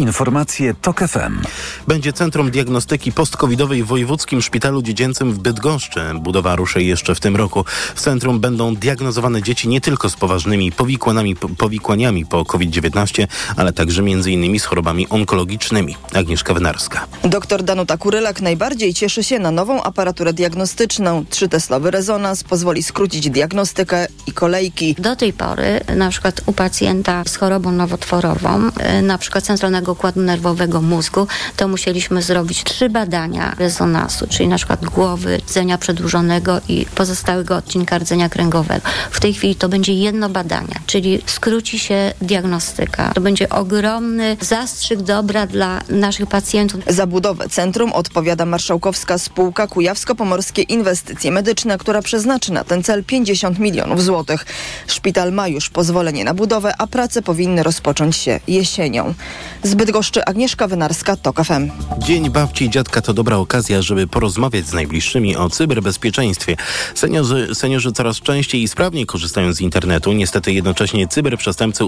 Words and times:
Informacje 0.00 0.74
TOK 0.74 1.00
FM. 1.00 1.42
Będzie 1.88 2.12
Centrum 2.12 2.50
Diagnostyki 2.50 3.12
Postcovidowej 3.12 3.82
w 3.82 3.86
Wojewódzkim 3.86 4.42
Szpitalu 4.42 4.82
Dziecięcym 4.82 5.32
w 5.32 5.38
Bydgoszczy. 5.38 6.00
Budowa 6.14 6.56
ruszy 6.56 6.82
jeszcze 6.82 7.14
w 7.14 7.20
tym 7.20 7.36
roku. 7.36 7.64
W 7.94 8.00
centrum 8.00 8.40
będą 8.40 8.74
diagnozowane 8.74 9.42
dzieci 9.42 9.68
nie 9.68 9.80
tylko 9.80 10.10
z 10.10 10.16
poważnymi 10.16 10.72
powikłaniami, 10.72 11.36
powikłaniami 11.36 12.26
po 12.26 12.44
COVID-19, 12.44 13.26
ale 13.56 13.72
także 13.72 14.02
m.in. 14.02 14.60
z 14.60 14.64
chorobami 14.64 15.08
onkologicznymi. 15.08 15.96
Agnieszka 16.14 16.54
Wynarska. 16.54 17.06
Doktor 17.24 17.62
Danuta 17.62 17.96
Kurylak 17.96 18.40
najbardziej 18.40 18.94
cieszy 18.94 19.24
się 19.24 19.38
na 19.38 19.50
nową 19.50 19.82
aparaturę 19.82 20.32
diagnostyczną. 20.32 21.24
Trzyteslowy 21.30 21.90
rezonans 21.90 22.44
pozwoli 22.44 22.82
skrócić 22.82 23.30
diagnostykę 23.30 24.06
i 24.26 24.32
kolejki. 24.32 24.94
Do 24.98 25.16
tej 25.16 25.32
pory 25.32 25.80
na 25.96 26.10
przykład 26.10 26.40
u 26.46 26.52
pacjenta 26.52 27.22
z 27.26 27.36
chorobą 27.36 27.72
nowotworową, 27.72 28.70
e, 28.78 29.02
na 29.02 29.18
przykład 29.18 29.44
centralnego 29.44 29.89
układu 29.90 30.20
nerwowego 30.20 30.82
mózgu, 30.82 31.26
to 31.56 31.68
musieliśmy 31.68 32.22
zrobić 32.22 32.64
trzy 32.64 32.88
badania 32.88 33.54
rezonansu, 33.58 34.26
czyli 34.26 34.48
na 34.48 34.56
przykład 34.56 34.84
głowy, 34.84 35.36
rdzenia 35.36 35.78
przedłużonego 35.78 36.60
i 36.68 36.86
pozostałego 36.94 37.56
odcinka 37.56 37.98
rdzenia 37.98 38.28
kręgowego. 38.28 38.80
W 39.10 39.20
tej 39.20 39.34
chwili 39.34 39.54
to 39.54 39.68
będzie 39.68 39.94
jedno 39.94 40.28
badanie, 40.28 40.74
czyli 40.86 41.22
skróci 41.26 41.78
się 41.78 42.12
diagnostyka. 42.20 43.12
To 43.14 43.20
będzie 43.20 43.48
ogromny 43.48 44.36
zastrzyk 44.40 45.02
dobra 45.02 45.46
dla 45.46 45.80
naszych 45.88 46.26
pacjentów. 46.26 46.80
Za 46.86 47.06
budowę 47.06 47.48
centrum 47.48 47.92
odpowiada 47.92 48.46
marszałkowska 48.46 49.18
spółka 49.18 49.66
Kujawsko-Pomorskie 49.66 50.62
Inwestycje 50.62 51.30
Medyczne, 51.30 51.78
która 51.78 52.02
przeznaczy 52.02 52.52
na 52.52 52.64
ten 52.64 52.82
cel 52.82 53.04
50 53.04 53.58
milionów 53.58 54.02
złotych. 54.02 54.46
Szpital 54.86 55.32
ma 55.32 55.48
już 55.48 55.70
pozwolenie 55.70 56.24
na 56.24 56.34
budowę, 56.34 56.74
a 56.78 56.86
prace 56.86 57.22
powinny 57.22 57.62
rozpocząć 57.62 58.16
się 58.16 58.40
jesienią. 58.48 59.14
Z 59.62 59.74
Bydgoszczy 59.80 60.24
Agnieszka 60.24 60.68
Wynarska, 60.68 61.16
TOK 61.16 61.44
FM. 61.44 61.70
Dzień 61.98 62.30
babci 62.30 62.64
i 62.64 62.70
dziadka 62.70 63.02
to 63.02 63.14
dobra 63.14 63.36
okazja, 63.36 63.82
żeby 63.82 64.06
porozmawiać 64.06 64.66
z 64.66 64.72
najbliższymi 64.72 65.36
o 65.36 65.50
cyberbezpieczeństwie. 65.50 66.56
Seniorzy, 66.94 67.54
seniorzy 67.54 67.92
coraz 67.92 68.20
częściej 68.20 68.62
i 68.62 68.68
sprawniej 68.68 69.06
korzystają 69.06 69.52
z 69.52 69.60
internetu. 69.60 70.12
Niestety 70.12 70.52
jednocześnie 70.52 71.08
cyberprzestępcy 71.08 71.84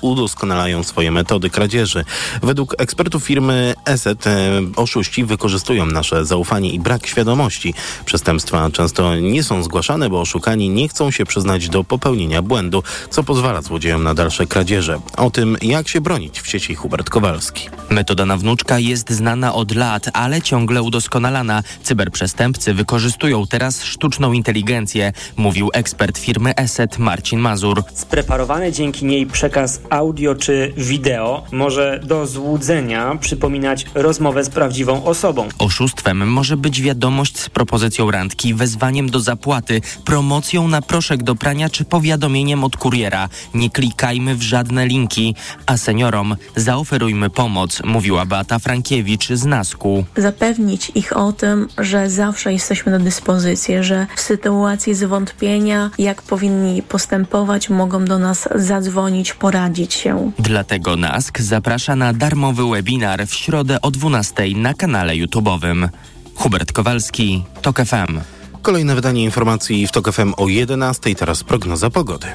udoskonalają, 0.00 0.82
swoje 0.82 1.10
metody 1.10 1.50
kradzieży. 1.50 2.04
Według 2.42 2.74
ekspertów 2.78 3.24
firmy 3.24 3.74
ESET 3.84 4.26
e, 4.26 4.62
oszuści 4.76 5.24
wykorzystują 5.24 5.86
nasze 5.86 6.26
zaufanie 6.26 6.70
i 6.70 6.80
brak 6.80 7.06
świadomości. 7.06 7.74
Przestępstwa 8.04 8.70
często 8.70 9.16
nie 9.16 9.42
są 9.42 9.62
zgłaszane, 9.62 10.10
bo 10.10 10.20
oszukani 10.20 10.68
nie 10.68 10.88
chcą 10.88 11.10
się 11.10 11.24
przyznać 11.24 11.68
do 11.68 11.84
popełnienia 11.84 12.42
błędu, 12.42 12.82
co 13.10 13.22
pozwala 13.22 13.62
złodziejom 13.62 14.02
na 14.02 14.14
dalsze 14.14 14.46
kradzieże. 14.46 15.00
O 15.16 15.30
tym, 15.30 15.56
jak 15.62 15.88
się 15.88 16.00
bronić 16.00 16.40
w 16.40 16.46
sieci 16.48 16.74
Hubert 16.74 17.09
Kowalski. 17.10 17.68
Metoda 17.90 18.26
na 18.26 18.36
wnuczka 18.36 18.78
jest 18.78 19.10
znana 19.10 19.54
od 19.54 19.74
lat, 19.74 20.10
ale 20.12 20.42
ciągle 20.42 20.82
udoskonalana. 20.82 21.62
Cyberprzestępcy 21.82 22.74
wykorzystują 22.74 23.46
teraz 23.46 23.82
sztuczną 23.82 24.32
inteligencję, 24.32 25.12
mówił 25.36 25.70
ekspert 25.72 26.18
firmy 26.18 26.54
ESET 26.56 26.98
Marcin 26.98 27.40
Mazur. 27.40 27.82
Spreparowany 27.94 28.72
dzięki 28.72 29.04
niej 29.04 29.26
przekaz 29.26 29.80
audio 29.90 30.34
czy 30.34 30.72
wideo 30.76 31.44
może 31.52 32.00
do 32.04 32.26
złudzenia 32.26 33.16
przypominać 33.20 33.86
rozmowę 33.94 34.44
z 34.44 34.50
prawdziwą 34.50 35.04
osobą. 35.04 35.48
Oszustwem 35.58 36.32
może 36.32 36.56
być 36.56 36.82
wiadomość 36.82 37.38
z 37.38 37.50
propozycją 37.50 38.10
randki, 38.10 38.54
wezwaniem 38.54 39.10
do 39.10 39.20
zapłaty, 39.20 39.80
promocją 40.04 40.68
na 40.68 40.82
proszek 40.82 41.22
do 41.22 41.34
prania 41.34 41.68
czy 41.68 41.84
powiadomieniem 41.84 42.64
od 42.64 42.76
kuriera. 42.76 43.28
Nie 43.54 43.70
klikajmy 43.70 44.34
w 44.34 44.42
żadne 44.42 44.86
linki, 44.86 45.34
a 45.66 45.76
seniorom 45.76 46.36
zaoferujmy 47.00 47.30
pomoc, 47.30 47.82
mówiła 47.84 48.26
Beata 48.26 48.58
Frankiewicz 48.58 49.28
z 49.28 49.44
Nasku. 49.44 50.04
Zapewnić 50.16 50.92
ich 50.94 51.16
o 51.16 51.32
tym, 51.32 51.68
że 51.78 52.10
zawsze 52.10 52.52
jesteśmy 52.52 52.92
na 52.92 52.98
dyspozycji, 52.98 53.74
że 53.80 54.06
w 54.16 54.20
sytuacji 54.20 54.94
zwątpienia, 54.94 55.90
jak 55.98 56.22
powinni 56.22 56.82
postępować, 56.82 57.70
mogą 57.70 58.04
do 58.04 58.18
nas 58.18 58.48
zadzwonić, 58.54 59.32
poradzić 59.32 59.94
się. 59.94 60.32
Dlatego 60.38 60.96
NASK 60.96 61.40
zaprasza 61.40 61.96
na 61.96 62.12
darmowy 62.12 62.70
webinar 62.70 63.26
w 63.26 63.34
środę 63.34 63.80
o 63.80 63.90
12 63.90 64.42
na 64.56 64.74
kanale 64.74 65.12
YouTube'owym. 65.12 65.88
Hubert 66.34 66.72
Kowalski, 66.72 67.44
TOK 67.62 67.76
FM. 67.76 68.20
Kolejne 68.62 68.94
wydanie 68.94 69.24
informacji 69.24 69.86
w 69.86 69.92
TOK 69.92 70.12
FM 70.12 70.32
o 70.36 70.48
11. 70.48 71.14
Teraz 71.14 71.44
prognoza 71.44 71.90
pogody. 71.90 72.26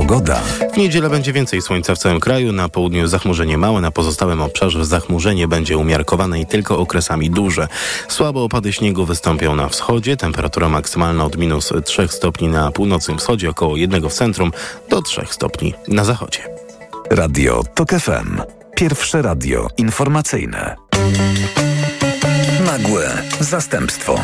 Pogoda. 0.00 0.40
W 0.74 0.76
niedzielę 0.76 1.10
będzie 1.10 1.32
więcej 1.32 1.62
słońca 1.62 1.94
w 1.94 1.98
całym 1.98 2.20
kraju. 2.20 2.52
Na 2.52 2.68
południu 2.68 3.06
zachmurzenie 3.06 3.58
małe, 3.58 3.80
na 3.80 3.90
pozostałym 3.90 4.42
obszarze 4.42 4.84
zachmurzenie 4.84 5.48
będzie 5.48 5.76
umiarkowane 5.76 6.40
i 6.40 6.46
tylko 6.46 6.78
okresami 6.78 7.30
duże. 7.30 7.68
Słabe 8.08 8.40
opady 8.40 8.72
śniegu 8.72 9.04
wystąpią 9.04 9.56
na 9.56 9.68
wschodzie. 9.68 10.16
Temperatura 10.16 10.68
maksymalna 10.68 11.24
od 11.24 11.36
minus 11.36 11.72
3 11.84 12.08
stopni 12.08 12.48
na 12.48 12.70
północnym 12.70 13.18
wschodzie, 13.18 13.50
około 13.50 13.76
1 13.76 14.08
w 14.08 14.12
centrum, 14.12 14.52
do 14.88 15.02
3 15.02 15.26
stopni 15.30 15.74
na 15.88 16.04
zachodzie. 16.04 16.38
Radio 17.10 17.62
TOK 17.74 17.90
FM. 17.90 18.40
Pierwsze 18.76 19.22
radio 19.22 19.68
informacyjne. 19.78 20.76
Nagłe 22.66 23.22
zastępstwo. 23.40 24.20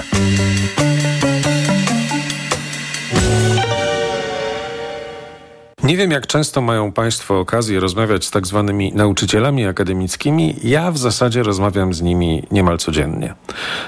Nie 5.87 5.97
wiem, 5.97 6.11
jak 6.11 6.27
często 6.27 6.61
mają 6.61 6.93
Państwo 6.93 7.41
okazję 7.41 7.81
rozmawiać 7.81 8.25
z 8.25 8.31
tak 8.31 8.47
zwanymi 8.47 8.93
nauczycielami 8.95 9.67
akademickimi. 9.67 10.57
Ja 10.63 10.91
w 10.91 10.99
zasadzie 10.99 11.43
rozmawiam 11.43 11.95
z 11.95 12.03
nimi 12.03 12.43
niemal 12.51 12.79
codziennie. 12.79 13.35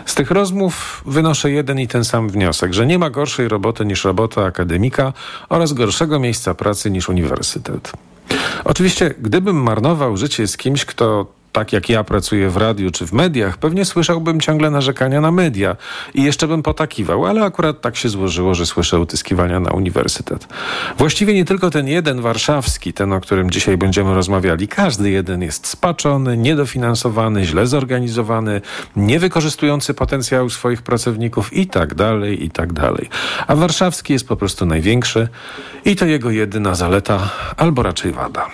Z 0.07 0.15
tych 0.15 0.31
rozmów 0.31 1.03
wynoszę 1.07 1.51
jeden 1.51 1.81
i 1.81 1.89
ten 1.89 2.05
sam 2.05 2.29
wniosek, 2.29 2.73
że 2.73 2.87
nie 2.87 2.99
ma 2.99 3.11
gorszej 3.11 3.49
roboty 3.49 3.85
niż 3.85 4.05
robota 4.05 4.45
akademika 4.45 5.13
oraz 5.49 5.73
gorszego 5.73 6.19
miejsca 6.19 6.55
pracy 6.55 6.91
niż 6.91 7.09
uniwersytet. 7.09 7.93
Oczywiście, 8.65 9.15
gdybym 9.19 9.63
marnował 9.63 10.17
życie 10.17 10.47
z 10.47 10.57
kimś, 10.57 10.85
kto 10.85 11.27
tak 11.53 11.73
jak 11.73 11.89
ja 11.89 12.05
pracuję 12.05 12.51
w 12.51 12.57
radiu 12.57 12.91
czy 12.91 13.07
w 13.07 13.13
mediach, 13.13 13.57
pewnie 13.57 13.85
słyszałbym 13.85 14.41
ciągle 14.41 14.71
narzekania 14.71 15.21
na 15.21 15.31
media 15.31 15.77
i 16.15 16.23
jeszcze 16.23 16.49
bym 16.49 16.63
potakiwał, 16.63 17.27
ale 17.27 17.45
akurat 17.45 17.81
tak 17.81 17.97
się 17.97 18.09
złożyło, 18.09 18.55
że 18.55 18.67
słyszę 18.67 19.01
utyskiwania 19.01 19.61
na 19.61 19.71
uniwersytet. 19.71 20.49
Właściwie 20.99 21.35
nie 21.35 21.45
tylko 21.45 21.71
ten 21.71 21.89
jeden 21.89 22.21
warszawski, 22.21 22.93
ten 22.93 23.13
o 23.13 23.21
którym 23.21 23.51
dzisiaj 23.51 23.77
będziemy 23.77 24.15
rozmawiali, 24.15 24.69
każdy 24.69 25.11
jeden 25.11 25.43
jest 25.43 25.67
spaczony, 25.67 26.37
niedofinansowany, 26.37 27.45
źle 27.45 27.67
zorganizowany, 27.67 28.61
niewykorzystujący 28.97 29.95
potencjału 29.95 30.51
swoich 30.51 30.83
pracowników 30.83 31.53
i 31.53 31.67
tak 31.67 31.95
dalej, 31.95 32.45
i 32.45 32.51
tak 32.51 32.73
dalej. 32.73 33.09
A 33.47 33.57
warszawski 33.57 34.13
jest 34.13 34.29
po 34.29 34.37
prostu 34.37 34.67
największy 34.67 35.29
i 35.85 35.97
to 35.97 36.07
jego 36.07 36.31
jedyna 36.31 36.75
zaleta, 36.75 37.31
albo 37.57 37.83
raczej 37.83 38.13
wada. 38.13 38.47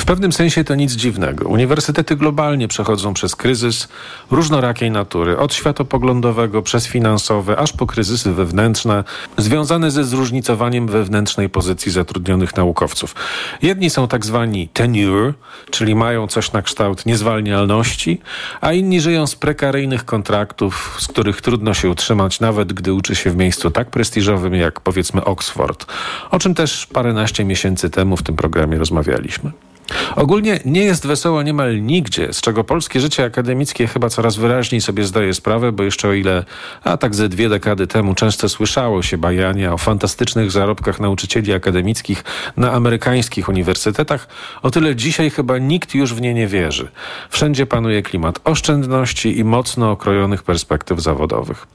W 0.00 0.04
pewnym 0.04 0.32
sensie 0.32 0.64
to 0.64 0.74
nic 0.74 0.92
dziwnego. 0.92 1.48
Uniwersytety 1.48 2.16
globalnie 2.16 2.68
przechodzą 2.68 3.14
przez 3.14 3.36
kryzys 3.36 3.88
różnorakiej 4.30 4.90
natury, 4.90 5.38
od 5.38 5.54
światopoglądowego 5.54 6.62
przez 6.62 6.86
finansowe, 6.86 7.58
aż 7.58 7.72
po 7.72 7.86
kryzysy 7.86 8.32
wewnętrzne, 8.32 9.04
związane 9.38 9.90
ze 9.90 10.04
zróżnicowaniem 10.04 10.88
wewnętrznej 10.88 11.48
pozycji 11.48 11.92
zatrudnionych 11.92 12.56
naukowców. 12.56 13.14
Jedni 13.62 13.90
są 13.90 14.08
tak 14.08 14.26
zwani 14.26 14.68
tenure, 14.68 15.32
czyli 15.70 15.94
mają 15.94 16.26
coś 16.26 16.52
na 16.52 16.62
kształt 16.62 17.06
niezwalnialności, 17.06 18.20
a 18.60 18.72
inni 18.72 19.00
żyją 19.00 19.26
z 19.26 19.36
prekaryjnych 19.36 20.04
kontraktów, 20.04 20.96
z 21.00 21.06
których 21.06 21.40
trudno 21.40 21.74
się 21.74 21.90
utrzymać, 21.90 22.40
nawet 22.40 22.72
gdy 22.72 22.92
uczy 22.92 23.14
się 23.14 23.30
w 23.30 23.36
miejscu 23.36 23.70
tak 23.70 23.90
prestiżowym 23.90 24.54
jak 24.54 24.80
powiedzmy 24.80 25.24
Oxford, 25.24 25.86
o 26.30 26.38
czym 26.38 26.54
też 26.54 26.86
paręnaście 26.86 27.44
miesięcy 27.44 27.90
temu 27.90 28.16
w 28.16 28.22
tym 28.22 28.36
programie 28.36 28.78
rozmawialiśmy. 28.78 29.67
Ogólnie 30.16 30.60
nie 30.64 30.84
jest 30.84 31.06
wesoło 31.06 31.42
niemal 31.42 31.82
nigdzie, 31.82 32.32
z 32.32 32.40
czego 32.40 32.64
polskie 32.64 33.00
życie 33.00 33.24
akademickie 33.24 33.86
chyba 33.86 34.08
coraz 34.08 34.36
wyraźniej 34.36 34.80
sobie 34.80 35.04
zdaje 35.04 35.34
sprawę, 35.34 35.72
bo 35.72 35.82
jeszcze 35.82 36.08
o 36.08 36.12
ile, 36.12 36.44
a 36.84 36.96
tak 36.96 37.14
ze 37.14 37.28
dwie 37.28 37.48
dekady 37.48 37.86
temu 37.86 38.14
często 38.14 38.48
słyszało 38.48 39.02
się 39.02 39.18
bajania 39.18 39.72
o 39.72 39.78
fantastycznych 39.78 40.50
zarobkach 40.50 41.00
nauczycieli 41.00 41.52
akademickich 41.52 42.24
na 42.56 42.72
amerykańskich 42.72 43.48
uniwersytetach, 43.48 44.28
o 44.62 44.70
tyle 44.70 44.96
dzisiaj 44.96 45.30
chyba 45.30 45.58
nikt 45.58 45.94
już 45.94 46.14
w 46.14 46.20
nie 46.20 46.34
nie 46.34 46.46
wierzy. 46.46 46.88
Wszędzie 47.30 47.66
panuje 47.66 48.02
klimat 48.02 48.40
oszczędności 48.44 49.38
i 49.38 49.44
mocno 49.44 49.90
okrojonych 49.90 50.42
perspektyw 50.42 51.00
zawodowych. 51.00 51.66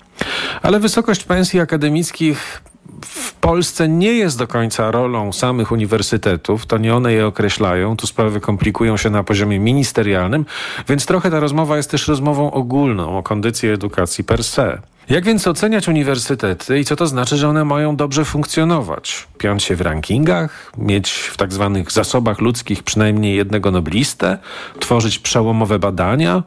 Ale 0.61 0.79
wysokość 0.79 1.23
pensji 1.23 1.59
akademickich 1.59 2.61
w 3.05 3.33
Polsce 3.33 3.87
nie 3.89 4.13
jest 4.13 4.37
do 4.37 4.47
końca 4.47 4.91
rolą 4.91 5.33
samych 5.33 5.71
uniwersytetów, 5.71 6.65
to 6.65 6.77
nie 6.77 6.95
one 6.95 7.13
je 7.13 7.27
określają, 7.27 7.97
tu 7.97 8.07
sprawy 8.07 8.39
komplikują 8.39 8.97
się 8.97 9.09
na 9.09 9.23
poziomie 9.23 9.59
ministerialnym, 9.59 10.45
więc 10.89 11.05
trochę 11.05 11.31
ta 11.31 11.39
rozmowa 11.39 11.77
jest 11.77 11.91
też 11.91 12.07
rozmową 12.07 12.51
ogólną 12.51 13.17
o 13.17 13.23
kondycji 13.23 13.69
edukacji 13.69 14.23
per 14.23 14.43
se. 14.43 14.81
Jak 15.09 15.25
więc 15.25 15.47
oceniać 15.47 15.87
uniwersytety 15.87 16.79
i 16.79 16.85
co 16.85 16.95
to 16.95 17.07
znaczy, 17.07 17.37
że 17.37 17.49
one 17.49 17.65
mają 17.65 17.95
dobrze 17.95 18.25
funkcjonować? 18.25 19.27
Piąć 19.37 19.63
się 19.63 19.75
w 19.75 19.81
rankingach, 19.81 20.71
mieć 20.77 21.11
w 21.11 21.37
tak 21.37 21.53
zwanych 21.53 21.91
zasobach 21.91 22.39
ludzkich 22.41 22.83
przynajmniej 22.83 23.35
jednego 23.35 23.71
noblistę, 23.71 24.37
tworzyć 24.79 25.19
przełomowe 25.19 25.79
badania? 25.79 26.43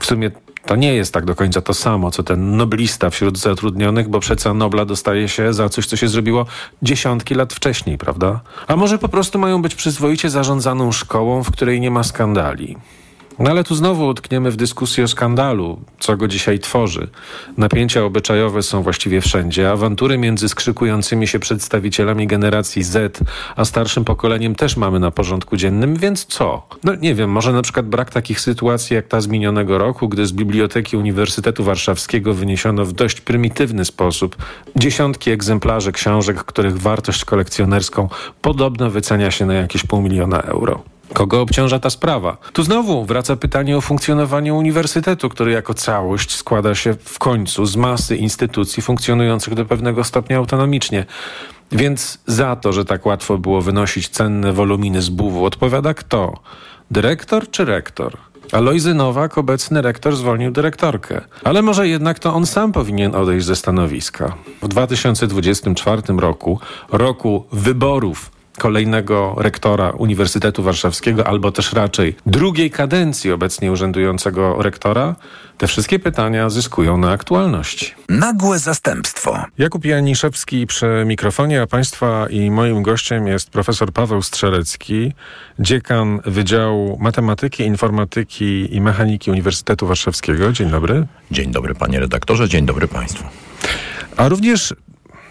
W 0.00 0.06
sumie 0.06 0.30
to 0.66 0.76
nie 0.76 0.94
jest 0.94 1.12
tak 1.12 1.24
do 1.24 1.34
końca 1.34 1.62
to 1.62 1.74
samo, 1.74 2.10
co 2.10 2.22
ten 2.22 2.56
noblista 2.56 3.10
wśród 3.10 3.38
zatrudnionych, 3.38 4.08
bo 4.08 4.20
przeca 4.20 4.54
Nobla 4.54 4.84
dostaje 4.84 5.28
się 5.28 5.54
za 5.54 5.68
coś, 5.68 5.86
co 5.86 5.96
się 5.96 6.08
zrobiło 6.08 6.46
dziesiątki 6.82 7.34
lat 7.34 7.52
wcześniej, 7.52 7.98
prawda? 7.98 8.40
A 8.66 8.76
może 8.76 8.98
po 8.98 9.08
prostu 9.08 9.38
mają 9.38 9.62
być 9.62 9.74
przyzwoicie 9.74 10.30
zarządzaną 10.30 10.92
szkołą, 10.92 11.42
w 11.42 11.50
której 11.50 11.80
nie 11.80 11.90
ma 11.90 12.02
skandali? 12.02 12.76
No 13.38 13.50
ale 13.50 13.64
tu 13.64 13.74
znowu 13.74 14.06
utkniemy 14.06 14.50
w 14.50 14.56
dyskusji 14.56 15.02
o 15.02 15.08
skandalu, 15.08 15.80
co 15.98 16.16
go 16.16 16.28
dzisiaj 16.28 16.58
tworzy. 16.58 17.08
Napięcia 17.56 18.04
obyczajowe 18.04 18.62
są 18.62 18.82
właściwie 18.82 19.20
wszędzie, 19.20 19.70
awantury 19.70 20.18
między 20.18 20.48
skrzykującymi 20.48 21.28
się 21.28 21.38
przedstawicielami 21.38 22.26
generacji 22.26 22.82
Z 22.82 23.20
a 23.56 23.64
starszym 23.64 24.04
pokoleniem 24.04 24.54
też 24.54 24.76
mamy 24.76 25.00
na 25.00 25.10
porządku 25.10 25.56
dziennym, 25.56 25.96
więc 25.96 26.24
co? 26.24 26.68
No 26.84 26.94
nie 26.94 27.14
wiem, 27.14 27.30
może 27.30 27.52
na 27.52 27.62
przykład 27.62 27.86
brak 27.86 28.10
takich 28.10 28.40
sytuacji 28.40 28.96
jak 28.96 29.08
ta 29.08 29.20
z 29.20 29.26
minionego 29.26 29.78
roku, 29.78 30.08
gdy 30.08 30.26
z 30.26 30.32
Biblioteki 30.32 30.96
Uniwersytetu 30.96 31.64
Warszawskiego 31.64 32.34
wyniesiono 32.34 32.84
w 32.84 32.92
dość 32.92 33.20
prymitywny 33.20 33.84
sposób 33.84 34.36
dziesiątki 34.76 35.30
egzemplarzy 35.30 35.92
książek, 35.92 36.44
których 36.44 36.78
wartość 36.78 37.24
kolekcjonerską 37.24 38.08
podobno 38.42 38.90
wycenia 38.90 39.30
się 39.30 39.46
na 39.46 39.54
jakieś 39.54 39.82
pół 39.82 40.02
miliona 40.02 40.40
euro. 40.40 40.95
Kogo 41.12 41.40
obciąża 41.40 41.78
ta 41.78 41.90
sprawa? 41.90 42.36
Tu 42.52 42.62
znowu 42.62 43.04
wraca 43.04 43.36
pytanie 43.36 43.76
o 43.76 43.80
funkcjonowanie 43.80 44.54
uniwersytetu, 44.54 45.28
który 45.28 45.52
jako 45.52 45.74
całość 45.74 46.36
składa 46.36 46.74
się 46.74 46.94
w 47.04 47.18
końcu 47.18 47.66
z 47.66 47.76
masy 47.76 48.16
instytucji 48.16 48.82
funkcjonujących 48.82 49.54
do 49.54 49.64
pewnego 49.64 50.04
stopnia 50.04 50.36
autonomicznie. 50.36 51.06
Więc 51.72 52.18
za 52.26 52.56
to, 52.56 52.72
że 52.72 52.84
tak 52.84 53.06
łatwo 53.06 53.38
było 53.38 53.62
wynosić 53.62 54.08
cenne 54.08 54.52
woluminy 54.52 55.02
z 55.02 55.08
buwu, 55.08 55.44
odpowiada 55.44 55.94
kto? 55.94 56.32
Dyrektor 56.90 57.50
czy 57.50 57.64
rektor? 57.64 58.16
Alojzy 58.52 58.94
Nowak, 58.94 59.38
obecny 59.38 59.82
rektor, 59.82 60.16
zwolnił 60.16 60.50
dyrektorkę. 60.50 61.20
Ale 61.44 61.62
może 61.62 61.88
jednak 61.88 62.18
to 62.18 62.34
on 62.34 62.46
sam 62.46 62.72
powinien 62.72 63.14
odejść 63.14 63.46
ze 63.46 63.56
stanowiska. 63.56 64.34
W 64.62 64.68
2024 64.68 66.02
roku, 66.18 66.60
roku 66.92 67.44
wyborów 67.52 68.35
kolejnego 68.56 69.34
rektora 69.38 69.90
Uniwersytetu 69.90 70.62
Warszawskiego, 70.62 71.26
albo 71.26 71.52
też 71.52 71.72
raczej 71.72 72.16
drugiej 72.26 72.70
kadencji 72.70 73.32
obecnie 73.32 73.72
urzędującego 73.72 74.62
rektora, 74.62 75.16
te 75.58 75.66
wszystkie 75.66 75.98
pytania 75.98 76.50
zyskują 76.50 76.98
na 76.98 77.10
aktualności. 77.10 77.94
Nagłe 78.08 78.58
zastępstwo. 78.58 79.44
Jakub 79.58 79.84
Janiszewski 79.84 80.66
przy 80.66 81.04
mikrofonie, 81.06 81.62
a 81.62 81.66
Państwa 81.66 82.26
i 82.30 82.50
moim 82.50 82.82
gościem 82.82 83.26
jest 83.26 83.50
profesor 83.50 83.92
Paweł 83.92 84.22
Strzelecki, 84.22 85.12
dziekan 85.58 86.20
Wydziału 86.26 86.98
Matematyki, 87.00 87.64
Informatyki 87.64 88.74
i 88.76 88.80
Mechaniki 88.80 89.30
Uniwersytetu 89.30 89.86
Warszawskiego. 89.86 90.52
Dzień 90.52 90.70
dobry. 90.70 91.06
Dzień 91.30 91.52
dobry 91.52 91.74
panie 91.74 92.00
redaktorze, 92.00 92.48
dzień 92.48 92.66
dobry 92.66 92.88
państwu. 92.88 93.24
A 94.16 94.28
również 94.28 94.74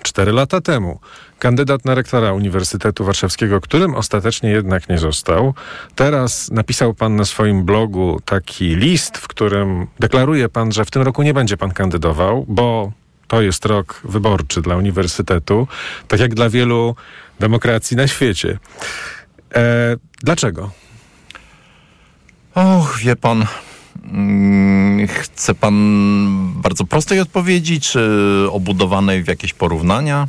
cztery 0.05 0.31
lata 0.31 0.61
temu 0.61 0.99
kandydat 1.39 1.85
na 1.85 1.95
rektora 1.95 2.33
Uniwersytetu 2.33 3.05
Warszawskiego, 3.05 3.61
którym 3.61 3.95
ostatecznie 3.95 4.49
jednak 4.49 4.89
nie 4.89 4.97
został. 4.97 5.53
Teraz 5.95 6.51
napisał 6.51 6.93
pan 6.93 7.15
na 7.15 7.25
swoim 7.25 7.63
blogu 7.65 8.19
taki 8.25 8.75
list, 8.75 9.17
w 9.17 9.27
którym 9.27 9.87
deklaruje 9.99 10.49
pan, 10.49 10.71
że 10.71 10.85
w 10.85 10.91
tym 10.91 11.01
roku 11.01 11.23
nie 11.23 11.33
będzie 11.33 11.57
pan 11.57 11.71
kandydował, 11.71 12.45
bo 12.47 12.91
to 13.27 13.41
jest 13.41 13.65
rok 13.65 14.01
wyborczy 14.03 14.61
dla 14.61 14.75
uniwersytetu, 14.75 15.67
tak 16.07 16.19
jak 16.19 16.35
dla 16.35 16.49
wielu 16.49 16.95
demokracji 17.39 17.97
na 17.97 18.07
świecie. 18.07 18.59
E, 19.55 19.95
dlaczego? 20.23 20.71
Och, 22.55 22.97
wie 22.97 23.15
pan, 23.15 23.45
mm, 24.03 24.84
chce 25.07 25.55
pan 25.55 25.73
bardzo 26.55 26.85
prostej 26.85 27.19
odpowiedzi, 27.19 27.81
czy 27.81 28.09
obudowanej 28.51 29.23
w 29.23 29.27
jakieś 29.27 29.53
porównania? 29.53 30.27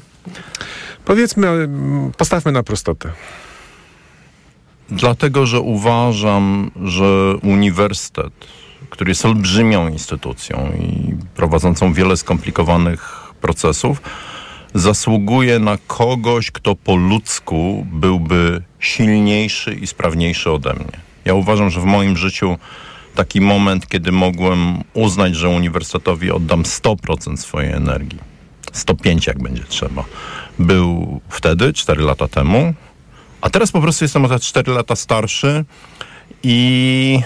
Powiedzmy, 1.04 1.68
postawmy 2.16 2.52
na 2.52 2.62
prostotę. 2.62 3.12
Dlatego, 4.90 5.46
że 5.46 5.60
uważam, 5.60 6.70
że 6.84 7.36
uniwersytet, 7.42 8.32
który 8.90 9.10
jest 9.10 9.24
olbrzymią 9.24 9.88
instytucją 9.88 10.72
i 10.80 11.14
prowadzącą 11.34 11.92
wiele 11.92 12.16
skomplikowanych 12.16 13.32
procesów, 13.40 14.02
zasługuje 14.74 15.58
na 15.58 15.78
kogoś, 15.86 16.50
kto 16.50 16.74
po 16.74 16.96
ludzku 16.96 17.86
byłby 17.92 18.62
silniejszy 18.78 19.74
i 19.74 19.86
sprawniejszy 19.86 20.50
ode 20.50 20.74
mnie. 20.74 21.00
Ja 21.24 21.34
uważam, 21.34 21.70
że 21.70 21.80
w 21.80 21.84
moim 21.84 22.16
życiu 22.16 22.58
taki 23.16 23.40
moment, 23.40 23.88
kiedy 23.88 24.12
mogłem 24.12 24.84
uznać, 24.94 25.34
że 25.36 25.48
uniwersytetowi 25.48 26.30
oddam 26.30 26.62
100% 26.62 27.36
swojej 27.36 27.72
energii, 27.72 28.18
105 28.72 29.26
jak 29.26 29.42
będzie 29.42 29.62
trzeba, 29.64 30.04
był 30.58 31.20
wtedy, 31.28 31.72
4 31.72 32.02
lata 32.02 32.28
temu, 32.28 32.74
a 33.40 33.50
teraz 33.50 33.72
po 33.72 33.80
prostu 33.80 34.04
jestem 34.04 34.24
o 34.24 34.28
te 34.28 34.40
4 34.40 34.72
lata 34.72 34.96
starszy 34.96 35.64
i, 36.42 37.20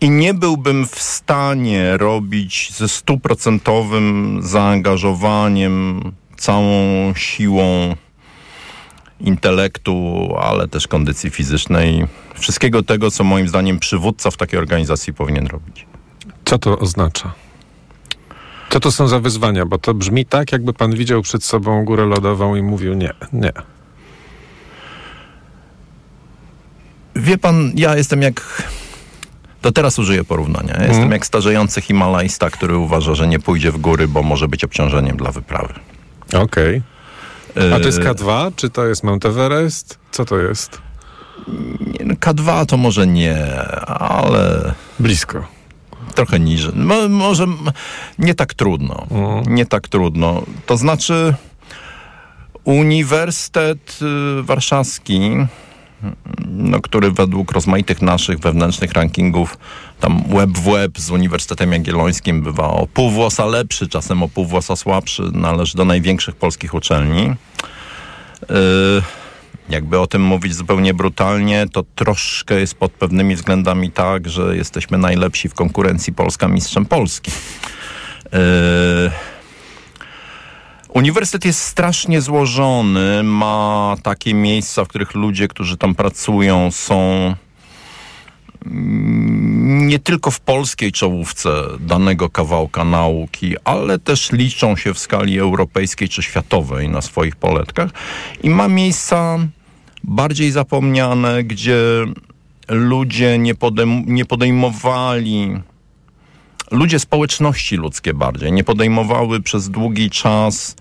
i 0.00 0.10
nie 0.10 0.34
byłbym 0.34 0.86
w 0.86 1.02
stanie 1.02 1.96
robić 1.96 2.72
ze 2.72 2.88
stuprocentowym 2.88 4.38
zaangażowaniem, 4.42 6.02
całą 6.36 7.12
siłą 7.14 7.96
intelektu, 9.20 10.28
ale 10.40 10.68
też 10.68 10.88
kondycji 10.88 11.30
fizycznej, 11.30 12.06
wszystkiego 12.34 12.82
tego, 12.82 13.10
co 13.10 13.24
moim 13.24 13.48
zdaniem 13.48 13.78
przywódca 13.78 14.30
w 14.30 14.36
takiej 14.36 14.58
organizacji 14.58 15.14
powinien 15.14 15.46
robić. 15.46 15.86
Co 16.44 16.58
to 16.58 16.78
oznacza? 16.78 17.32
Co 18.70 18.80
to 18.80 18.92
są 18.92 19.08
za 19.08 19.20
wyzwania? 19.20 19.66
Bo 19.66 19.78
to 19.78 19.94
brzmi 19.94 20.26
tak, 20.26 20.52
jakby 20.52 20.72
pan 20.72 20.94
widział 20.94 21.22
przed 21.22 21.44
sobą 21.44 21.84
górę 21.84 22.04
lodową 22.04 22.56
i 22.56 22.62
mówił 22.62 22.94
nie, 22.94 23.12
nie. 23.32 23.52
Wie 27.16 27.38
pan, 27.38 27.72
ja 27.74 27.96
jestem 27.96 28.22
jak. 28.22 28.62
To 29.60 29.72
teraz 29.72 29.98
użyję 29.98 30.24
porównania. 30.24 30.76
Ja 30.78 30.86
Jestem 30.86 31.12
jak 31.12 31.26
starzejący 31.26 31.80
Himalajsta, 31.80 32.50
który 32.50 32.76
uważa, 32.76 33.14
że 33.14 33.26
nie 33.28 33.38
pójdzie 33.38 33.72
w 33.72 33.78
góry, 33.78 34.08
bo 34.08 34.22
może 34.22 34.48
być 34.48 34.64
obciążeniem 34.64 35.16
dla 35.16 35.32
wyprawy. 35.32 35.74
Okej. 36.34 36.82
A 37.74 37.78
to 37.80 37.86
jest 37.86 38.00
K2, 38.00 38.52
czy 38.56 38.70
to 38.70 38.86
jest 38.86 39.04
Mount 39.04 39.24
Everest? 39.24 39.98
Co 40.10 40.24
to 40.24 40.38
jest? 40.38 40.80
Nie, 41.80 42.04
no, 42.04 42.14
K2 42.14 42.66
to 42.66 42.76
może 42.76 43.06
nie, 43.06 43.62
ale 43.86 44.74
Blisko. 45.00 45.46
trochę 46.14 46.40
niżej. 46.40 46.72
Mo, 46.74 47.08
może 47.08 47.46
nie 48.18 48.34
tak 48.34 48.54
trudno. 48.54 49.06
Nie 49.46 49.66
tak 49.66 49.88
trudno. 49.88 50.42
To 50.66 50.76
znaczy 50.76 51.34
Uniwersytet 52.64 53.98
y, 54.02 54.42
Warszawski, 54.42 55.30
no, 56.48 56.80
który 56.80 57.10
według 57.10 57.52
rozmaitych 57.52 58.02
naszych 58.02 58.38
wewnętrznych 58.38 58.92
rankingów 58.92 59.58
tam 60.00 60.34
łeb 60.34 60.50
w 60.50 60.68
łeb 60.68 60.98
z 60.98 61.10
Uniwersytetem 61.10 61.72
Jagiellońskim 61.72 62.42
bywa 62.42 62.68
o 62.68 62.86
pół 62.86 63.10
włosa 63.10 63.44
lepszy, 63.44 63.88
czasem 63.88 64.22
o 64.22 64.28
pół 64.28 64.44
włosa 64.44 64.76
słabszy, 64.76 65.22
należy 65.32 65.76
do 65.76 65.84
największych 65.84 66.36
polskich 66.36 66.74
uczelni. 66.74 67.34
Yy, 68.50 69.02
jakby 69.68 69.98
o 69.98 70.06
tym 70.06 70.22
mówić 70.22 70.54
zupełnie 70.54 70.94
brutalnie, 70.94 71.66
to 71.72 71.84
troszkę 71.94 72.60
jest 72.60 72.74
pod 72.74 72.92
pewnymi 72.92 73.36
względami 73.36 73.90
tak, 73.90 74.28
że 74.28 74.56
jesteśmy 74.56 74.98
najlepsi 74.98 75.48
w 75.48 75.54
konkurencji 75.54 76.12
Polska 76.12 76.48
mistrzem 76.48 76.86
Polski. 76.86 77.30
Yy, 78.32 78.38
Uniwersytet 80.96 81.44
jest 81.44 81.60
strasznie 81.60 82.20
złożony, 82.20 83.22
ma 83.22 83.96
takie 84.02 84.34
miejsca, 84.34 84.84
w 84.84 84.88
których 84.88 85.14
ludzie, 85.14 85.48
którzy 85.48 85.76
tam 85.76 85.94
pracują, 85.94 86.70
są 86.70 87.34
mm, 88.66 89.88
nie 89.88 89.98
tylko 89.98 90.30
w 90.30 90.40
polskiej 90.40 90.92
czołówce 90.92 91.50
danego 91.80 92.30
kawałka 92.30 92.84
nauki, 92.84 93.54
ale 93.64 93.98
też 93.98 94.32
liczą 94.32 94.76
się 94.76 94.94
w 94.94 94.98
skali 94.98 95.38
europejskiej 95.38 96.08
czy 96.08 96.22
światowej 96.22 96.88
na 96.88 97.02
swoich 97.02 97.36
poletkach 97.36 97.90
i 98.42 98.50
ma 98.50 98.68
miejsca 98.68 99.38
bardziej 100.04 100.50
zapomniane, 100.50 101.44
gdzie 101.44 101.78
ludzie 102.68 103.38
nie, 103.38 103.54
podejm- 103.54 104.06
nie 104.06 104.24
podejmowali 104.24 105.60
ludzie 106.70 106.98
społeczności 106.98 107.76
ludzkie 107.76 108.14
bardziej 108.14 108.52
nie 108.52 108.64
podejmowały 108.64 109.40
przez 109.40 109.70
długi 109.70 110.10
czas 110.10 110.76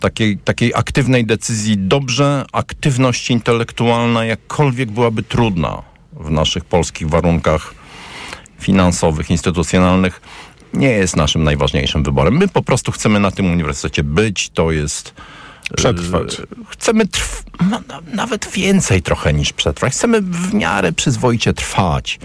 takiej, 0.00 0.38
takiej 0.38 0.74
aktywnej 0.74 1.26
decyzji. 1.26 1.78
Dobrze, 1.78 2.44
aktywność 2.52 3.30
intelektualna 3.30 4.24
jakkolwiek 4.24 4.90
byłaby 4.90 5.22
trudna 5.22 5.82
w 6.12 6.30
naszych 6.30 6.64
polskich 6.64 7.08
warunkach 7.08 7.74
finansowych, 8.60 9.30
instytucjonalnych, 9.30 10.20
nie 10.74 10.88
jest 10.88 11.16
naszym 11.16 11.44
najważniejszym 11.44 12.02
wyborem. 12.02 12.36
My 12.36 12.48
po 12.48 12.62
prostu 12.62 12.92
chcemy 12.92 13.20
na 13.20 13.30
tym 13.30 13.50
uniwersytecie 13.52 14.04
być, 14.04 14.50
to 14.50 14.72
jest... 14.72 15.14
Przetrwać. 15.76 16.40
e, 16.40 16.42
Chcemy 16.68 17.04
trw- 17.04 17.42
no, 17.70 17.80
na- 17.88 18.00
nawet 18.14 18.50
więcej 18.50 19.02
trochę 19.02 19.32
niż 19.32 19.52
przetrwać. 19.52 19.92
Chcemy 19.92 20.20
w 20.22 20.54
miarę 20.54 20.92
przyzwoicie 20.92 21.52
trwać. 21.52 22.18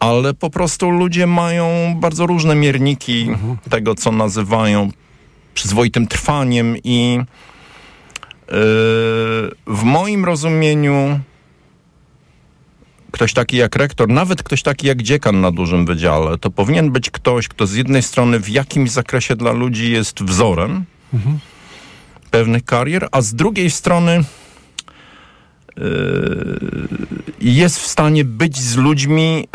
Ale 0.00 0.34
po 0.34 0.50
prostu 0.50 0.90
ludzie 0.90 1.26
mają 1.26 1.94
bardzo 1.96 2.26
różne 2.26 2.54
mierniki 2.54 3.30
tego, 3.70 3.94
co 3.94 4.12
nazywają 4.12 4.90
przyzwoitym 5.54 6.06
trwaniem 6.06 6.76
i 6.84 7.14
yy, 7.14 7.24
w 9.66 9.82
moim 9.82 10.24
rozumieniu 10.24 11.20
ktoś 13.10 13.32
taki 13.32 13.56
jak 13.56 13.76
rektor, 13.76 14.08
nawet 14.08 14.42
ktoś 14.42 14.62
taki 14.62 14.86
jak 14.86 15.02
dziekan 15.02 15.40
na 15.40 15.50
dużym 15.50 15.86
wydziale, 15.86 16.38
to 16.38 16.50
powinien 16.50 16.90
być 16.90 17.10
ktoś, 17.10 17.48
kto 17.48 17.66
z 17.66 17.74
jednej 17.74 18.02
strony 18.02 18.40
w 18.40 18.48
jakimś 18.48 18.90
zakresie 18.90 19.36
dla 19.36 19.52
ludzi 19.52 19.92
jest 19.92 20.22
wzorem 20.22 20.84
pewnych 22.30 22.64
karier, 22.64 23.08
a 23.12 23.20
z 23.20 23.34
drugiej 23.34 23.70
strony 23.70 24.24
jest 27.40 27.78
w 27.78 27.86
stanie 27.86 28.24
być 28.24 28.56
z 28.56 28.76
ludźmi 28.76 29.36
yy, 29.36 29.46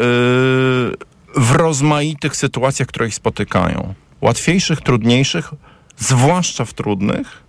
w 1.35 1.51
rozmaitych 1.51 2.35
sytuacjach, 2.35 2.87
które 2.87 3.07
ich 3.07 3.15
spotykają. 3.15 3.93
Łatwiejszych, 4.21 4.81
trudniejszych, 4.81 5.51
zwłaszcza 5.97 6.65
w 6.65 6.73
trudnych. 6.73 7.43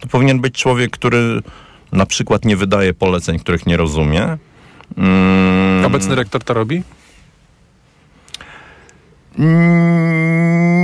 To 0.00 0.08
powinien 0.08 0.40
być 0.40 0.54
człowiek, 0.54 0.90
który 0.90 1.40
na 1.92 2.06
przykład 2.06 2.44
nie 2.44 2.56
wydaje 2.56 2.94
poleceń, 2.94 3.38
których 3.38 3.66
nie 3.66 3.76
rozumie. 3.76 4.38
Mm, 4.96 5.84
Obecny 5.84 6.14
rektor 6.14 6.44
to 6.44 6.54
robi? 6.54 6.82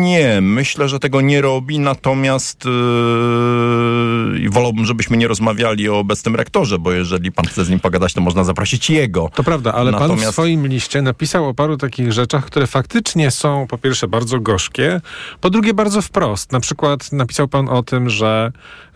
Nie, 0.03 0.39
myślę, 0.43 0.89
że 0.89 0.99
tego 0.99 1.21
nie 1.21 1.41
robi, 1.41 1.79
natomiast 1.79 2.65
yy, 2.65 4.51
wolałbym, 4.51 4.87
żebyśmy 4.87 5.17
nie 5.17 5.29
rozmawiali 5.29 5.89
o 5.89 5.99
obecnym 5.99 6.37
rektorze, 6.37 6.79
bo 6.79 6.93
jeżeli 6.93 7.33
pan 7.33 7.47
chce 7.47 7.65
z 7.65 7.71
nim 7.71 7.81
pogadać, 7.81 8.15
to 8.15 8.21
można 8.21 8.45
zaprosić 8.45 8.91
jego. 8.91 9.31
To 9.35 9.45
prawda, 9.45 9.73
ale 9.73 9.93
pan 9.93 10.01
w 10.01 10.03
Natomiast- 10.03 10.33
swoim 10.33 10.67
liście 10.67 11.03
napisał 11.03 11.49
o 11.49 11.55
paru 11.55 11.77
takich 11.77 12.13
rzeczach, 12.13 12.45
które 12.45 12.67
faktycznie 12.67 13.31
są 13.31 13.67
po 13.67 13.79
pierwsze 13.79 14.09
bardzo 14.09 14.41
gorzkie, 14.41 15.01
po 15.41 15.51
drugie 15.51 15.75
bardzo 15.75 16.03
wprost. 16.03 16.53
Na 16.53 16.61
przykład 16.61 17.13
napisał 17.13 17.49
pan 17.49 17.69
o 17.69 17.83
tym, 17.83 18.11
że 18.11 18.53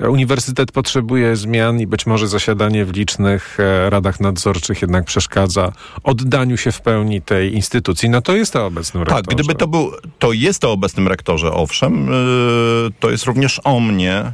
uniwersytet 0.08 0.72
potrzebuje 0.72 1.36
zmian 1.36 1.80
i 1.80 1.86
być 1.86 2.06
może 2.06 2.28
zasiadanie 2.28 2.84
w 2.84 2.92
licznych 2.92 3.60
e, 3.60 3.90
radach 3.90 4.20
nadzorczych 4.20 4.82
jednak 4.82 5.04
przeszkadza 5.04 5.72
oddaniu 6.02 6.56
się 6.56 6.72
w 6.72 6.80
pełni 6.80 7.22
tej 7.22 7.54
instytucji. 7.54 8.08
No 8.10 8.22
to 8.22 8.36
jest 8.36 8.52
to 8.52 8.66
obecnym 8.66 9.04
Tak, 9.04 9.16
rektorze. 9.16 9.36
Gdyby 9.44 9.58
to 9.58 9.66
był, 9.68 9.92
to 10.18 10.32
jest 10.32 10.60
to 10.60 10.72
obecnym 10.72 11.08
rektorze, 11.08 11.52
owszem, 11.52 12.06
yy, 12.06 12.90
to 13.00 13.10
jest 13.10 13.24
również 13.24 13.60
o 13.64 13.80
mnie. 13.80 14.32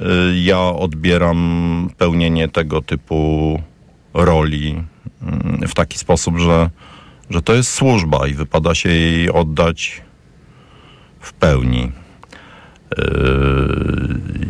Yy, 0.00 0.06
ja 0.40 0.60
odbieram 0.60 1.90
pełnienie 1.98 2.48
tego 2.48 2.82
typu 2.82 3.62
roli 4.14 4.84
yy, 5.60 5.68
w 5.68 5.74
taki 5.74 5.98
sposób, 5.98 6.38
że, 6.38 6.70
że 7.30 7.42
to 7.42 7.54
jest 7.54 7.72
służba 7.72 8.26
i 8.28 8.34
wypada 8.34 8.74
się 8.74 8.88
jej 8.88 9.30
oddać 9.30 10.02
w 11.20 11.32
pełni. 11.32 11.92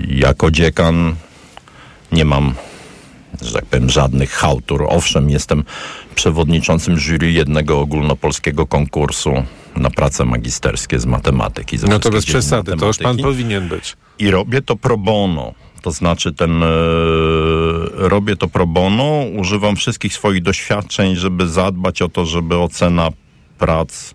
Jako 0.09 0.51
dziekan 0.51 1.15
nie 2.13 2.25
mam, 2.25 2.55
że 3.43 3.53
tak 3.53 3.67
powiem, 3.67 3.91
żadnych 3.91 4.31
hałtur. 4.31 4.87
Owszem, 4.89 5.31
jestem 5.31 5.65
przewodniczącym 6.15 6.99
jury 6.99 7.33
jednego 7.33 7.81
ogólnopolskiego 7.81 8.67
konkursu 8.67 9.33
na 9.77 9.91
prace 9.91 10.25
magisterskie 10.25 10.99
z 10.99 11.07
matematyki. 11.07 11.79
ze 11.79 11.87
No 11.87 11.99
to 11.99 12.11
bez 12.11 12.27
przesady, 12.27 12.77
to 12.77 12.87
już 12.87 12.99
pan 12.99 13.19
powinien 13.19 13.69
być. 13.69 13.97
I 14.19 14.31
robię 14.31 14.63
to 14.63 14.77
pro 14.77 14.97
bono. 14.97 15.55
To 15.83 15.91
znaczy 15.91 16.33
ten, 16.33 16.63
e, 16.63 16.67
robię 17.95 18.37
to 18.37 18.49
pro 18.49 18.67
bono, 18.67 19.25
używam 19.37 19.77
wszystkich 19.77 20.15
swoich 20.15 20.43
doświadczeń, 20.43 21.17
żeby 21.17 21.49
zadbać 21.49 22.03
o 22.03 22.09
to, 22.09 22.27
żeby 22.27 22.57
ocena 22.57 23.09
prac 23.59 24.15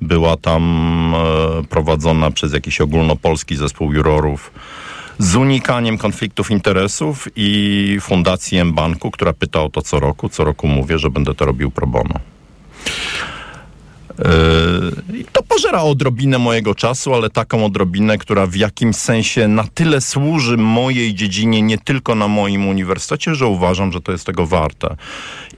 była 0.00 0.36
tam 0.36 1.14
e, 1.14 1.64
prowadzona 1.64 2.30
przez 2.30 2.52
jakiś 2.52 2.80
ogólnopolski 2.80 3.56
zespół 3.56 3.92
jurorów 3.92 4.52
z 5.20 5.36
unikaniem 5.36 5.98
konfliktów 5.98 6.50
interesów 6.50 7.28
i 7.36 7.98
Fundacji 8.00 8.58
M-Banku, 8.58 9.10
która 9.10 9.32
pyta 9.32 9.62
o 9.62 9.68
to 9.68 9.82
co 9.82 10.00
roku. 10.00 10.28
Co 10.28 10.44
roku 10.44 10.66
mówię, 10.66 10.98
że 10.98 11.10
będę 11.10 11.34
to 11.34 11.44
robił 11.44 11.70
pro 11.70 11.86
bono. 11.86 12.14
Yy, 14.18 15.24
to 15.32 15.42
pożera 15.42 15.82
odrobinę 15.82 16.38
mojego 16.38 16.74
czasu, 16.74 17.14
ale 17.14 17.30
taką 17.30 17.64
odrobinę, 17.64 18.18
która 18.18 18.46
w 18.46 18.54
jakimś 18.54 18.96
sensie 18.96 19.48
na 19.48 19.64
tyle 19.74 20.00
służy 20.00 20.56
mojej 20.56 21.14
dziedzinie, 21.14 21.62
nie 21.62 21.78
tylko 21.78 22.14
na 22.14 22.28
moim 22.28 22.68
uniwersytecie, 22.68 23.34
że 23.34 23.46
uważam, 23.46 23.92
że 23.92 24.00
to 24.00 24.12
jest 24.12 24.26
tego 24.26 24.46
warte. 24.46 24.96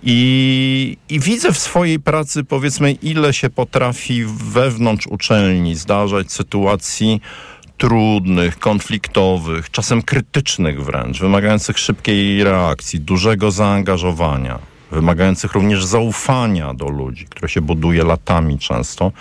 I, 0.03 0.97
I 1.09 1.21
widzę 1.21 1.53
w 1.53 1.59
swojej 1.59 2.01
pracy, 2.01 2.45
powiedzmy, 2.45 2.93
ile 2.93 3.35
się 3.35 3.51
potrafi 3.51 4.25
wewnątrz 4.25 5.07
uczelni 5.07 5.75
zdarzać 5.75 6.33
sytuacji 6.33 7.21
trudnych, 7.83 8.59
konfliktowych, 8.59 9.71
czasem 9.71 10.03
krytycznych 10.03 10.85
wręcz, 10.85 11.21
wymagających 11.21 11.79
szybkiej 11.79 12.45
reakcji, 12.45 13.01
dużego 13.01 13.51
zaangażowania, 13.51 14.59
wymagających 14.91 15.53
również 15.53 15.85
zaufania 15.85 16.75
do 16.75 16.89
ludzi, 16.89 17.25
które 17.25 17.49
się 17.49 17.61
buduje 17.61 18.05
latami 18.05 18.59
często, 18.59 19.13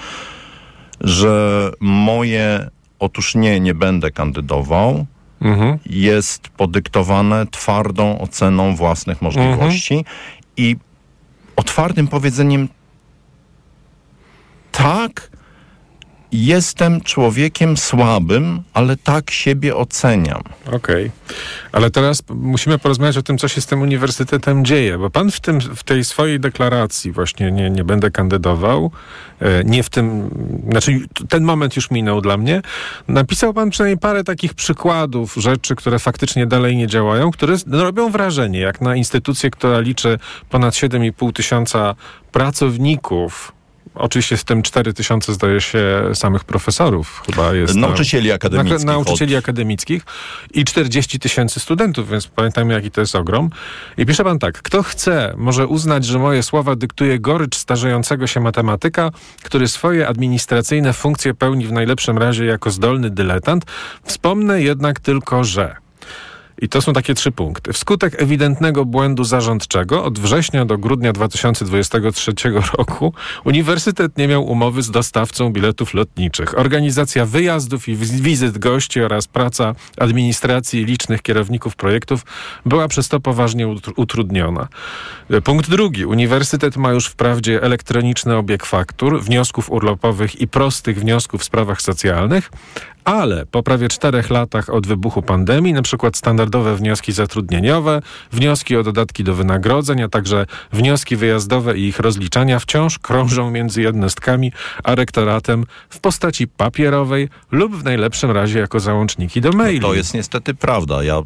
że 1.01 1.71
moje 1.79 2.69
otóż 2.99 3.35
nie, 3.35 3.59
nie 3.59 3.73
będę 3.73 4.11
kandydował, 4.11 5.05
Mhm. 5.41 5.79
jest 5.85 6.49
podyktowane 6.49 7.45
twardą 7.47 8.19
oceną 8.19 8.75
własnych 8.75 9.21
możliwości 9.21 10.05
i 10.57 10.75
otwartym 11.55 12.07
powiedzeniem 12.07 12.67
tak, 14.71 15.31
jestem 16.31 17.01
człowiekiem 17.01 17.77
słabym, 17.77 18.63
ale 18.73 18.97
tak 18.97 19.31
siebie 19.31 19.75
oceniam. 19.75 20.41
Okej. 20.71 21.11
Ale 21.71 21.91
teraz 21.91 22.23
musimy 22.29 22.79
porozmawiać 22.79 23.17
o 23.17 23.23
tym, 23.23 23.37
co 23.37 23.47
się 23.47 23.61
z 23.61 23.65
tym 23.65 23.81
uniwersytetem 23.81 24.65
dzieje, 24.65 24.97
bo 24.97 25.09
pan 25.09 25.31
w, 25.31 25.39
tym, 25.39 25.61
w 25.61 25.83
tej 25.83 26.03
swojej 26.03 26.39
deklaracji 26.39 27.11
właśnie 27.11 27.51
nie, 27.51 27.69
nie 27.69 27.83
będę 27.83 28.11
kandydował, 28.11 28.91
e, 29.39 29.63
nie 29.63 29.83
w 29.83 29.89
tym, 29.89 30.29
znaczy 30.69 30.99
ten 31.29 31.43
moment 31.43 31.75
już 31.75 31.91
minął 31.91 32.21
dla 32.21 32.37
mnie, 32.37 32.61
napisał 33.07 33.53
pan 33.53 33.69
przynajmniej 33.69 33.97
parę 33.97 34.23
takich 34.23 34.53
przykładów 34.53 35.35
rzeczy, 35.35 35.75
które 35.75 35.99
faktycznie 35.99 36.47
dalej 36.47 36.77
nie 36.77 36.87
działają, 36.87 37.31
które 37.31 37.55
no, 37.67 37.83
robią 37.83 38.09
wrażenie, 38.09 38.59
jak 38.59 38.81
na 38.81 38.95
instytucję, 38.95 39.49
która 39.49 39.79
liczy 39.79 40.19
ponad 40.49 40.73
7,5 40.73 41.33
tysiąca 41.33 41.95
pracowników, 42.31 43.53
Oczywiście 43.95 44.37
z 44.37 44.43
tym 44.43 44.61
4 44.61 44.93
tysiące 44.93 45.33
zdaje 45.33 45.61
się 45.61 46.01
samych 46.13 46.43
profesorów 46.43 47.23
chyba 47.25 47.53
jest. 47.53 47.73
tam. 47.73 47.81
Nauczycieli 47.81 48.31
akademickich. 48.31 48.85
Na, 48.85 48.93
nauczycieli 48.93 49.35
od- 49.35 49.43
akademickich 49.43 50.03
i 50.53 50.65
40 50.65 51.19
tysięcy 51.19 51.59
studentów, 51.59 52.09
więc 52.09 52.27
pamiętajmy, 52.27 52.73
jaki 52.73 52.91
to 52.91 53.01
jest 53.01 53.15
ogrom. 53.15 53.49
I 53.97 54.05
pisze 54.05 54.23
pan 54.23 54.39
tak, 54.39 54.61
kto 54.61 54.83
chce, 54.83 55.33
może 55.37 55.67
uznać, 55.67 56.05
że 56.05 56.19
moje 56.19 56.43
słowa 56.43 56.75
dyktuje 56.75 57.19
gorycz 57.19 57.55
starzejącego 57.57 58.27
się 58.27 58.39
matematyka, 58.39 59.11
który 59.43 59.67
swoje 59.67 60.07
administracyjne 60.07 60.93
funkcje 60.93 61.33
pełni 61.33 61.65
w 61.67 61.71
najlepszym 61.71 62.17
razie 62.17 62.45
jako 62.45 62.71
zdolny 62.71 63.09
dyletant. 63.09 63.65
Wspomnę 64.03 64.61
jednak 64.61 64.99
tylko, 64.99 65.43
że... 65.43 65.75
I 66.61 66.69
to 66.69 66.81
są 66.81 66.93
takie 66.93 67.13
trzy 67.13 67.31
punkty. 67.31 67.73
Wskutek 67.73 68.21
ewidentnego 68.21 68.85
błędu 68.85 69.23
zarządczego 69.23 70.03
od 70.03 70.19
września 70.19 70.65
do 70.65 70.77
grudnia 70.77 71.13
2023 71.13 72.33
roku 72.77 73.13
Uniwersytet 73.45 74.17
nie 74.17 74.27
miał 74.27 74.45
umowy 74.45 74.81
z 74.83 74.91
dostawcą 74.91 75.53
biletów 75.53 75.93
lotniczych. 75.93 76.59
Organizacja 76.59 77.25
wyjazdów 77.25 77.87
i 77.87 77.95
wiz- 77.95 78.21
wizyt 78.21 78.57
gości 78.57 79.01
oraz 79.01 79.27
praca 79.27 79.75
administracji 79.97 80.81
i 80.81 80.85
licznych 80.85 81.21
kierowników 81.21 81.75
projektów 81.75 82.25
była 82.65 82.87
przez 82.87 83.09
to 83.09 83.19
poważnie 83.19 83.67
utr- 83.67 83.93
utrudniona. 83.95 84.67
Punkt 85.43 85.69
drugi. 85.69 86.05
Uniwersytet 86.05 86.77
ma 86.77 86.91
już 86.91 87.07
wprawdzie 87.07 87.63
elektroniczny 87.63 88.35
obieg 88.35 88.65
faktur, 88.65 89.21
wniosków 89.21 89.71
urlopowych 89.71 90.41
i 90.41 90.47
prostych 90.47 90.99
wniosków 90.99 91.41
w 91.41 91.43
sprawach 91.43 91.81
socjalnych, 91.81 92.51
ale 93.05 93.45
po 93.45 93.63
prawie 93.63 93.89
czterech 93.89 94.29
latach 94.29 94.69
od 94.69 94.87
wybuchu 94.87 95.21
pandemii, 95.21 95.73
na 95.73 95.81
przykład 95.81 96.17
standardowe 96.17 96.75
wnioski 96.75 97.11
zatrudnieniowe, 97.11 98.01
wnioski 98.31 98.75
o 98.75 98.83
dodatki 98.83 99.23
do 99.23 99.35
wynagrodzeń, 99.35 100.01
a 100.01 100.09
także 100.09 100.45
wnioski 100.73 101.15
wyjazdowe 101.15 101.77
i 101.77 101.87
ich 101.87 101.99
rozliczania 101.99 102.59
wciąż 102.59 102.99
krążą 102.99 103.51
między 103.51 103.81
jednostkami 103.81 104.51
a 104.83 104.95
rektoratem 104.95 105.65
w 105.89 105.99
postaci 105.99 106.47
papierowej 106.47 107.29
lub 107.51 107.75
w 107.75 107.83
najlepszym 107.83 108.31
razie 108.31 108.59
jako 108.59 108.79
załączniki 108.79 109.41
do 109.41 109.51
maili. 109.51 109.81
To 109.81 109.93
jest 109.93 110.13
niestety 110.13 110.53
prawda. 110.53 111.03
Ja 111.03 111.21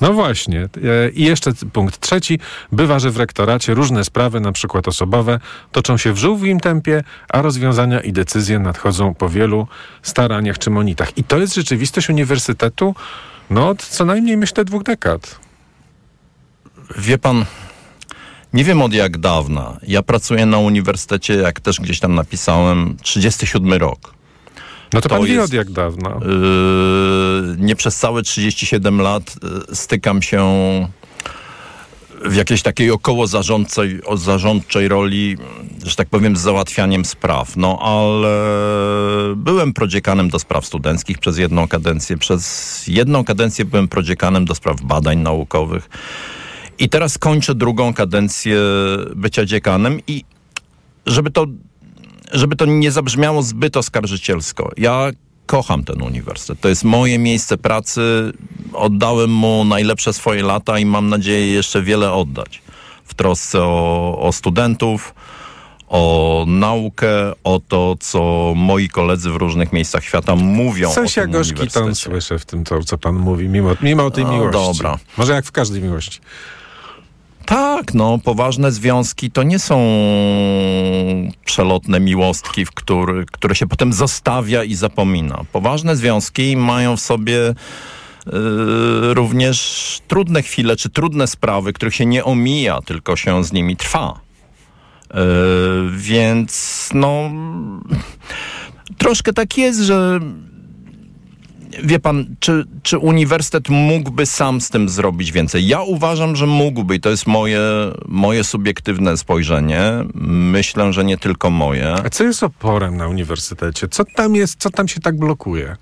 No 0.00 0.12
właśnie. 0.12 0.60
E, 0.62 1.10
I 1.10 1.24
jeszcze 1.24 1.52
punkt 1.72 2.00
trzeci. 2.00 2.38
Bywa, 2.72 2.98
że 2.98 3.10
w 3.10 3.16
rektoracie 3.16 3.74
różne 3.74 4.04
sprawy, 4.04 4.40
na 4.40 4.52
przykład 4.52 4.88
osobowe, 4.88 5.40
toczą 5.72 5.96
się 5.96 6.12
w 6.12 6.18
żółwim 6.18 6.60
tempie, 6.60 7.04
a 7.28 7.42
rozwiązania 7.42 8.00
i 8.00 8.12
decyzje 8.12 8.58
nadchodzą 8.58 9.14
po 9.14 9.28
wielu 9.28 9.66
staraniach 10.02 10.58
czy 10.58 10.70
monitach. 10.70 11.18
I 11.18 11.24
to 11.24 11.38
jest 11.38 11.54
rzeczywistość 11.54 12.10
uniwersytetu, 12.10 12.94
no 13.50 13.68
od 13.68 13.82
co 13.82 14.04
najmniej 14.04 14.36
myślę 14.36 14.64
dwóch 14.64 14.82
dekad. 14.82 15.38
Wie 16.98 17.18
pan, 17.18 17.44
nie 18.52 18.64
wiem 18.64 18.82
od 18.82 18.92
jak 18.92 19.18
dawna. 19.18 19.76
Ja 19.82 20.02
pracuję 20.02 20.46
na 20.46 20.58
uniwersytecie, 20.58 21.34
jak 21.34 21.60
też 21.60 21.80
gdzieś 21.80 22.00
tam 22.00 22.14
napisałem, 22.14 22.96
37 23.02 23.72
rok. 23.72 24.17
No 24.92 25.00
to, 25.00 25.08
To 25.08 25.14
pan 25.14 25.24
wie 25.24 25.42
od 25.42 25.52
jak 25.52 25.70
dawna. 25.70 26.08
Yy, 26.08 27.56
nie 27.58 27.76
przez 27.76 27.96
całe 27.96 28.22
37 28.22 29.00
lat 29.00 29.34
yy, 29.68 29.76
stykam 29.76 30.22
się 30.22 30.48
w 32.24 32.34
jakiejś 32.34 32.62
takiej 32.62 32.90
około 32.90 33.26
zarządczej, 33.26 34.00
zarządczej 34.16 34.88
roli, 34.88 35.36
że 35.84 35.96
tak 35.96 36.08
powiem, 36.08 36.36
z 36.36 36.40
załatwianiem 36.40 37.04
spraw. 37.04 37.56
No 37.56 37.78
ale 37.82 38.34
byłem 39.36 39.72
prodziekanem 39.72 40.30
do 40.30 40.38
spraw 40.38 40.66
studenckich 40.66 41.18
przez 41.18 41.38
jedną 41.38 41.68
kadencję. 41.68 42.16
Przez 42.16 42.84
jedną 42.86 43.24
kadencję 43.24 43.64
byłem 43.64 43.88
prodziekanem 43.88 44.44
do 44.44 44.54
spraw 44.54 44.82
badań 44.82 45.18
naukowych. 45.18 45.88
I 46.78 46.88
teraz 46.88 47.18
kończę 47.18 47.54
drugą 47.54 47.94
kadencję 47.94 48.60
bycia 49.16 49.44
dziekanem 49.44 50.00
i 50.06 50.24
żeby 51.06 51.30
to 51.30 51.46
żeby 52.32 52.56
to 52.56 52.64
nie 52.66 52.90
zabrzmiało 52.90 53.42
zbyt 53.42 53.76
oskarżycielsko. 53.76 54.70
Ja 54.76 55.10
kocham 55.46 55.84
ten 55.84 56.02
uniwersytet. 56.02 56.60
To 56.60 56.68
jest 56.68 56.84
moje 56.84 57.18
miejsce 57.18 57.58
pracy. 57.58 58.32
Oddałem 58.72 59.30
mu 59.30 59.64
najlepsze 59.64 60.12
swoje 60.12 60.42
lata 60.42 60.78
i 60.78 60.84
mam 60.84 61.08
nadzieję 61.08 61.46
jeszcze 61.52 61.82
wiele 61.82 62.12
oddać. 62.12 62.62
W 63.04 63.14
trosce 63.14 63.62
o, 63.62 64.18
o 64.22 64.32
studentów, 64.32 65.14
o 65.88 66.44
naukę, 66.48 67.32
o 67.44 67.60
to, 67.68 67.96
co 68.00 68.52
moi 68.56 68.88
koledzy 68.88 69.30
w 69.30 69.36
różnych 69.36 69.72
miejscach 69.72 70.04
świata 70.04 70.36
mówią 70.36 70.90
Coś 70.90 71.18
o 71.18 71.22
tym 71.22 71.30
gorzki 71.30 71.54
uniwersytecie. 71.60 71.94
słyszę 71.94 72.38
w 72.38 72.44
tym, 72.44 72.64
to, 72.64 72.82
co 72.84 72.98
pan 72.98 73.14
mówi, 73.16 73.48
mimo, 73.48 73.70
mimo 73.82 74.10
tej 74.10 74.24
No, 74.24 74.32
miłości. 74.32 74.52
dobra. 74.52 74.98
Może 75.16 75.32
jak 75.32 75.44
w 75.46 75.52
każdej 75.52 75.82
miłości. 75.82 76.20
Tak, 77.48 77.94
no, 77.94 78.18
poważne 78.24 78.72
związki 78.72 79.30
to 79.30 79.42
nie 79.42 79.58
są 79.58 79.76
przelotne 81.44 82.00
miłostki, 82.00 82.64
w 82.64 82.70
który, 82.70 83.26
które 83.26 83.54
się 83.54 83.66
potem 83.66 83.92
zostawia 83.92 84.64
i 84.64 84.74
zapomina. 84.74 85.44
Poważne 85.52 85.96
związki 85.96 86.56
mają 86.56 86.96
w 86.96 87.00
sobie 87.00 87.34
yy, 87.34 87.54
również 89.14 90.00
trudne 90.08 90.42
chwile, 90.42 90.76
czy 90.76 90.90
trudne 90.90 91.26
sprawy, 91.26 91.72
których 91.72 91.94
się 91.94 92.06
nie 92.06 92.24
omija, 92.24 92.80
tylko 92.82 93.16
się 93.16 93.44
z 93.44 93.52
nimi 93.52 93.76
trwa. 93.76 94.20
Yy, 95.14 95.20
więc 95.96 96.88
no, 96.94 97.30
troszkę 98.98 99.32
tak 99.32 99.58
jest, 99.58 99.80
że 99.80 100.20
Wie 101.84 101.98
pan, 102.00 102.36
czy, 102.40 102.64
czy 102.82 102.98
uniwersytet 102.98 103.68
mógłby 103.68 104.26
sam 104.26 104.60
z 104.60 104.70
tym 104.70 104.88
zrobić 104.88 105.32
więcej? 105.32 105.66
Ja 105.66 105.80
uważam, 105.82 106.36
że 106.36 106.46
mógłby 106.46 106.94
i 106.96 107.00
to 107.00 107.10
jest 107.10 107.26
moje, 107.26 107.60
moje 108.06 108.44
subiektywne 108.44 109.16
spojrzenie. 109.16 109.82
Myślę, 110.24 110.92
że 110.92 111.04
nie 111.04 111.18
tylko 111.18 111.50
moje. 111.50 111.92
A 112.04 112.10
co 112.10 112.24
jest 112.24 112.42
oporem 112.42 112.96
na 112.96 113.08
uniwersytecie? 113.08 113.88
Co 113.88 114.04
tam 114.04 114.34
jest, 114.34 114.56
co 114.58 114.70
tam 114.70 114.88
się 114.88 115.00
tak 115.00 115.18
blokuje? 115.18 115.76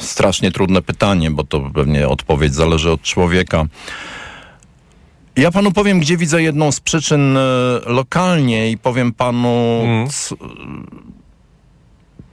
Strasznie 0.00 0.52
trudne 0.52 0.82
pytanie, 0.82 1.30
bo 1.30 1.44
to 1.44 1.60
pewnie 1.74 2.08
odpowiedź 2.08 2.54
zależy 2.54 2.90
od 2.90 3.02
człowieka. 3.02 3.64
Ja 5.36 5.50
panu 5.50 5.72
powiem, 5.72 6.00
gdzie 6.00 6.16
widzę 6.16 6.42
jedną 6.42 6.72
z 6.72 6.80
przyczyn 6.80 7.36
e, 7.36 7.40
lokalnie 7.86 8.70
i 8.70 8.78
powiem 8.78 9.12
panu, 9.12 9.80
Mm. 9.84 10.08
c- 10.10 10.36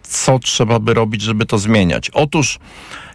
co 0.09 0.39
trzeba 0.39 0.79
by 0.79 0.93
robić, 0.93 1.21
żeby 1.21 1.45
to 1.45 1.57
zmieniać. 1.57 2.09
Otóż, 2.09 2.59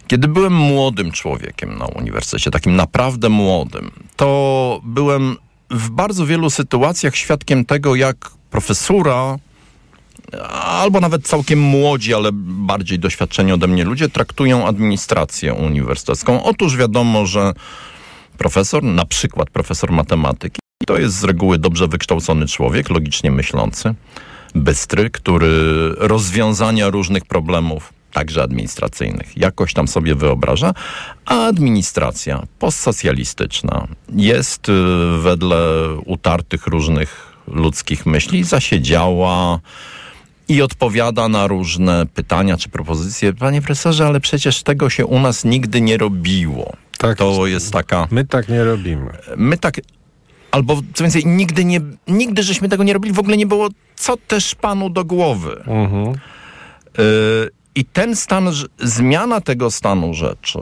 kiedy 0.07 0.27
byłem 0.27 0.53
młodym 0.53 1.11
człowiekiem 1.11 1.77
na 1.77 1.85
uniwersytecie, 1.85 2.51
takim 2.51 2.75
naprawdę 2.75 3.29
młodym, 3.29 3.91
to 4.15 4.81
byłem 4.83 5.37
w 5.69 5.89
bardzo 5.89 6.25
wielu 6.25 6.49
sytuacjach 6.49 7.15
świadkiem 7.15 7.65
tego, 7.65 7.95
jak 7.95 8.31
profesura 8.51 9.37
albo 10.61 10.99
nawet 10.99 11.27
całkiem 11.27 11.59
młodzi, 11.59 12.13
ale 12.13 12.29
bardziej 12.33 12.99
doświadczeni 12.99 13.51
ode 13.51 13.67
mnie 13.67 13.83
ludzie 13.83 14.09
traktują 14.09 14.67
administrację 14.67 15.53
uniwersytecką. 15.53 16.43
Otóż 16.43 16.77
wiadomo, 16.77 17.25
że 17.25 17.53
profesor, 18.37 18.83
na 18.83 19.05
przykład 19.05 19.49
profesor 19.49 19.91
matematyki, 19.91 20.59
to 20.87 20.97
jest 20.97 21.15
z 21.15 21.23
reguły 21.23 21.57
dobrze 21.57 21.87
wykształcony 21.87 22.47
człowiek, 22.47 22.89
logicznie 22.89 23.31
myślący, 23.31 23.95
bystry, 24.55 25.09
który 25.09 25.49
rozwiązania 25.97 26.89
różnych 26.89 27.25
problemów, 27.25 27.93
także 28.13 28.43
administracyjnych, 28.43 29.37
jakoś 29.37 29.73
tam 29.73 29.87
sobie 29.87 30.15
wyobraża, 30.15 30.73
a 31.25 31.45
administracja 31.47 32.43
postsocjalistyczna 32.59 33.87
jest 34.15 34.69
y, 34.69 34.73
wedle 35.21 35.89
utartych 36.05 36.67
różnych 36.67 37.33
ludzkich 37.47 38.05
myśli 38.05 38.43
zasiedziała 38.43 39.59
i 40.47 40.61
odpowiada 40.61 41.27
na 41.27 41.47
różne 41.47 42.05
pytania 42.05 42.57
czy 42.57 42.69
propozycje. 42.69 43.33
Panie 43.33 43.61
profesorze, 43.61 44.07
ale 44.07 44.19
przecież 44.19 44.63
tego 44.63 44.89
się 44.89 45.05
u 45.05 45.19
nas 45.19 45.45
nigdy 45.45 45.81
nie 45.81 45.97
robiło. 45.97 46.73
Tak, 46.97 47.17
To 47.17 47.47
jest 47.47 47.73
taka... 47.73 48.07
My 48.11 48.25
tak 48.25 48.49
nie 48.49 48.63
robimy. 48.63 49.11
My 49.37 49.57
tak... 49.57 49.75
Albo 50.55 50.81
co 50.93 51.03
więcej, 51.03 51.25
nigdy, 51.25 51.65
nie, 51.65 51.81
nigdy 52.07 52.43
żeśmy 52.43 52.69
tego 52.69 52.83
nie 52.83 52.93
robili, 52.93 53.13
w 53.13 53.19
ogóle 53.19 53.37
nie 53.37 53.45
było 53.45 53.69
co 53.95 54.17
też 54.17 54.55
panu 54.55 54.89
do 54.89 55.05
głowy. 55.05 55.63
Mhm. 55.67 56.05
Yy, 56.97 57.51
I 57.75 57.85
ten 57.85 58.15
stan, 58.15 58.51
zmiana 58.79 59.41
tego 59.41 59.71
stanu 59.71 60.13
rzeczy 60.13 60.59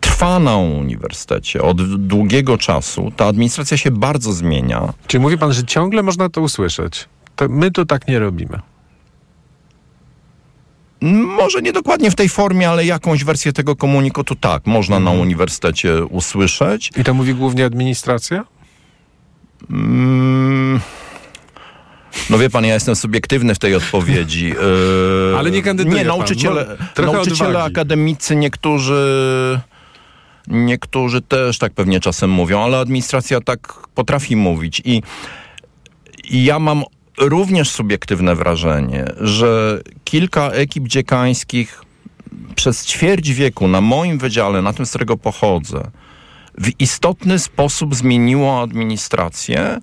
trwa 0.00 0.38
na 0.38 0.56
uniwersytecie 0.56 1.62
od 1.62 2.06
długiego 2.06 2.58
czasu. 2.58 3.12
Ta 3.16 3.26
administracja 3.26 3.76
się 3.76 3.90
bardzo 3.90 4.32
zmienia. 4.32 4.92
Czy 5.06 5.20
mówi 5.20 5.38
pan, 5.38 5.52
że 5.52 5.64
ciągle 5.64 6.02
można 6.02 6.28
to 6.28 6.40
usłyszeć? 6.40 7.08
To 7.36 7.48
my 7.48 7.70
tu 7.70 7.86
tak 7.86 8.08
nie 8.08 8.18
robimy. 8.18 8.60
Może 11.00 11.62
nie 11.62 11.72
dokładnie 11.72 12.10
w 12.10 12.14
tej 12.14 12.28
formie, 12.28 12.70
ale 12.70 12.84
jakąś 12.84 13.24
wersję 13.24 13.52
tego 13.52 13.76
komunikatu 13.76 14.34
tak, 14.34 14.66
można 14.66 15.00
na 15.00 15.10
uniwersytecie 15.10 16.04
usłyszeć. 16.04 16.90
I 16.96 17.04
to 17.04 17.14
mówi 17.14 17.34
głównie 17.34 17.64
administracja? 17.64 18.44
Mm, 19.70 20.80
No 22.30 22.38
wie 22.38 22.50
pan, 22.50 22.64
ja 22.64 22.74
jestem 22.74 22.96
subiektywny 22.96 23.54
w 23.54 23.58
tej 23.58 23.74
odpowiedzi. 23.74 24.46
Yy, 25.30 25.38
Ale 25.38 25.50
nie 25.50 25.62
kandyduje 25.62 25.96
Nie, 25.96 26.04
pan. 26.08 26.18
nauczyciele, 26.18 26.66
No, 26.80 26.86
trochę 26.94 27.12
nauczyciele 27.12 27.48
odwagi. 27.50 27.72
akademicy, 27.72 28.36
niektórzy... 28.36 29.60
Niektórzy 30.48 31.22
też 31.22 31.58
tak 31.58 31.72
pewnie 31.72 32.00
czasem 32.00 32.30
mówią, 32.30 32.62
ale 32.64 32.78
administracja 32.78 33.40
tak 33.40 33.72
potrafi 33.94 34.36
mówić. 34.36 34.82
I, 34.84 35.02
i 36.30 36.44
ja 36.44 36.58
mam 36.58 36.84
również 37.18 37.70
subiektywne 37.70 38.34
wrażenie, 38.34 39.04
że 39.20 39.80
kilka 40.04 40.50
ekip 40.50 40.88
dziekańskich 40.88 41.82
przez 42.54 42.86
ćwierć 42.86 43.30
wieku 43.30 43.68
na 43.68 43.80
moim 43.80 44.18
wydziale, 44.18 44.62
na 44.62 44.72
tym, 44.72 44.86
z 44.86 44.88
którego 44.88 45.16
pochodzę, 45.16 45.90
w 46.58 46.80
istotny 46.80 47.38
sposób 47.38 47.94
zmieniło 47.94 48.62
administrację 48.62 49.78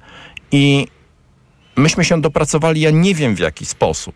i 0.51 0.87
myśmy 1.75 2.05
się 2.05 2.21
dopracowali, 2.21 2.81
ja 2.81 2.91
nie 2.91 3.15
wiem 3.15 3.35
w 3.35 3.39
jaki 3.39 3.65
sposób. 3.65 4.15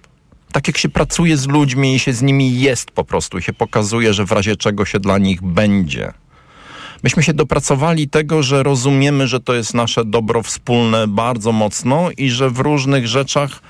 Tak 0.51 0.67
jak 0.67 0.77
się 0.77 0.89
pracuje 0.89 1.37
z 1.37 1.47
ludźmi 1.47 1.95
i 1.95 1.99
się 1.99 2.13
z 2.13 2.21
nimi 2.21 2.59
jest 2.59 2.91
po 2.91 3.03
prostu, 3.03 3.37
i 3.37 3.41
się 3.41 3.53
pokazuje, 3.53 4.13
że 4.13 4.25
w 4.25 4.31
razie 4.31 4.55
czego 4.55 4.85
się 4.85 4.99
dla 4.99 5.17
nich 5.17 5.41
będzie. 5.41 6.13
Myśmy 7.03 7.23
się 7.23 7.33
dopracowali 7.33 8.09
tego, 8.09 8.43
że 8.43 8.63
rozumiemy, 8.63 9.27
że 9.27 9.39
to 9.39 9.53
jest 9.53 9.73
nasze 9.73 10.05
dobro 10.05 10.43
wspólne 10.43 11.07
bardzo 11.07 11.51
mocno 11.51 12.09
i 12.17 12.29
że 12.29 12.49
w 12.49 12.59
różnych 12.59 13.07
rzeczach 13.07 13.61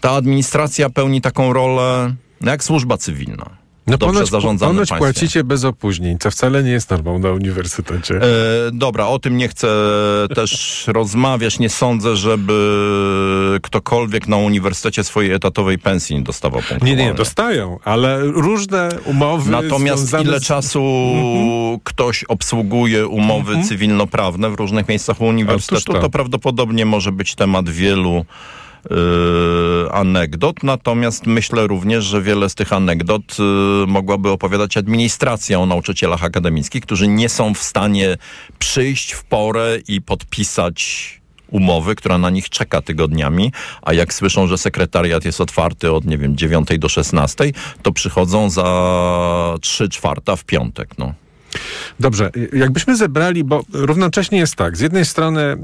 ta 0.00 0.10
administracja 0.10 0.90
pełni 0.90 1.20
taką 1.20 1.52
rolę 1.52 2.14
jak 2.40 2.64
służba 2.64 2.96
cywilna. 2.96 3.59
No 3.90 3.96
Dobrze 3.98 4.14
ponoć, 4.14 4.30
zarządzane 4.30 4.72
ponoć 4.72 4.88
państwie. 4.88 5.12
płacicie 5.12 5.44
bez 5.44 5.64
opóźnień, 5.64 6.18
co 6.18 6.30
wcale 6.30 6.62
nie 6.62 6.70
jest 6.70 6.90
normą 6.90 7.18
na 7.18 7.30
uniwersytecie. 7.30 8.14
E, 8.16 8.20
dobra, 8.72 9.06
o 9.06 9.18
tym 9.18 9.36
nie 9.36 9.48
chcę 9.48 9.68
też 10.34 10.84
rozmawiać. 10.98 11.58
Nie 11.58 11.68
sądzę, 11.70 12.16
żeby 12.16 13.58
ktokolwiek 13.62 14.28
na 14.28 14.36
uniwersytecie 14.36 15.04
swojej 15.04 15.32
etatowej 15.32 15.78
pensji 15.78 16.16
nie 16.16 16.22
dostawał. 16.22 16.60
Nie, 16.82 16.96
nie, 16.96 17.14
dostają, 17.14 17.78
ale 17.84 18.20
różne 18.24 18.88
umowy 19.04 19.50
Natomiast 19.50 20.16
ile 20.24 20.40
z... 20.40 20.44
czasu 20.46 20.82
ktoś 21.84 22.24
obsługuje 22.24 23.06
umowy 23.06 23.50
Mhm. 23.50 23.68
cywilnoprawne 23.68 24.50
w 24.50 24.54
różnych 24.54 24.88
miejscach 24.88 25.20
uniwersytetu, 25.20 25.92
to. 25.92 26.00
to 26.00 26.10
prawdopodobnie 26.10 26.86
może 26.86 27.12
być 27.12 27.34
temat 27.34 27.68
wielu 27.68 28.24
anegdot, 29.90 30.62
natomiast 30.62 31.26
myślę 31.26 31.66
również, 31.66 32.04
że 32.04 32.22
wiele 32.22 32.48
z 32.48 32.54
tych 32.54 32.72
anegdot 32.72 33.38
yy, 33.38 33.86
mogłaby 33.86 34.30
opowiadać 34.30 34.76
administracja 34.76 35.60
o 35.60 35.66
nauczycielach 35.66 36.24
akademickich, 36.24 36.82
którzy 36.82 37.08
nie 37.08 37.28
są 37.28 37.54
w 37.54 37.62
stanie 37.62 38.16
przyjść 38.58 39.12
w 39.12 39.24
porę 39.24 39.78
i 39.88 40.00
podpisać 40.02 41.20
umowy, 41.50 41.94
która 41.94 42.18
na 42.18 42.30
nich 42.30 42.48
czeka 42.48 42.82
tygodniami, 42.82 43.52
a 43.82 43.92
jak 43.92 44.14
słyszą, 44.14 44.46
że 44.46 44.58
sekretariat 44.58 45.24
jest 45.24 45.40
otwarty 45.40 45.92
od, 45.92 46.04
nie 46.04 46.18
wiem, 46.18 46.36
9 46.36 46.68
do 46.78 46.88
16, 46.88 47.52
to 47.82 47.92
przychodzą 47.92 48.50
za 48.50 49.56
3 49.60 49.88
czwarta 49.88 50.36
w 50.36 50.44
piątek, 50.44 50.98
no. 50.98 51.14
Dobrze, 52.00 52.30
jakbyśmy 52.52 52.96
zebrali, 52.96 53.44
bo 53.44 53.62
równocześnie 53.72 54.38
jest 54.38 54.56
tak, 54.56 54.76
z 54.76 54.80
jednej 54.80 55.04
strony 55.04 55.40
e, 55.40 55.56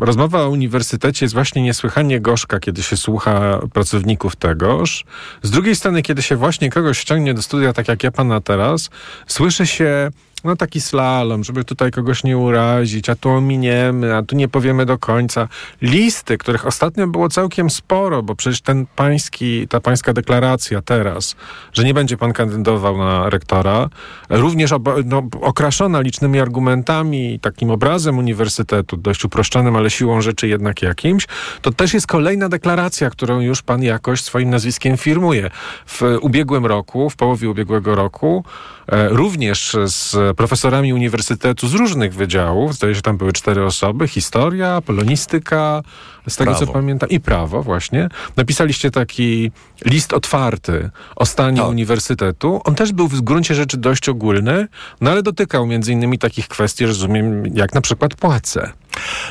rozmowa 0.00 0.42
o 0.42 0.48
uniwersytecie 0.48 1.24
jest 1.24 1.34
właśnie 1.34 1.62
niesłychanie 1.62 2.20
gorzka, 2.20 2.60
kiedy 2.60 2.82
się 2.82 2.96
słucha 2.96 3.60
pracowników 3.72 4.36
tegoż, 4.36 5.04
z 5.42 5.50
drugiej 5.50 5.76
strony, 5.76 6.02
kiedy 6.02 6.22
się 6.22 6.36
właśnie 6.36 6.70
kogoś 6.70 6.98
ściągnie 6.98 7.34
do 7.34 7.42
studia, 7.42 7.72
tak 7.72 7.88
jak 7.88 8.02
ja 8.02 8.10
pana 8.10 8.40
teraz, 8.40 8.90
słyszy 9.26 9.66
się 9.66 10.10
no 10.44 10.56
taki 10.56 10.80
slalom, 10.80 11.44
żeby 11.44 11.64
tutaj 11.64 11.90
kogoś 11.90 12.24
nie 12.24 12.38
urazić, 12.38 13.10
a 13.10 13.14
tu 13.14 13.30
ominiemy, 13.30 14.16
a 14.16 14.22
tu 14.22 14.36
nie 14.36 14.48
powiemy 14.48 14.86
do 14.86 14.98
końca. 14.98 15.48
Listy, 15.82 16.38
których 16.38 16.66
ostatnio 16.66 17.06
było 17.06 17.28
całkiem 17.28 17.70
sporo, 17.70 18.22
bo 18.22 18.34
przecież 18.34 18.60
ten 18.60 18.86
pański, 18.96 19.68
ta 19.68 19.80
pańska 19.80 20.12
deklaracja 20.12 20.82
teraz, 20.82 21.36
że 21.72 21.84
nie 21.84 21.94
będzie 21.94 22.16
pan 22.16 22.32
kandydował 22.32 22.98
na 22.98 23.30
rektora, 23.30 23.88
również 24.30 24.70
no, 25.04 25.22
okraszona 25.40 26.00
licznymi 26.00 26.40
argumentami 26.40 27.40
takim 27.40 27.70
obrazem 27.70 28.18
uniwersytetu, 28.18 28.96
dość 28.96 29.24
uproszczonym, 29.24 29.76
ale 29.76 29.90
siłą 29.90 30.20
rzeczy 30.20 30.48
jednak 30.48 30.82
jakimś, 30.82 31.26
to 31.62 31.72
też 31.72 31.94
jest 31.94 32.06
kolejna 32.06 32.48
deklaracja, 32.48 33.10
którą 33.10 33.40
już 33.40 33.62
pan 33.62 33.82
jakoś 33.82 34.22
swoim 34.22 34.50
nazwiskiem 34.50 34.96
firmuje. 34.96 35.50
W 35.86 36.02
ubiegłym 36.20 36.66
roku, 36.66 37.10
w 37.10 37.16
połowie 37.16 37.50
ubiegłego 37.50 37.94
roku, 37.94 38.44
również 38.88 39.76
z 39.86 40.36
profesorami 40.36 40.92
uniwersytetu 40.92 41.68
z 41.68 41.74
różnych 41.74 42.14
wydziałów. 42.14 42.74
Zdaje 42.74 42.94
się, 42.94 43.02
tam 43.02 43.16
były 43.16 43.32
cztery 43.32 43.64
osoby. 43.64 44.08
Historia, 44.08 44.80
polonistyka, 44.80 45.82
z 46.28 46.36
tego 46.36 46.50
prawo. 46.50 46.66
co 46.66 46.72
pamiętam, 46.72 47.08
i 47.08 47.20
prawo 47.20 47.62
właśnie. 47.62 48.08
Napisaliście 48.36 48.90
taki 48.90 49.50
list 49.84 50.12
otwarty 50.12 50.90
o 51.16 51.26
stanie 51.26 51.60
tak. 51.60 51.68
uniwersytetu. 51.68 52.60
On 52.64 52.74
też 52.74 52.92
był 52.92 53.08
w 53.08 53.20
gruncie 53.20 53.54
rzeczy 53.54 53.76
dość 53.76 54.08
ogólny, 54.08 54.68
no 55.00 55.10
ale 55.10 55.22
dotykał 55.22 55.66
między 55.66 55.92
innymi 55.92 56.18
takich 56.18 56.48
kwestii, 56.48 56.86
rozumiem, 56.86 57.46
jak 57.56 57.74
na 57.74 57.80
przykład 57.80 58.14
płace. 58.14 58.72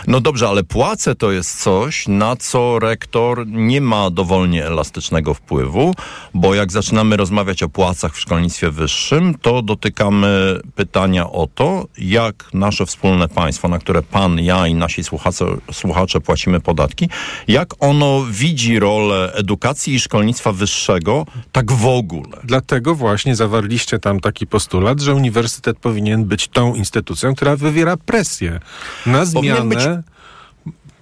No 0.08 0.22
dobrze, 0.22 0.48
ale 0.48 0.63
płace 0.63 1.15
to 1.15 1.32
jest 1.32 1.62
coś, 1.63 2.08
na 2.08 2.36
co 2.36 2.80
rektor 2.80 3.48
nie 3.48 3.82
ma 3.82 4.10
dowolnie 4.10 4.65
elastycznego 4.65 5.34
wpływu, 5.34 5.96
bo 6.34 6.56
jak 6.56 6.72
zaczynamy 6.72 7.18
rozmawiać 7.18 7.63
o 7.63 7.70
płacach 7.70 8.13
w 8.13 8.20
szkolnictwie 8.20 8.72
wyższym, 8.72 9.36
to 9.41 9.62
dotykamy 9.62 10.60
pytania 10.76 11.32
o 11.32 11.48
to, 11.56 11.88
jak 11.98 12.50
nasze 12.54 12.86
wspólne 12.86 13.28
państwo, 13.28 13.68
na 13.68 13.80
które 13.80 14.02
pan, 14.02 14.39
ja 14.39 14.68
i 14.68 14.74
nasi 14.74 15.04
słuchacze, 15.04 15.46
słuchacze 15.72 16.22
płacimy 16.22 16.60
podatki, 16.60 17.10
jak 17.48 17.70
ono 17.80 18.26
widzi 18.30 18.80
rolę 18.80 19.34
edukacji 19.34 19.94
i 19.94 20.00
szkolnictwa 20.00 20.52
wyższego 20.52 21.26
tak 21.52 21.72
w 21.72 21.86
ogóle. 21.86 22.38
Dlatego 22.44 22.96
właśnie 22.96 23.36
zawarliście 23.36 24.00
tam 24.00 24.20
taki 24.20 24.48
postulat, 24.48 25.00
że 25.00 25.15
uniwersytet 25.15 25.80
powinien 25.80 26.26
być 26.26 26.48
tą 26.48 26.76
instytucją, 26.76 27.36
która 27.36 27.56
wywiera 27.56 27.98
presję 27.98 28.60
na 29.06 29.26
zmianę 29.26 29.95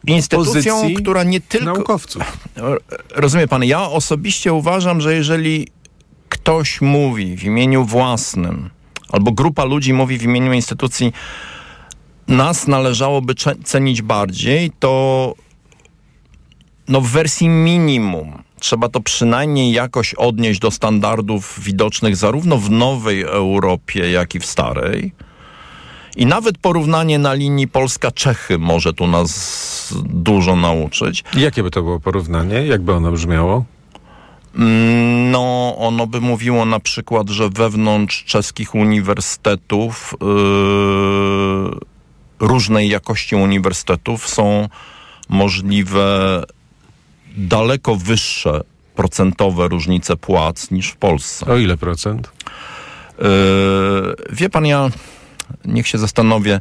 instytucją, 0.08 0.94
która 0.98 1.24
nie 1.24 1.42
tylko... 1.42 1.66
naukowców. 1.66 2.38
Rozumie 3.16 3.48
pan, 3.48 3.64
ja 3.64 3.90
osobiście 3.90 4.54
uważam, 4.54 5.02
że 5.02 5.14
jeżeli 5.16 5.68
ktoś 6.30 6.82
mówi 6.82 7.38
w 7.38 7.44
imieniu 7.44 7.86
własnym, 7.86 8.70
albo 9.10 9.32
grupa 9.32 9.64
ludzi 9.64 9.94
mówi 9.94 10.18
w 10.18 10.24
imieniu 10.24 10.54
instytucji, 10.54 11.14
nas 12.28 12.68
należałoby 12.68 13.34
cenić 13.64 14.02
bardziej, 14.02 14.72
to 14.80 15.34
no 16.88 17.02
w 17.02 17.08
wersji 17.08 17.50
minimum 17.50 18.44
trzeba 18.60 18.90
to 18.90 19.00
przynajmniej 19.00 19.72
jakoś 19.72 20.14
odnieść 20.14 20.60
do 20.60 20.72
standardów 20.72 21.60
widocznych 21.64 22.16
zarówno 22.16 22.58
w 22.58 22.70
nowej 22.70 23.22
Europie, 23.22 24.12
jak 24.12 24.36
i 24.36 24.40
w 24.40 24.46
starej. 24.46 25.14
I 26.16 26.26
nawet 26.26 26.58
porównanie 26.58 27.20
na 27.20 27.34
linii 27.34 27.68
Polska-Czechy 27.68 28.58
może 28.58 28.94
tu 28.94 29.08
nas 29.08 29.94
dużo 30.06 30.56
nauczyć. 30.56 31.24
Jakie 31.38 31.64
by 31.64 31.72
to 31.72 31.84
było 31.84 32.00
porównanie? 32.00 32.66
Jakby 32.66 32.94
ono 32.94 33.12
brzmiało? 33.12 33.66
No, 35.32 35.76
ono 35.78 36.08
by 36.08 36.22
mówiło 36.22 36.66
na 36.66 36.80
przykład, 36.80 37.30
że 37.30 37.50
wewnątrz 37.50 38.24
czeskich 38.24 38.76
uniwersytetów 38.76 40.16
yy, 40.22 40.28
różnej 42.40 42.90
jakości 42.90 43.36
uniwersytetów 43.36 44.30
są 44.30 44.70
możliwe 45.30 46.44
daleko 47.38 47.96
wyższe 47.96 48.62
procentowe 48.96 49.68
różnice 49.68 50.18
płac 50.18 50.72
niż 50.72 50.90
w 50.90 50.96
Polsce. 50.96 51.46
O 51.46 51.58
ile 51.58 51.78
procent? 51.78 52.32
Yy, 53.20 53.26
wie 54.30 54.50
pan, 54.50 54.66
ja 54.66 54.90
niech 55.66 55.88
się 55.88 55.98
zastanowię. 55.98 56.60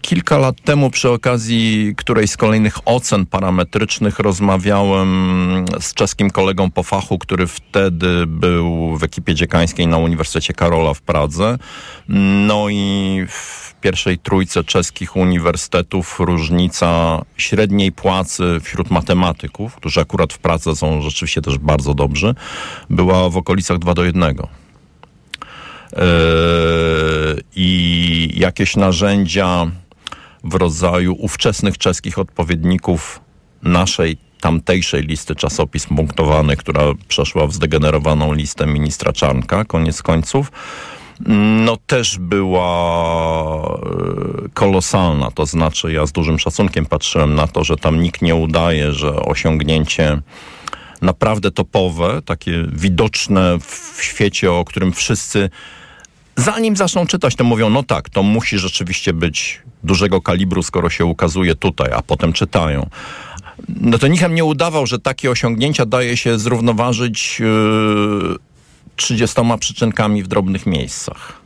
Kilka 0.00 0.38
lat 0.38 0.56
temu 0.64 0.90
przy 0.90 1.10
okazji 1.10 1.94
którejś 1.96 2.30
z 2.30 2.36
kolejnych 2.36 2.78
ocen 2.84 3.26
parametrycznych 3.26 4.18
rozmawiałem 4.18 5.64
z 5.80 5.94
czeskim 5.94 6.30
kolegą 6.30 6.70
po 6.70 6.82
fachu, 6.82 7.18
który 7.18 7.46
wtedy 7.46 8.26
był 8.26 8.96
w 8.96 9.04
ekipie 9.04 9.34
dziekańskiej 9.34 9.86
na 9.86 9.98
Uniwersytecie 9.98 10.54
Karola 10.54 10.94
w 10.94 11.02
Pradze. 11.02 11.58
No 12.46 12.68
i 12.70 13.26
w 13.28 13.74
pierwszej 13.80 14.18
trójce 14.18 14.64
czeskich 14.64 15.16
uniwersytetów 15.16 16.20
różnica 16.20 17.22
średniej 17.36 17.92
płacy 17.92 18.60
wśród 18.62 18.90
matematyków, 18.90 19.74
którzy 19.74 20.00
akurat 20.00 20.32
w 20.32 20.38
Pradze 20.38 20.76
są 20.76 21.02
rzeczywiście 21.02 21.42
też 21.42 21.58
bardzo 21.58 21.94
dobrzy, 21.94 22.34
była 22.90 23.30
w 23.30 23.36
okolicach 23.36 23.78
2 23.78 23.94
do 23.94 24.04
1 24.04 24.36
i 27.56 28.30
jakieś 28.36 28.76
narzędzia 28.76 29.66
w 30.44 30.54
rodzaju 30.54 31.16
ówczesnych 31.18 31.78
czeskich 31.78 32.18
odpowiedników 32.18 33.20
naszej 33.62 34.16
tamtejszej 34.40 35.02
listy 35.02 35.34
czasopism 35.34 35.96
punktowanych, 35.96 36.58
która 36.58 36.82
przeszła 37.08 37.46
w 37.46 37.52
zdegenerowaną 37.52 38.32
listę 38.32 38.66
ministra 38.66 39.12
Czarnka, 39.12 39.64
koniec 39.64 40.02
końców, 40.02 40.52
no 41.64 41.76
też 41.86 42.18
była 42.18 43.80
kolosalna. 44.54 45.30
To 45.30 45.46
znaczy, 45.46 45.92
ja 45.92 46.06
z 46.06 46.12
dużym 46.12 46.38
szacunkiem 46.38 46.86
patrzyłem 46.86 47.34
na 47.34 47.46
to, 47.46 47.64
że 47.64 47.76
tam 47.76 48.00
nikt 48.00 48.22
nie 48.22 48.34
udaje, 48.34 48.92
że 48.92 49.16
osiągnięcie 49.16 50.20
naprawdę 51.02 51.50
topowe, 51.50 52.22
takie 52.24 52.64
widoczne 52.72 53.58
w 53.58 53.98
świecie, 54.02 54.52
o 54.52 54.64
którym 54.64 54.92
wszyscy 54.92 55.50
zanim 56.36 56.76
zaczną 56.76 57.06
czytać, 57.06 57.36
to 57.36 57.44
mówią, 57.44 57.70
no 57.70 57.82
tak, 57.82 58.08
to 58.08 58.22
musi 58.22 58.58
rzeczywiście 58.58 59.12
być 59.12 59.60
dużego 59.84 60.20
kalibru, 60.20 60.62
skoro 60.62 60.90
się 60.90 61.04
ukazuje 61.04 61.54
tutaj, 61.54 61.92
a 61.92 62.02
potem 62.02 62.32
czytają. 62.32 62.88
No 63.68 63.98
to 63.98 64.06
nikt 64.06 64.30
nie 64.30 64.44
udawał, 64.44 64.86
że 64.86 64.98
takie 64.98 65.30
osiągnięcia 65.30 65.86
daje 65.86 66.16
się 66.16 66.38
zrównoważyć 66.38 67.40
yy, 67.40 68.36
30 68.96 69.40
przyczynkami 69.60 70.22
w 70.22 70.28
drobnych 70.28 70.66
miejscach. 70.66 71.42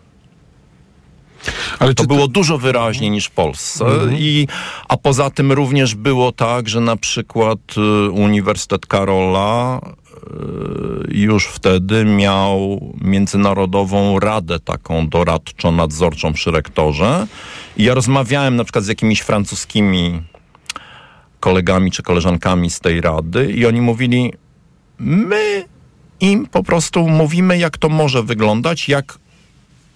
Ale 1.79 1.94
to 1.94 2.05
było 2.05 2.20
to... 2.20 2.29
dużo 2.29 2.59
wyraźniej 2.59 3.11
niż 3.11 3.27
w 3.27 3.31
Polsce. 3.31 3.85
Mhm. 3.85 4.14
I, 4.18 4.49
a 4.88 4.96
poza 4.96 5.31
tym 5.31 5.53
również 5.53 5.94
było 5.94 6.33
tak, 6.33 6.68
że 6.68 6.81
na 6.81 6.96
przykład 6.96 7.59
y, 7.77 8.11
Uniwersytet 8.11 8.87
Karola 8.87 9.81
już 11.09 11.47
wtedy 11.47 12.05
miał 12.05 12.81
międzynarodową 13.01 14.21
radę 14.21 14.61
taką 14.61 15.09
doradczo-nadzorczą 15.09 16.33
przy 16.33 16.51
rektorze. 16.51 17.27
I 17.77 17.85
ja 17.85 17.95
rozmawiałem 17.95 18.57
na 18.57 18.65
przykład 18.65 18.85
z 18.85 18.89
jakimiś 18.89 19.21
francuskimi 19.21 20.23
kolegami 21.41 21.91
czy 21.91 22.03
koleżankami 22.03 22.71
z 22.71 22.81
tej 22.81 23.01
rady 23.01 23.53
i 23.53 23.67
oni 23.67 23.81
mówili, 23.81 24.33
my 24.99 25.65
im 26.21 26.47
po 26.47 26.62
prostu 26.62 27.09
mówimy, 27.09 27.59
jak 27.59 27.79
to 27.79 27.89
może 27.89 28.23
wyglądać, 28.23 28.89
jak 28.89 29.19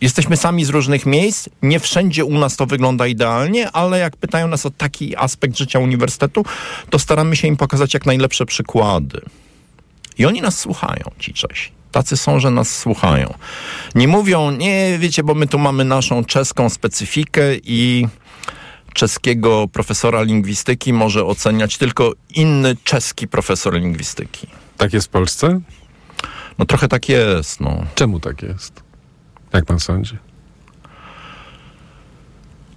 Jesteśmy 0.01 0.37
sami 0.37 0.64
z 0.64 0.69
różnych 0.69 1.07
miejsc, 1.07 1.49
nie 1.62 1.81
wszędzie 1.81 2.25
u 2.25 2.38
nas 2.38 2.57
to 2.57 2.66
wygląda 2.66 3.07
idealnie, 3.07 3.71
ale 3.71 3.99
jak 3.99 4.16
pytają 4.16 4.49
nas 4.49 4.66
o 4.66 4.71
taki 4.71 5.16
aspekt 5.16 5.57
życia 5.59 5.79
uniwersytetu, 5.79 6.45
to 6.90 6.99
staramy 6.99 7.37
się 7.37 7.49
im 7.49 7.57
pokazać 7.57 7.95
jak 7.95 8.07
najlepsze 8.07 8.47
przykłady. 8.47 9.21
I 10.21 10.27
oni 10.27 10.41
nas 10.41 10.59
słuchają, 10.59 11.11
ci 11.19 11.33
Czesi. 11.35 11.73
Tacy 11.93 12.17
są, 12.17 12.41
że 12.41 12.51
nas 12.51 12.79
słuchają. 12.79 13.35
Nie 13.95 14.09
mówią, 14.09 14.51
nie, 14.51 14.99
wiecie, 14.99 15.23
bo 15.23 15.35
my 15.35 15.47
tu 15.47 15.59
mamy 15.59 15.85
naszą 15.85 16.25
czeską 16.25 16.69
specyfikę 16.69 17.57
i 17.65 18.07
czeskiego 18.95 19.69
profesora 19.73 20.23
lingwistyki 20.23 20.93
może 20.93 21.25
oceniać 21.25 21.79
tylko 21.79 22.13
inny 22.35 22.77
czeski 22.85 23.29
profesor 23.29 23.75
lingwistyki. 23.75 24.47
Tak 24.77 24.93
jest 24.93 25.07
w 25.07 25.11
Polsce? 25.11 25.61
No 26.59 26.65
trochę 26.65 26.89
tak 26.89 27.09
jest, 27.09 27.61
no. 27.61 27.85
Czemu 27.95 28.21
tak 28.21 28.43
jest? 28.43 28.83
Jak 29.53 29.65
pan 29.65 29.81
sądzi? 29.81 30.17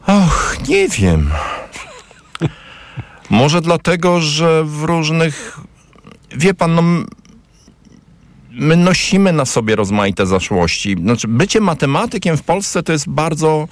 Och, 0.07 0.57
nie 0.67 0.87
wiem. 0.87 1.29
Może 3.29 3.61
dlatego, 3.61 4.21
że 4.21 4.63
w 4.63 4.83
różnych. 4.83 5.59
Wie 6.31 6.53
pan, 6.53 6.75
no. 6.75 6.83
My 8.55 8.77
nosimy 8.77 9.33
na 9.33 9.45
sobie 9.45 9.75
rozmaite 9.75 10.25
zaszłości. 10.25 10.95
Znaczy, 11.01 11.27
bycie 11.27 11.61
matematykiem 11.61 12.37
w 12.37 12.43
Polsce 12.43 12.83
to 12.83 12.91
jest 12.91 13.09
bardzo, 13.09 13.67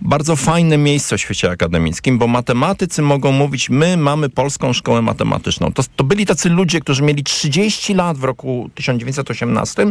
bardzo 0.00 0.36
fajne 0.36 0.78
miejsce 0.78 1.18
w 1.18 1.20
świecie 1.20 1.50
akademickim, 1.50 2.18
bo 2.18 2.26
matematycy 2.26 3.02
mogą 3.02 3.32
mówić, 3.32 3.70
my 3.70 3.96
mamy 3.96 4.28
polską 4.28 4.72
szkołę 4.72 5.02
matematyczną. 5.02 5.72
To, 5.72 5.82
to 5.96 6.04
byli 6.04 6.26
tacy 6.26 6.48
ludzie, 6.48 6.80
którzy 6.80 7.02
mieli 7.02 7.24
30 7.24 7.94
lat 7.94 8.18
w 8.18 8.24
roku 8.24 8.70
1918 8.74 9.86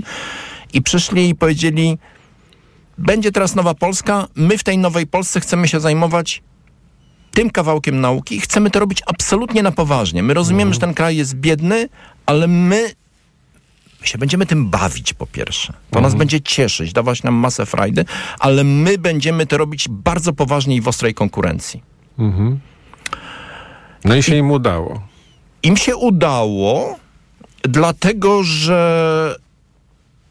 i 0.73 0.81
przyszli 0.81 1.29
i 1.29 1.35
powiedzieli, 1.35 1.97
będzie 2.97 3.31
teraz 3.31 3.55
nowa 3.55 3.73
Polska, 3.73 4.27
my 4.35 4.57
w 4.57 4.63
tej 4.63 4.77
nowej 4.77 5.07
Polsce 5.07 5.39
chcemy 5.39 5.67
się 5.67 5.79
zajmować 5.79 6.41
tym 7.31 7.49
kawałkiem 7.49 8.01
nauki 8.01 8.35
i 8.35 8.41
chcemy 8.41 8.71
to 8.71 8.79
robić 8.79 9.01
absolutnie 9.05 9.63
na 9.63 9.71
poważnie. 9.71 10.23
My 10.23 10.33
rozumiemy, 10.33 10.73
że 10.73 10.79
ten 10.79 10.93
kraj 10.93 11.17
jest 11.17 11.35
biedny, 11.35 11.89
ale 12.25 12.47
my 12.47 13.00
my 14.01 14.07
się 14.07 14.17
będziemy 14.17 14.45
tym 14.45 14.69
bawić 14.69 15.13
po 15.13 15.27
pierwsze. 15.27 15.73
To 15.91 16.01
nas 16.01 16.15
będzie 16.15 16.41
cieszyć, 16.41 16.93
dawać 16.93 17.23
nam 17.23 17.33
masę 17.33 17.65
frajdy, 17.65 18.05
ale 18.39 18.63
my 18.63 18.97
będziemy 18.97 19.45
to 19.45 19.57
robić 19.57 19.89
bardzo 19.89 20.33
poważnie 20.33 20.75
i 20.75 20.81
w 20.81 20.87
ostrej 20.87 21.13
konkurencji. 21.13 21.83
No 24.05 24.15
i 24.15 24.23
się 24.23 24.35
im 24.35 24.51
udało. 24.51 25.01
Im 25.63 25.77
się 25.77 25.95
udało, 25.95 26.99
dlatego 27.63 28.43
że 28.43 29.35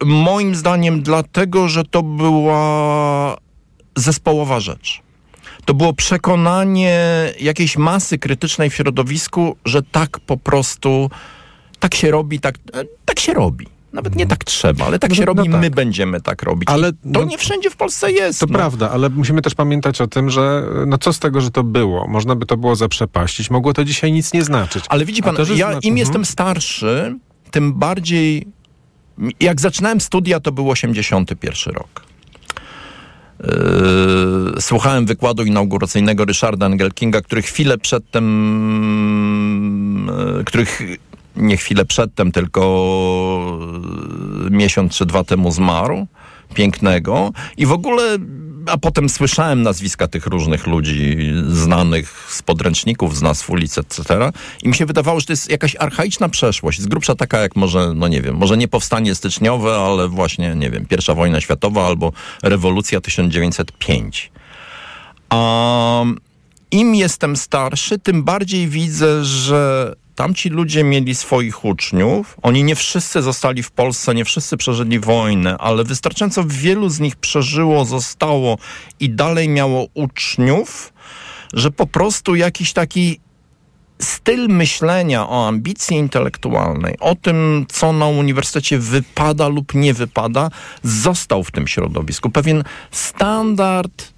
moim 0.04 0.54
zdaniem, 0.54 1.02
dlatego 1.02 1.68
że 1.68 1.85
to 1.85 2.02
była 2.02 3.37
zespołowa 3.96 4.61
rzecz. 4.61 5.02
To 5.64 5.74
było 5.74 5.92
przekonanie 5.92 6.98
jakiejś 7.40 7.76
masy 7.76 8.18
krytycznej 8.18 8.70
w 8.70 8.74
środowisku, 8.74 9.56
że 9.64 9.83
tak 9.83 10.20
po 10.20 10.37
prostu, 10.37 11.11
tak 11.80 11.94
się 11.94 12.10
robi, 12.10 12.40
tak, 12.40 12.54
e, 12.74 12.84
tak 13.04 13.20
się 13.20 13.34
robi. 13.34 13.66
Nawet 13.92 14.16
nie 14.16 14.26
tak 14.26 14.44
trzeba, 14.44 14.86
ale 14.86 14.98
tak 14.98 15.10
No, 15.10 15.16
się 15.16 15.22
no 15.22 15.26
robi, 15.26 15.50
tak. 15.50 15.60
my 15.60 15.70
będziemy 15.70 16.20
tak 16.20 16.42
robić. 16.42 16.68
Ale, 16.68 16.88
I 16.88 16.92
to 16.92 17.20
no, 17.20 17.24
nie 17.24 17.38
wszędzie 17.38 17.70
w 17.70 17.76
Polsce 17.76 18.12
jest. 18.12 18.40
To 18.40 18.46
no. 18.46 18.58
prawda, 18.58 18.90
ale 18.90 19.08
musimy 19.08 19.42
też 19.42 19.54
pamiętać 19.54 20.00
o 20.00 20.06
tym, 20.06 20.30
że 20.30 20.62
no 20.86 20.98
co 20.98 21.12
z 21.12 21.18
tego, 21.18 21.40
że 21.40 21.50
to 21.50 21.62
było? 21.64 22.06
Można 22.08 22.36
by 22.36 22.46
to 22.46 22.56
było 22.56 22.76
zaprzepaścić. 22.76 23.50
Mogło 23.50 23.72
to 23.72 23.84
dzisiaj 23.84 24.12
nic 24.12 24.32
nie 24.32 24.44
znaczyć. 24.44 24.84
Ale 24.88 25.04
widzi 25.04 25.22
pan, 25.22 25.36
to, 25.36 25.44
że 25.44 25.56
ja 25.56 25.70
znaczy- 25.72 25.86
im 25.86 25.92
Mhm. 25.92 25.96
jestem 25.98 26.24
starszy, 26.24 27.14
tym 27.50 27.72
bardziej. 27.72 28.46
Jak 29.40 29.60
zaczynałem 29.60 30.00
studia, 30.00 30.40
to 30.40 30.52
był 30.52 30.70
81 30.70 31.74
rok. 31.74 32.02
Yy, 34.54 34.60
słuchałem 34.60 35.06
wykładu 35.06 35.44
inauguracyjnego 35.44 36.24
Ryszarda 36.24 36.66
Engelkinga, 36.66 37.20
który 37.20 37.42
chwilę 37.42 37.78
przedtem, 37.78 38.24
yy, 40.36 40.44
których 40.44 40.82
nie 41.40 41.57
chwilę 41.57 41.85
przedtem, 41.85 42.33
tylko 42.33 42.61
yy, 44.44 44.50
miesiąc 44.50 44.96
czy 44.96 45.07
dwa 45.07 45.24
temu 45.24 45.53
zmarł. 45.53 46.07
Pięknego. 46.55 47.33
I 47.57 47.66
w 47.66 47.72
ogóle, 47.72 48.18
a 48.66 48.79
potem 48.79 49.09
słyszałem 49.09 49.62
nazwiska 49.62 50.09
tych 50.09 50.26
różnych 50.26 50.66
ludzi 50.66 51.33
znanych 51.48 52.26
z 52.29 52.42
podręczników, 52.42 53.16
z 53.16 53.22
nazw 53.22 53.50
ulic, 53.50 53.79
etc. 53.79 54.33
I 54.62 54.68
mi 54.68 54.74
się 54.74 54.87
wydawało, 54.87 55.20
że 55.20 55.26
to 55.26 55.33
jest 55.33 55.50
jakaś 55.50 55.76
archaiczna 55.76 56.29
przeszłość. 56.29 56.81
Z 56.81 56.87
grubsza 56.87 57.14
taka 57.14 57.38
jak 57.38 57.57
może, 57.57 57.92
no 57.94 58.09
nie 58.09 58.22
wiem, 58.22 58.37
może 58.37 58.57
nie 58.57 58.68
powstanie 58.68 59.14
styczniowe, 59.14 59.76
ale 59.76 60.09
właśnie, 60.09 60.55
nie 60.55 60.70
wiem, 60.70 60.87
pierwsza 60.87 61.14
wojna 61.14 61.40
światowa 61.40 61.87
albo 61.87 62.12
rewolucja 62.42 63.00
1905. 63.00 64.33
A 65.29 66.05
im 66.70 66.94
jestem 66.94 67.37
starszy, 67.37 67.98
tym 67.98 68.24
bardziej 68.24 68.68
widzę, 68.68 69.24
że 69.24 69.94
tamci 70.20 70.48
ludzie 70.48 70.85
mieli 70.85 71.14
swoich 71.14 71.64
uczniów. 71.64 72.37
Oni 72.42 72.64
nie 72.64 72.74
wszyscy 72.74 73.22
zostali 73.22 73.62
w 73.62 73.70
Polsce, 73.70 74.14
nie 74.14 74.24
wszyscy 74.24 74.56
przeżyli 74.56 75.00
wojnę, 75.00 75.59
ale 75.59 75.85
wystarczająco 75.85 76.44
wielu 76.46 76.88
z 76.88 77.00
nich 77.00 77.16
przeżyło, 77.16 77.85
zostało 77.85 78.59
i 79.00 79.11
dalej 79.11 79.48
miało 79.48 79.87
uczniów, 79.94 80.92
że 81.52 81.70
po 81.70 81.87
prostu 81.87 82.35
jakiś 82.35 82.72
taki 82.72 83.20
styl 83.98 84.48
myślenia 84.48 85.28
o 85.28 85.48
ambicji 85.48 85.96
intelektualnej, 85.96 86.96
o 87.00 87.14
tym, 87.14 87.66
co 87.68 87.92
na 87.92 88.06
uniwersytecie 88.06 88.78
wypada 88.78 89.48
lub 89.48 89.74
nie 89.74 89.94
wypada, 89.94 90.50
został 90.83 91.44
w 91.44 91.50
tym 91.50 91.66
środowisku. 91.66 92.30
Pewien 92.30 92.64
standard 92.90 94.12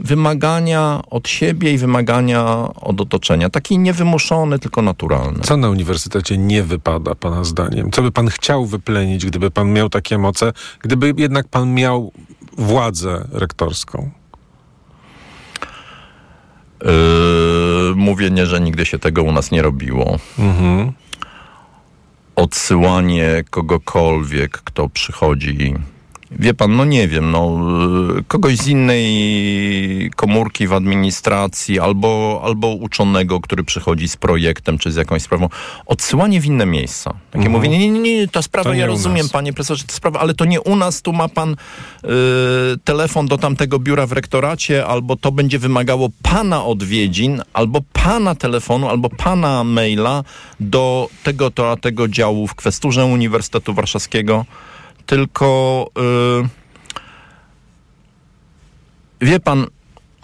wymagania 0.00 1.02
od 1.10 1.28
siebie 1.28 1.72
i 1.72 1.78
wymagania 1.78 2.68
od 2.74 3.00
otoczenia. 3.00 3.50
Taki 3.50 3.78
niewymuszony, 3.78 4.58
tylko 4.58 4.82
naturalny. 4.82 5.40
Co 5.40 5.56
na 5.56 5.70
uniwersytecie 5.70 6.38
nie 6.38 6.62
wypada, 6.62 7.14
pana 7.14 7.44
zdaniem? 7.44 7.90
Co 7.90 8.02
by 8.02 8.12
pan 8.12 8.28
chciał 8.28 8.66
wyplenić, 8.66 9.26
gdyby 9.26 9.50
pan 9.50 9.72
miał 9.72 9.88
takie 9.88 10.18
moce, 10.18 10.52
gdyby 10.80 11.14
jednak 11.16 11.48
pan 11.48 11.74
miał 11.74 12.12
władzę 12.58 13.28
rektorską? 13.32 14.10
Yy, 16.84 17.94
mówienie, 17.96 18.46
że 18.46 18.60
nigdy 18.60 18.86
się 18.86 18.98
tego 18.98 19.22
u 19.22 19.32
nas 19.32 19.50
nie 19.50 19.62
robiło. 19.62 20.18
Odsyłanie 22.36 23.44
kogokolwiek, 23.50 24.52
kto 24.52 24.88
przychodzi. 24.88 25.74
Wie 26.30 26.54
pan, 26.54 26.76
no 26.76 26.84
nie 26.84 27.08
wiem, 27.08 27.30
no, 27.30 27.58
yy, 28.16 28.24
kogoś 28.28 28.56
z 28.56 28.68
innej 28.68 30.10
komórki 30.16 30.66
w 30.66 30.72
administracji 30.72 31.80
albo, 31.80 32.40
albo 32.44 32.68
uczonego, 32.68 33.40
który 33.40 33.64
przychodzi 33.64 34.08
z 34.08 34.16
projektem 34.16 34.78
czy 34.78 34.92
z 34.92 34.96
jakąś 34.96 35.22
sprawą. 35.22 35.48
Odsyłanie 35.86 36.40
w 36.40 36.46
inne 36.46 36.66
miejsca. 36.66 37.14
Takie 37.30 37.48
mówienie, 37.48 37.78
nie, 37.78 37.90
nie, 37.90 38.00
nie, 38.00 38.28
ta 38.28 38.42
sprawa, 38.42 38.70
To 38.70 38.74
ja 38.74 38.86
rozumiem, 38.86 39.28
panie 39.28 39.52
profesorze, 39.52 39.84
ta 39.84 39.92
sprawa, 39.92 40.20
ale 40.20 40.34
to 40.34 40.44
nie 40.44 40.60
u 40.60 40.76
nas, 40.76 41.02
tu 41.02 41.12
ma 41.12 41.28
pan 41.28 41.52
y, 41.52 42.08
telefon 42.84 43.26
do 43.26 43.38
tamtego 43.38 43.78
biura 43.78 44.06
w 44.06 44.12
rektoracie, 44.12 44.86
albo 44.86 45.16
to 45.16 45.32
będzie 45.32 45.58
wymagało 45.58 46.08
pana 46.22 46.64
odwiedzin, 46.64 47.42
albo 47.52 47.80
pana 47.92 48.34
telefonu, 48.34 48.88
albo 48.88 49.10
pana 49.10 49.64
maila 49.64 50.24
do 50.60 51.08
tego 51.22 51.50
to 51.50 51.70
a 51.70 51.76
tego 51.76 52.08
działu 52.08 52.46
w 52.46 52.54
kwesturze 52.54 53.04
Uniwersytetu 53.04 53.74
Warszawskiego. 53.74 54.44
Tylko 55.06 55.86
y, 59.22 59.26
wie 59.26 59.40
pan, 59.40 59.66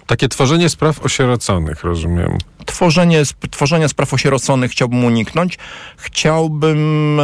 Takie 0.06 0.28
tworzenie 0.28 0.68
spraw 0.68 1.00
osieroconych, 1.04 1.84
rozumiem. 1.84 2.38
tworzenie, 2.66 3.20
sp- 3.30 3.48
tworzenia 3.50 3.88
spraw 3.88 4.14
osieroconych 4.14 4.70
chciałbym 4.70 5.04
uniknąć. 5.04 5.58
Chciałbym 5.96 7.20
e, 7.20 7.22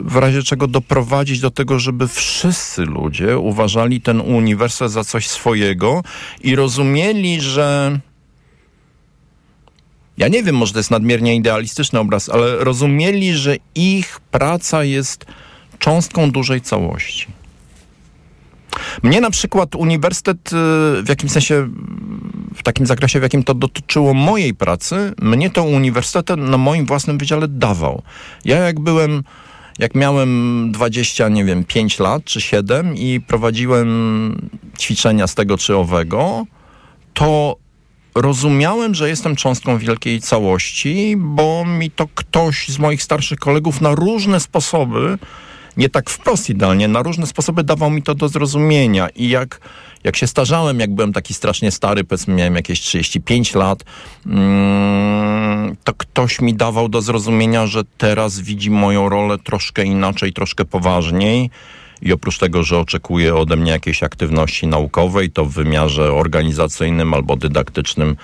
w 0.00 0.16
razie 0.16 0.42
czego 0.42 0.66
doprowadzić 0.66 1.40
do 1.40 1.50
tego, 1.50 1.78
żeby 1.78 2.08
wszyscy 2.08 2.82
ludzie 2.82 3.38
uważali 3.38 4.00
ten 4.00 4.20
uniwersytet 4.20 4.92
za 4.92 5.04
coś 5.04 5.28
swojego 5.28 6.02
i 6.42 6.56
rozumieli, 6.56 7.40
że 7.40 7.98
ja 10.18 10.28
nie 10.28 10.42
wiem, 10.42 10.56
może 10.56 10.72
to 10.72 10.78
jest 10.78 10.90
nadmiernie 10.90 11.36
idealistyczny 11.36 11.98
obraz, 11.98 12.28
ale 12.28 12.56
rozumieli, 12.56 13.34
że 13.34 13.56
ich 13.74 14.20
praca 14.30 14.84
jest 14.84 15.24
cząstką 15.78 16.30
dużej 16.30 16.60
całości. 16.60 17.26
Mnie 19.02 19.20
na 19.20 19.30
przykład 19.30 19.74
uniwersytet 19.74 20.52
y, 20.52 20.52
w 21.02 21.08
jakimś 21.08 21.32
sensie, 21.32 21.68
w 22.54 22.62
takim 22.62 22.86
zakresie, 22.86 23.20
w 23.20 23.22
jakim 23.22 23.44
to 23.44 23.54
dotyczyło 23.54 24.14
mojej 24.14 24.54
pracy, 24.54 25.12
mnie 25.22 25.50
to 25.50 25.64
uniwersytet 25.64 26.40
na 26.40 26.58
moim 26.58 26.86
własnym 26.86 27.18
wydziale 27.18 27.48
dawał. 27.48 28.02
Ja 28.44 28.56
jak 28.56 28.80
byłem, 28.80 29.22
jak 29.78 29.94
miałem 29.94 30.72
20, 30.72 31.28
nie 31.28 31.44
wiem, 31.44 31.64
5 31.64 31.98
lat 31.98 32.24
czy 32.24 32.40
7 32.40 32.96
i 32.96 33.20
prowadziłem 33.20 34.50
ćwiczenia 34.78 35.26
z 35.26 35.34
tego 35.34 35.58
czy 35.58 35.76
owego, 35.76 36.46
to 37.14 37.56
rozumiałem, 38.14 38.94
że 38.94 39.08
jestem 39.08 39.36
cząstką 39.36 39.78
wielkiej 39.78 40.20
całości, 40.20 41.14
bo 41.18 41.64
mi 41.64 41.90
to 41.90 42.08
ktoś 42.14 42.68
z 42.68 42.78
moich 42.78 43.02
starszych 43.02 43.38
kolegów 43.38 43.80
na 43.80 43.94
różne 43.94 44.40
sposoby, 44.40 45.18
nie 45.76 45.88
tak 45.88 46.10
wprost 46.10 46.50
idealnie, 46.50 46.88
na 46.88 47.02
różne 47.02 47.26
sposoby 47.26 47.64
dawał 47.64 47.90
mi 47.90 48.02
to 48.02 48.14
do 48.14 48.28
zrozumienia. 48.28 49.08
I 49.08 49.28
jak, 49.28 49.60
jak 50.04 50.16
się 50.16 50.26
starzałem, 50.26 50.80
jak 50.80 50.94
byłem 50.94 51.12
taki 51.12 51.34
strasznie 51.34 51.70
stary, 51.70 52.04
powiedzmy 52.04 52.34
miałem 52.34 52.54
jakieś 52.54 52.80
35 52.80 53.54
lat, 53.54 53.84
mm, 54.26 55.76
to 55.84 55.94
ktoś 55.94 56.40
mi 56.40 56.54
dawał 56.54 56.88
do 56.88 57.02
zrozumienia, 57.02 57.66
że 57.66 57.82
teraz 57.98 58.40
widzi 58.40 58.70
moją 58.70 59.08
rolę 59.08 59.38
troszkę 59.38 59.84
inaczej, 59.84 60.32
troszkę 60.32 60.64
poważniej 60.64 61.50
i 62.02 62.12
oprócz 62.12 62.38
tego, 62.38 62.62
że 62.62 62.78
oczekuje 62.78 63.36
ode 63.36 63.56
mnie 63.56 63.70
jakiejś 63.70 64.02
aktywności 64.02 64.66
naukowej, 64.66 65.30
to 65.30 65.44
w 65.44 65.52
wymiarze 65.52 66.12
organizacyjnym 66.12 67.14
albo 67.14 67.36
dydaktycznym 67.36 68.16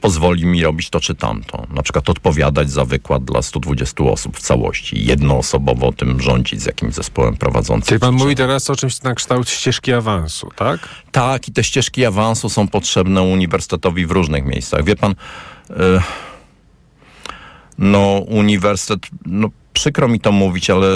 pozwoli 0.00 0.46
mi 0.46 0.62
robić 0.62 0.90
to 0.90 1.00
czy 1.00 1.14
tamto. 1.14 1.66
Na 1.70 1.82
przykład 1.82 2.10
odpowiadać 2.10 2.70
za 2.70 2.84
wykład 2.84 3.24
dla 3.24 3.42
120 3.42 4.04
osób 4.04 4.36
w 4.36 4.40
całości. 4.40 5.04
Jednoosobowo 5.06 5.92
tym 5.92 6.20
rządzić 6.20 6.62
z 6.62 6.66
jakimś 6.66 6.94
zespołem 6.94 7.36
prowadzącym. 7.36 7.88
Czyli 7.88 8.00
pan 8.00 8.14
mówi 8.14 8.36
teraz 8.36 8.70
o 8.70 8.76
czymś 8.76 9.02
na 9.02 9.14
kształt 9.14 9.50
ścieżki 9.50 9.92
awansu, 9.92 10.48
tak? 10.56 10.88
Tak, 11.12 11.48
i 11.48 11.52
te 11.52 11.64
ścieżki 11.64 12.04
awansu 12.04 12.48
są 12.48 12.68
potrzebne 12.68 13.22
uniwersytetowi 13.22 14.06
w 14.06 14.10
różnych 14.10 14.44
miejscach. 14.44 14.84
Wie 14.84 14.96
pan, 14.96 15.12
y, 15.70 15.74
no 17.78 18.24
uniwersytet, 18.28 19.10
no 19.26 19.48
przykro 19.72 20.08
mi 20.08 20.20
to 20.20 20.32
mówić, 20.32 20.70
ale 20.70 20.86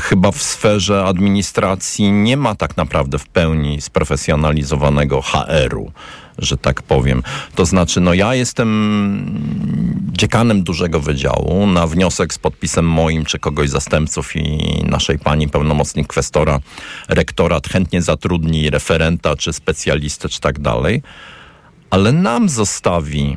chyba 0.00 0.32
w 0.32 0.42
sferze 0.42 1.04
administracji 1.04 2.12
nie 2.12 2.36
ma 2.36 2.54
tak 2.54 2.76
naprawdę 2.76 3.18
w 3.18 3.26
pełni 3.26 3.80
sprofesjonalizowanego 3.80 5.22
HR-u, 5.22 5.92
że 6.38 6.56
tak 6.56 6.82
powiem. 6.82 7.22
To 7.54 7.66
znaczy, 7.66 8.00
no 8.00 8.14
ja 8.14 8.34
jestem 8.34 8.68
dziekanem 10.12 10.62
dużego 10.62 11.00
wydziału. 11.00 11.66
Na 11.66 11.86
wniosek 11.86 12.34
z 12.34 12.38
podpisem 12.38 12.88
moim, 12.88 13.24
czy 13.24 13.38
kogoś 13.38 13.70
zastępców 13.70 14.36
i 14.36 14.58
naszej 14.84 15.18
pani 15.18 15.48
pełnomocnik 15.48 16.06
kwestora, 16.06 16.60
rektorat 17.08 17.68
chętnie 17.68 18.02
zatrudni 18.02 18.70
referenta, 18.70 19.36
czy 19.36 19.52
specjalistę, 19.52 20.28
czy 20.28 20.40
tak 20.40 20.58
dalej. 20.58 21.02
Ale 21.90 22.12
nam 22.12 22.48
zostawi 22.48 23.36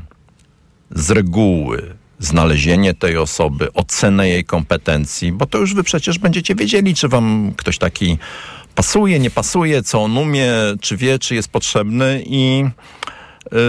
z 0.92 1.12
reguły 1.12 2.01
znalezienie 2.22 2.94
tej 2.94 3.18
osoby, 3.18 3.74
ocenę 3.74 4.30
jej 4.30 4.46
kompetencji, 4.46 5.32
bo 5.32 5.46
to 5.46 5.58
już 5.58 5.74
wy 5.74 5.84
przecież 5.84 6.20
będziecie 6.20 6.56
wiedzieli, 6.56 6.96
czy 6.96 7.08
wam 7.08 7.54
ktoś 7.58 7.78
taki 7.78 8.18
pasuje, 8.76 9.20
nie 9.20 9.32
pasuje, 9.32 9.84
co 9.84 10.04
on 10.04 10.18
umie, 10.18 10.52
czy 10.82 10.98
wie, 10.98 11.20
czy 11.20 11.36
jest 11.36 11.48
potrzebny 11.48 12.24
i 12.26 12.66
yy, 13.52 13.60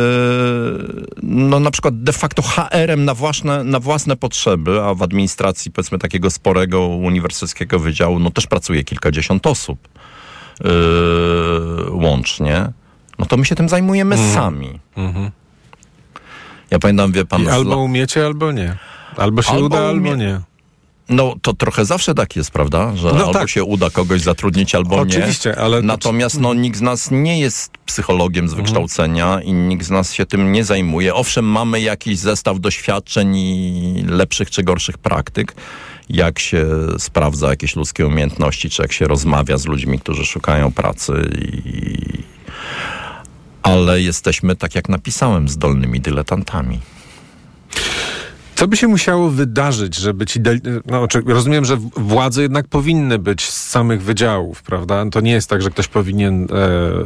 no 1.22 1.60
na 1.60 1.70
przykład 1.70 2.02
de 2.02 2.12
facto 2.12 2.42
HR-em 2.42 3.04
na 3.04 3.14
własne, 3.14 3.64
na 3.64 3.80
własne 3.80 4.16
potrzeby, 4.16 4.82
a 4.82 4.94
w 4.94 5.02
administracji 5.02 5.70
powiedzmy 5.70 5.98
takiego 5.98 6.30
sporego 6.30 6.86
uniwersyteckiego 6.86 7.78
wydziału, 7.78 8.18
no 8.18 8.30
też 8.30 8.46
pracuje 8.46 8.84
kilkadziesiąt 8.84 9.46
osób 9.46 9.88
yy, 10.64 10.70
łącznie, 11.90 12.72
no 13.18 13.26
to 13.26 13.36
my 13.36 13.44
się 13.44 13.54
tym 13.54 13.68
zajmujemy 13.68 14.14
mm. 14.14 14.34
sami. 14.34 14.80
Mm 14.96 15.12
-hmm. 15.12 15.41
Ja 16.72 16.78
pamiętam, 16.78 17.12
wie 17.12 17.24
pan... 17.24 17.42
I 17.42 17.48
albo 17.48 17.76
umiecie, 17.76 18.26
albo 18.26 18.52
nie. 18.52 18.76
Albo 19.16 19.42
się 19.42 19.52
albo 19.52 19.66
uda, 19.66 19.76
umie... 19.76 19.88
albo 19.88 20.16
nie. 20.16 20.40
No 21.08 21.34
to 21.42 21.52
trochę 21.54 21.84
zawsze 21.84 22.14
tak 22.14 22.36
jest, 22.36 22.50
prawda? 22.50 22.96
Że 22.96 23.12
no 23.12 23.18
albo 23.18 23.32
tak. 23.32 23.48
się 23.48 23.64
uda 23.64 23.90
kogoś 23.90 24.20
zatrudnić, 24.20 24.74
albo 24.74 24.96
Oczywiście, 24.96 25.18
nie. 25.18 25.24
Oczywiście, 25.24 25.58
ale... 25.58 25.82
Natomiast 25.82 26.40
no, 26.40 26.54
nikt 26.54 26.78
z 26.78 26.80
nas 26.80 27.10
nie 27.10 27.40
jest 27.40 27.72
psychologiem 27.86 28.48
z 28.48 28.52
mhm. 28.52 28.64
wykształcenia 28.64 29.26
mhm. 29.26 29.44
i 29.44 29.52
nikt 29.52 29.86
z 29.86 29.90
nas 29.90 30.12
się 30.12 30.26
tym 30.26 30.52
nie 30.52 30.64
zajmuje. 30.64 31.14
Owszem, 31.14 31.44
mamy 31.44 31.80
jakiś 31.80 32.18
zestaw 32.18 32.60
doświadczeń 32.60 33.36
i 33.36 34.04
lepszych 34.08 34.50
czy 34.50 34.62
gorszych 34.62 34.98
praktyk, 34.98 35.54
jak 36.08 36.38
się 36.38 36.66
sprawdza 36.98 37.48
jakieś 37.48 37.76
ludzkie 37.76 38.06
umiejętności, 38.06 38.70
czy 38.70 38.82
jak 38.82 38.92
się 38.92 39.06
rozmawia 39.06 39.58
z 39.58 39.66
ludźmi, 39.66 39.98
którzy 39.98 40.26
szukają 40.26 40.72
pracy 40.72 41.30
i 41.34 42.22
ale 43.62 44.00
jesteśmy, 44.00 44.56
tak 44.56 44.74
jak 44.74 44.88
napisałem, 44.88 45.48
zdolnymi 45.48 46.00
dyletantami. 46.00 46.80
Co 48.54 48.68
by 48.68 48.76
się 48.76 48.88
musiało 48.88 49.30
wydarzyć, 49.30 49.96
żeby 49.96 50.26
ci. 50.26 50.40
No, 50.86 51.06
rozumiem, 51.26 51.64
że 51.64 51.76
władze 51.96 52.42
jednak 52.42 52.68
powinny 52.68 53.18
być 53.18 53.42
z 53.44 53.70
samych 53.70 54.02
wydziałów, 54.02 54.62
prawda? 54.62 55.04
To 55.10 55.20
nie 55.20 55.32
jest 55.32 55.50
tak, 55.50 55.62
że 55.62 55.70
ktoś 55.70 55.88
powinien 55.88 56.44
e, 56.44 56.46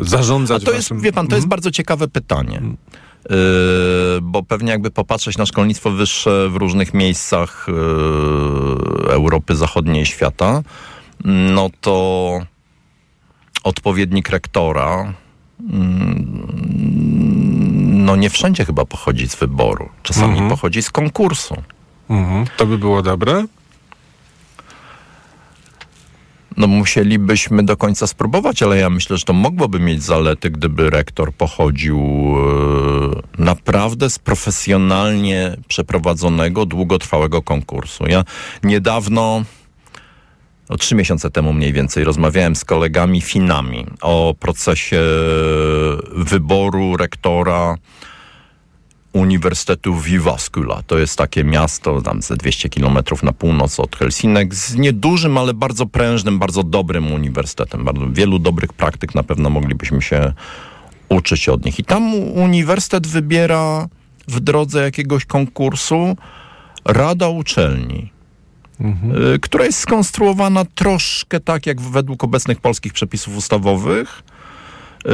zarządzać. 0.01 0.63
A 0.63 0.67
to 0.67 0.73
jest, 0.73 1.01
wie 1.01 1.13
pan, 1.13 1.27
to 1.27 1.37
jest 1.37 1.45
mhm. 1.45 1.49
bardzo 1.49 1.71
ciekawe 1.71 2.09
pytanie. 2.09 2.63
Yy, 3.31 3.37
bo 4.23 4.43
pewnie 4.43 4.71
jakby 4.71 4.91
popatrzeć 4.91 5.39
na 5.39 5.47
szkolnictwo 5.47 5.91
wyższe 5.91 6.49
w 6.49 6.57
różnych 6.57 6.95
miejscach 6.95 7.67
yy, 7.69 9.13
Europy 9.13 9.57
Zachodniej 9.57 10.03
i 10.03 10.07
świata, 10.07 10.63
no 11.25 11.71
to 11.81 12.41
odpowiednik 13.65 14.29
rektora, 14.29 15.15
no 18.07 18.17
nie 18.17 18.31
wszędzie 18.31 18.65
chyba 18.65 18.85
pochodzi 18.85 19.29
z 19.29 19.37
wyboru. 19.37 19.89
Czasami 20.03 20.33
mhm. 20.33 20.51
pochodzi 20.51 20.83
z 20.83 20.91
konkursu. 20.91 21.63
Mhm. 22.11 22.47
To 22.57 22.67
by 22.67 22.79
było 22.79 23.03
dobre? 23.03 23.45
No 26.57 26.67
musielibyśmy 26.67 27.63
do 27.63 27.77
końca 27.77 28.07
spróbować, 28.07 28.63
ale 28.63 28.79
ja 28.79 28.91
myślę, 28.91 29.17
że 29.17 29.25
to 29.25 29.33
mogłoby 29.33 29.81
mieć 29.81 30.03
zalety, 30.03 30.51
gdyby 30.51 30.91
rektor 30.91 31.33
pochodził 31.33 32.01
e, 33.39 33.43
naprawdę 33.43 34.11
z 34.11 34.19
profesjonalnie 34.19 35.57
przeprowadzonego, 35.69 36.67
długotrwałego 36.67 37.43
konkursu. 37.43 38.05
Ja 38.07 38.25
niedawno 38.63 39.43
no, 40.71 40.77
trzy 40.77 40.95
miesiące 40.95 41.31
temu 41.31 41.53
mniej 41.53 41.73
więcej 41.73 42.05
rozmawiałem 42.05 42.57
z 42.57 42.65
kolegami 42.65 43.21
Finami 43.21 43.87
o 44.01 44.35
procesie 44.41 45.03
wyboru 46.13 46.97
rektora 46.97 47.77
Uniwersytetu 49.13 49.95
Vivascula. 49.95 50.83
To 50.87 50.99
jest 50.99 51.19
takie 51.19 51.45
miasto 51.45 52.03
tam 52.03 52.23
ze 52.23 52.37
200 52.37 52.69
kilometrów 52.69 53.23
na 53.23 53.33
północ 53.33 53.81
od 53.81 53.97
Helsinek 53.97 54.55
z 54.55 54.75
niedużym, 54.75 55.39
ale 55.39 55.55
bardzo 55.55 55.87
prężnym, 55.87 56.39
bardzo 56.39 56.63
dobrym 56.63 57.13
uniwersytetem. 57.13 57.85
Bardzo 57.85 58.07
wielu 58.11 58.39
dobrych 58.39 58.73
praktyk 58.73 59.15
na 59.15 59.23
pewno 59.23 59.51
moglibyśmy 59.51 60.03
się 60.03 60.33
uczyć 61.09 61.49
od 61.49 61.65
nich. 61.65 61.79
I 61.79 61.85
tam 61.85 62.15
uniwersytet 62.15 63.07
wybiera 63.07 63.89
w 64.29 64.41
drodze 64.41 64.83
jakiegoś 64.83 65.25
konkursu 65.25 66.17
Rada 66.85 67.29
Uczelni 67.29 68.16
mhm. 68.81 69.41
która 69.41 69.65
jest 69.65 69.79
skonstruowana 69.79 70.65
troszkę 70.75 71.41
tak, 71.41 71.67
jak 71.67 71.81
według 71.81 72.25
obecnych 72.25 72.61
polskich 72.61 72.93
przepisów 72.93 73.37
ustawowych. 73.37 74.23
Yy, 75.05 75.13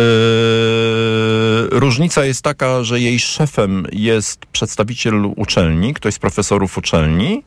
różnica 1.71 2.25
jest 2.25 2.43
taka, 2.43 2.85
że 2.85 3.01
jej 3.01 3.19
szefem 3.19 3.87
jest 3.93 4.47
przedstawiciel 4.47 5.15
uczelni, 5.37 5.95
ktoś 5.95 6.15
z 6.15 6.19
profesorów 6.19 6.79
uczelni 6.79 7.43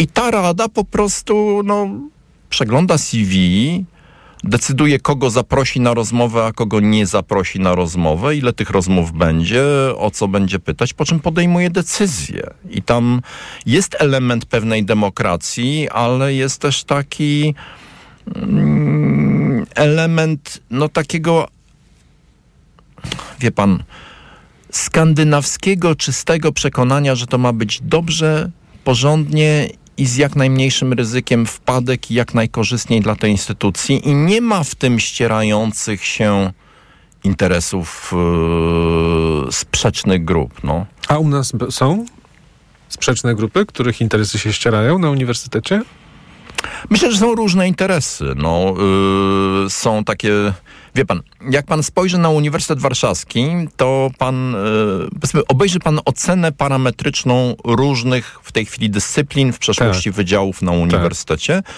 i 0.00 0.06
ta 0.06 0.30
rada 0.30 0.68
po 0.68 0.84
prostu 0.84 1.62
no, 1.64 1.88
przegląda 2.50 2.98
CV, 2.98 3.84
decyduje, 4.44 5.00
kogo 5.00 5.30
zaprosi 5.30 5.80
na 5.80 5.94
rozmowę, 5.94 6.44
a 6.44 6.52
kogo 6.52 6.80
nie 6.80 7.06
zaprosi 7.06 7.60
na 7.60 7.74
rozmowę, 7.74 8.36
ile 8.36 8.52
tych 8.52 8.70
rozmów 8.70 9.12
będzie, 9.12 9.64
o 9.96 10.10
co 10.10 10.28
będzie 10.28 10.58
pytać, 10.58 10.94
po 10.94 11.04
czym 11.04 11.20
podejmuje 11.20 11.70
decyzję. 11.70 12.50
I 12.70 12.82
tam 12.82 13.22
jest 13.66 13.96
element 13.98 14.46
pewnej 14.46 14.84
demokracji, 14.84 15.88
ale 15.88 16.34
jest 16.34 16.60
też 16.60 16.84
taki 16.84 17.54
mm, 18.34 19.66
element, 19.74 20.60
no 20.70 20.88
takiego, 20.88 21.48
wie 23.40 23.50
pan, 23.50 23.82
skandynawskiego, 24.72 25.94
czystego 25.94 26.52
przekonania, 26.52 27.14
że 27.14 27.26
to 27.26 27.38
ma 27.38 27.52
być 27.52 27.80
dobrze, 27.82 28.50
porządnie 28.84 29.68
i 30.00 30.06
z 30.06 30.16
jak 30.16 30.36
najmniejszym 30.36 30.92
ryzykiem 30.92 31.46
wpadek 31.46 32.10
i 32.10 32.14
jak 32.14 32.34
najkorzystniej 32.34 33.00
dla 33.00 33.16
tej 33.16 33.30
instytucji 33.30 34.08
i 34.08 34.14
nie 34.14 34.40
ma 34.40 34.64
w 34.64 34.74
tym 34.74 35.00
ścierających 35.00 36.04
się 36.04 36.52
interesów 37.24 38.12
yy, 39.44 39.52
sprzecznych 39.52 40.24
grup. 40.24 40.64
No. 40.64 40.86
A 41.08 41.18
u 41.18 41.28
nas 41.28 41.52
są 41.70 42.06
sprzeczne 42.88 43.34
grupy, 43.34 43.66
których 43.66 44.00
interesy 44.00 44.38
się 44.38 44.52
ścierają 44.52 44.98
na 44.98 45.10
uniwersytecie? 45.10 45.82
Myślę, 46.90 47.12
że 47.12 47.18
są 47.18 47.34
różne 47.34 47.68
interesy. 47.68 48.24
No, 48.36 48.74
yy, 49.62 49.70
są 49.70 50.04
takie 50.04 50.32
Wie 50.94 51.04
pan, 51.04 51.22
jak 51.50 51.66
pan 51.66 51.82
spojrzy 51.82 52.18
na 52.18 52.28
Uniwersytet 52.28 52.78
Warszawski, 52.78 53.46
to 53.76 54.10
pan, 54.18 54.54
yy, 55.34 55.46
obejrzy 55.48 55.78
pan 55.78 56.00
ocenę 56.04 56.52
parametryczną 56.52 57.54
różnych 57.64 58.38
w 58.42 58.52
tej 58.52 58.66
chwili 58.66 58.90
dyscyplin, 58.90 59.52
w 59.52 59.58
przeszłości 59.58 60.10
tak. 60.10 60.16
wydziałów 60.16 60.62
na 60.62 60.72
uniwersytecie, 60.72 61.62
tak. 61.62 61.74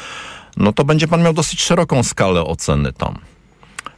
no 0.57 0.73
to 0.73 0.85
będzie 0.85 1.09
pan 1.09 1.23
miał 1.23 1.33
dosyć 1.33 1.63
szeroką 1.63 2.03
skalę 2.03 2.45
oceny 2.45 2.93
tam. 2.93 3.19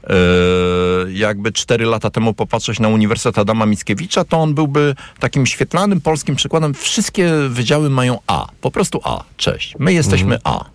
Yy, 0.09 1.13
jakby 1.13 1.53
cztery 1.53 1.85
lata 1.85 2.11
temu 2.11 2.35
popatrzeć 2.35 2.81
na 2.81 2.89
Uniwersytet 2.89 3.39
Adama 3.39 3.67
Mickiewicza, 3.67 4.25
to 4.25 4.37
on 4.39 4.55
byłby 4.55 4.95
takim 5.21 5.47
świetlanym 5.47 6.01
polskim 6.01 6.37
przykładem. 6.37 6.75
Wszystkie 6.75 7.33
wydziały 7.49 7.91
mają 7.91 8.19
A, 8.27 8.47
po 8.61 8.71
prostu 8.71 9.01
A, 9.05 9.25
cześć. 9.37 9.75
My 9.79 9.93
jesteśmy 9.93 10.35
mhm. 10.35 10.57
A. 10.61 10.75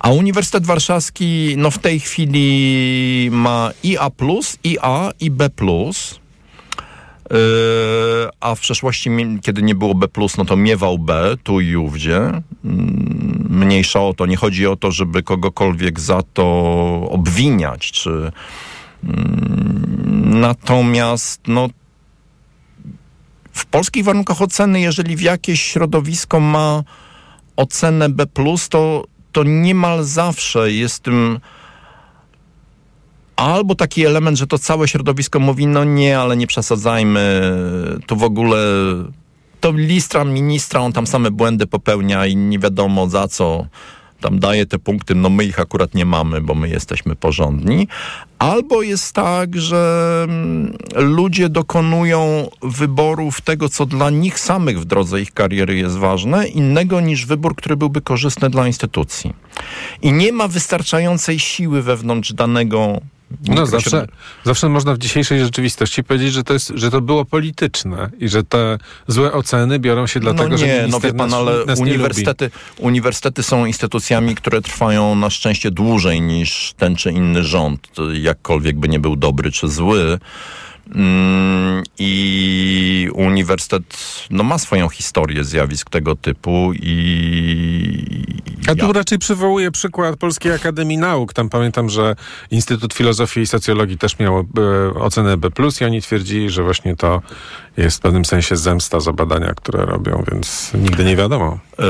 A 0.00 0.10
Uniwersytet 0.10 0.66
Warszawski 0.66 1.54
no 1.56 1.70
w 1.70 1.78
tej 1.78 2.00
chwili 2.00 3.28
ma 3.32 3.70
i 3.82 3.98
A+, 3.98 4.10
i 4.64 4.78
A, 4.82 5.10
i 5.20 5.30
B+. 5.30 5.50
a 8.40 8.54
w 8.54 8.60
przeszłości, 8.60 9.10
kiedy 9.42 9.62
nie 9.62 9.74
było 9.74 9.94
B+, 9.94 10.06
no 10.38 10.44
to 10.44 10.56
miewał 10.56 10.98
B, 10.98 11.34
tu 11.42 11.60
i 11.60 11.76
ówdzie. 11.76 12.16
Mm, 12.16 13.46
mniejsza 13.50 14.00
o 14.00 14.14
to. 14.14 14.26
Nie 14.26 14.36
chodzi 14.36 14.66
o 14.66 14.76
to, 14.76 14.90
żeby 14.90 15.22
kogokolwiek 15.22 16.00
za 16.00 16.22
to 16.34 16.44
obwiniać, 17.10 17.92
czy... 17.92 18.10
Mm, 19.04 20.40
natomiast, 20.40 21.40
no, 21.46 21.68
w 23.52 23.66
polskich 23.66 24.04
warunkach 24.04 24.42
oceny, 24.42 24.80
jeżeli 24.80 25.16
w 25.16 25.20
jakieś 25.20 25.62
środowisko 25.62 26.40
ma 26.40 26.82
ocenę 27.56 28.08
B, 28.08 28.26
to, 28.70 29.04
to 29.32 29.42
niemal 29.44 30.04
zawsze 30.04 30.72
jest 30.72 31.02
tym 31.02 31.40
albo 33.36 33.74
taki 33.74 34.06
element, 34.06 34.38
że 34.38 34.46
to 34.46 34.58
całe 34.58 34.88
środowisko 34.88 35.40
mówi, 35.40 35.66
no 35.66 35.84
nie, 35.84 36.18
ale 36.18 36.36
nie 36.36 36.46
przesadzajmy, 36.46 37.42
to 38.06 38.16
w 38.16 38.22
ogóle 38.22 38.58
to 39.60 39.72
listra 39.72 40.24
ministra, 40.24 40.80
on 40.80 40.92
tam 40.92 41.06
same 41.06 41.30
błędy 41.30 41.66
popełnia 41.66 42.26
i 42.26 42.36
nie 42.36 42.58
wiadomo 42.58 43.08
za 43.08 43.28
co 43.28 43.66
tam 44.20 44.38
daje 44.38 44.66
te 44.66 44.78
punkty, 44.78 45.14
no 45.14 45.30
my 45.30 45.44
ich 45.44 45.60
akurat 45.60 45.94
nie 45.94 46.04
mamy, 46.04 46.40
bo 46.40 46.54
my 46.54 46.68
jesteśmy 46.68 47.16
porządni. 47.16 47.88
Albo 48.38 48.82
jest 48.82 49.12
tak, 49.12 49.60
że 49.60 50.24
mm, 50.28 50.76
ludzie 50.94 51.48
dokonują 51.48 52.48
wyborów 52.62 53.40
tego, 53.40 53.68
co 53.68 53.86
dla 53.86 54.10
nich 54.10 54.40
samych 54.40 54.80
w 54.80 54.84
drodze 54.84 55.20
ich 55.20 55.32
kariery 55.32 55.76
jest 55.76 55.96
ważne, 55.96 56.48
innego 56.48 57.00
niż 57.00 57.26
wybór, 57.26 57.56
który 57.56 57.76
byłby 57.76 58.00
korzystny 58.00 58.50
dla 58.50 58.66
instytucji. 58.66 59.32
I 60.02 60.12
nie 60.12 60.32
ma 60.32 60.48
wystarczającej 60.48 61.38
siły 61.38 61.82
wewnątrz 61.82 62.32
danego 62.32 63.00
no 63.48 63.66
zawsze, 63.66 64.06
zawsze 64.44 64.68
można 64.68 64.94
w 64.94 64.98
dzisiejszej 64.98 65.40
rzeczywistości 65.40 66.04
powiedzieć, 66.04 66.32
że 66.32 66.44
to, 66.44 66.52
jest, 66.52 66.72
że 66.74 66.90
to 66.90 67.00
było 67.00 67.24
polityczne 67.24 68.10
i 68.18 68.28
że 68.28 68.44
te 68.44 68.78
złe 69.06 69.32
oceny 69.32 69.78
biorą 69.78 70.06
się 70.06 70.20
dlatego, 70.20 70.48
no 70.48 70.56
nie, 70.56 70.82
że 70.82 70.88
no 70.88 71.00
wie 71.00 71.14
pan, 71.14 71.30
nas, 71.30 71.38
ale 71.40 71.64
nas 71.64 71.78
uniwersytety, 71.78 72.50
uniwersytety 72.78 73.42
są 73.42 73.66
instytucjami, 73.66 74.34
które 74.34 74.60
trwają 74.60 75.14
na 75.14 75.30
szczęście 75.30 75.70
dłużej 75.70 76.20
niż 76.20 76.74
ten 76.76 76.96
czy 76.96 77.10
inny 77.10 77.44
rząd, 77.44 77.88
jakkolwiek 78.12 78.78
by 78.78 78.88
nie 78.88 79.00
był 79.00 79.16
dobry 79.16 79.52
czy 79.52 79.68
zły. 79.68 80.18
Mm, 80.94 81.82
I 81.98 83.08
uniwersytet 83.14 83.84
no, 84.30 84.42
ma 84.42 84.58
swoją 84.58 84.88
historię 84.88 85.44
zjawisk 85.44 85.90
tego 85.90 86.16
typu 86.16 86.72
i. 86.74 88.24
A 88.68 88.74
tu 88.74 88.86
ja... 88.86 88.92
raczej 88.92 89.18
przywołuję 89.18 89.70
przykład 89.70 90.16
Polskiej 90.16 90.52
Akademii 90.52 90.98
Nauk. 90.98 91.32
Tam 91.32 91.48
pamiętam, 91.48 91.88
że 91.90 92.16
Instytut 92.50 92.94
Filozofii 92.94 93.40
i 93.40 93.46
Socjologii 93.46 93.98
też 93.98 94.18
miał 94.18 94.38
e, 94.38 94.94
ocenę 94.94 95.36
B, 95.36 95.48
i 95.80 95.84
oni 95.84 96.02
twierdzili, 96.02 96.50
że 96.50 96.62
właśnie 96.62 96.96
to 96.96 97.22
jest 97.78 97.96
w 97.96 98.00
pewnym 98.00 98.24
sensie 98.24 98.56
zemsta 98.56 99.00
za 99.00 99.12
badania, 99.12 99.54
które 99.54 99.86
robią, 99.86 100.24
więc 100.30 100.70
nigdy 100.74 101.04
nie 101.04 101.16
wiadomo. 101.16 101.58
Yy, 101.78 101.84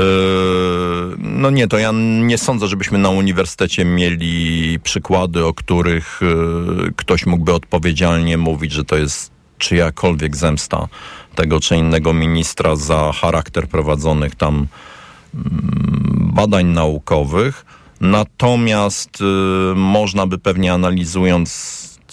no 1.17 1.49
nie, 1.49 1.67
to 1.67 1.77
ja 1.77 1.91
nie 2.21 2.37
sądzę, 2.37 2.67
żebyśmy 2.67 2.97
na 2.97 3.09
uniwersytecie 3.09 3.85
mieli 3.85 4.79
przykłady, 4.83 5.45
o 5.45 5.53
których 5.53 6.19
yy, 6.21 6.91
ktoś 6.95 7.25
mógłby 7.25 7.53
odpowiedzialnie 7.53 8.37
mówić, 8.37 8.71
że 8.71 8.85
to 8.85 8.97
jest 8.97 9.31
czyjakolwiek 9.57 10.35
zemsta 10.35 10.87
tego 11.35 11.59
czy 11.59 11.75
innego 11.75 12.13
ministra 12.13 12.75
za 12.75 13.11
charakter 13.11 13.67
prowadzonych 13.67 14.35
tam 14.35 14.67
yy, 15.33 15.41
badań 16.13 16.65
naukowych. 16.65 17.65
Natomiast 18.01 19.21
y, 19.21 19.23
można 19.75 20.27
by 20.27 20.37
pewnie 20.37 20.73
analizując 20.73 21.49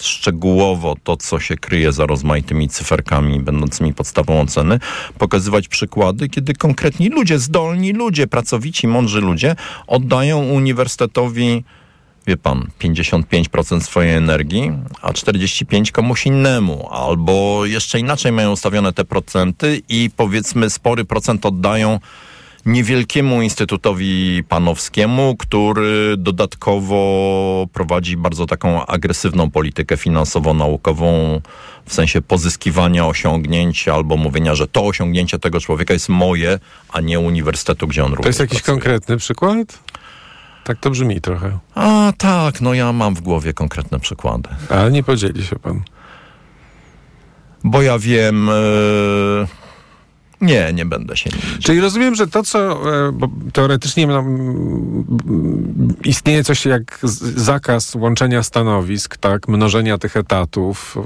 szczegółowo 0.01 0.95
to, 1.05 1.17
co 1.17 1.41
się 1.41 1.57
kryje 1.57 1.93
za 1.93 2.07
rozmaitymi 2.07 2.69
cyferkami 2.69 3.41
będącymi 3.41 3.95
podstawą 3.95 4.41
oceny, 4.41 4.79
pokazywać 5.19 5.69
przykłady, 5.69 6.29
kiedy 6.29 6.55
konkretni 6.55 7.09
ludzie, 7.09 7.39
zdolni 7.39 7.93
ludzie, 7.93 8.27
pracowici, 8.27 8.89
mądrzy 8.89 9.21
ludzie 9.21 9.57
oddają 9.87 10.39
uniwersytetowi 10.39 11.65
wie 12.27 12.37
pan, 12.37 12.67
55% 12.81 13.81
swojej 13.81 14.15
energii, 14.15 14.73
a 15.03 15.13
45% 15.13 15.91
komuś 15.91 16.27
innemu, 16.27 16.89
albo 16.91 17.67
jeszcze 17.67 17.99
inaczej 17.99 18.33
mają 18.33 18.53
ustawione 18.53 18.93
te 18.93 19.05
procenty 19.05 19.83
i 19.89 20.11
powiedzmy 20.17 20.71
spory 20.71 21.05
procent 21.05 21.47
oddają 21.47 22.01
niewielkiemu 22.67 23.43
Instytutowi 23.43 24.45
Panowskiemu, 24.49 25.37
który 25.39 26.15
dodatkowo 26.19 27.67
prowadzi 27.73 28.17
bardzo 28.17 28.47
taką 28.47 28.87
agresywną 28.87 29.51
politykę 29.51 29.97
finansowo-naukową 29.97 31.41
w 31.87 31.95
sensie 31.95 32.23
pozyskiwania 32.23 33.07
osiągnięć 33.07 33.89
albo 33.89 34.17
mówienia, 34.17 34.55
że 34.55 34.67
to 34.67 34.87
osiągnięcie 34.87 35.39
tego 35.39 35.61
człowieka 35.61 35.95
jest 35.95 36.09
moje, 36.09 36.59
a 36.93 37.01
nie 37.01 37.21
uniwersytetu, 37.21 37.87
gdzie 37.87 38.05
on 38.05 38.11
również 38.11 38.23
To 38.23 38.29
jest 38.29 38.41
jakiś 38.41 38.63
pracuje. 38.63 38.75
konkretny 38.75 39.17
przykład? 39.17 39.79
Tak 40.65 40.79
to 40.81 40.91
brzmi 40.91 41.21
trochę. 41.21 41.59
A 41.75 42.13
tak, 42.19 42.61
no 42.61 42.75
ja 42.75 42.93
mam 42.93 43.15
w 43.15 43.21
głowie 43.21 43.53
konkretne 43.53 44.01
przykłady. 44.01 44.49
Ale 44.71 44.91
nie 44.91 45.03
podzieli 45.03 45.45
się 45.45 45.57
pan. 45.57 45.83
Bo 47.65 47.83
ja 47.83 47.99
wiem... 47.99 48.47
Yy 49.41 49.66
nie, 50.41 50.73
nie 50.73 50.85
będę 50.85 51.17
się 51.17 51.31
Czyli 51.63 51.81
rozumiem, 51.81 52.15
że 52.15 52.27
to, 52.27 52.43
co 52.43 52.59
e, 52.93 53.13
teoretycznie 53.53 54.07
no, 54.07 54.25
istnieje 56.05 56.45
coś 56.45 56.67
jak 56.67 56.99
zakaz 57.37 57.95
łączenia 57.95 58.43
stanowisk, 58.43 59.17
tak, 59.17 59.49
mnożenia 59.49 59.99
tych 59.99 60.17
etatów. 60.17 60.97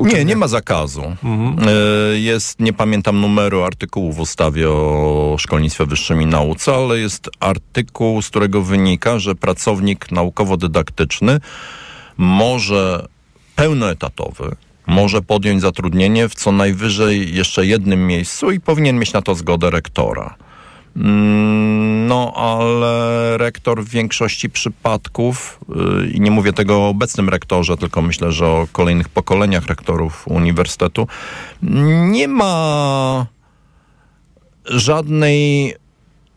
nie, 0.00 0.24
nie 0.24 0.36
ma 0.36 0.48
zakazu. 0.48 1.02
Mhm. 1.24 1.68
E, 1.68 2.18
jest, 2.18 2.60
nie 2.60 2.72
pamiętam 2.72 3.20
numeru 3.20 3.62
artykułu 3.62 4.12
w 4.12 4.20
ustawie 4.20 4.70
o 4.70 5.36
szkolnictwie 5.38 5.86
wyższym 5.86 6.22
i 6.22 6.26
nauce, 6.26 6.74
ale 6.74 6.98
jest 6.98 7.30
artykuł, 7.40 8.22
z 8.22 8.28
którego 8.28 8.62
wynika, 8.62 9.18
że 9.18 9.34
pracownik 9.34 10.12
naukowo-dydaktyczny 10.12 11.40
może 12.16 13.06
pełnoetatowy, 13.56 14.56
może 14.86 15.22
podjąć 15.22 15.62
zatrudnienie 15.62 16.28
w 16.28 16.34
co 16.34 16.52
najwyżej 16.52 17.34
jeszcze 17.34 17.66
jednym 17.66 18.06
miejscu 18.06 18.50
i 18.50 18.60
powinien 18.60 18.98
mieć 18.98 19.12
na 19.12 19.22
to 19.22 19.34
zgodę 19.34 19.70
rektora. 19.70 20.36
Mm, 20.96 22.06
no, 22.06 22.32
ale 22.36 23.38
rektor 23.38 23.84
w 23.84 23.88
większości 23.88 24.50
przypadków, 24.50 25.60
y, 26.02 26.10
i 26.10 26.20
nie 26.20 26.30
mówię 26.30 26.52
tego 26.52 26.76
o 26.76 26.88
obecnym 26.88 27.28
rektorze, 27.28 27.76
tylko 27.76 28.02
myślę, 28.02 28.32
że 28.32 28.46
o 28.46 28.66
kolejnych 28.72 29.08
pokoleniach 29.08 29.66
rektorów 29.66 30.28
uniwersytetu, 30.28 31.08
nie 32.10 32.28
ma 32.28 33.26
żadnej 34.64 35.74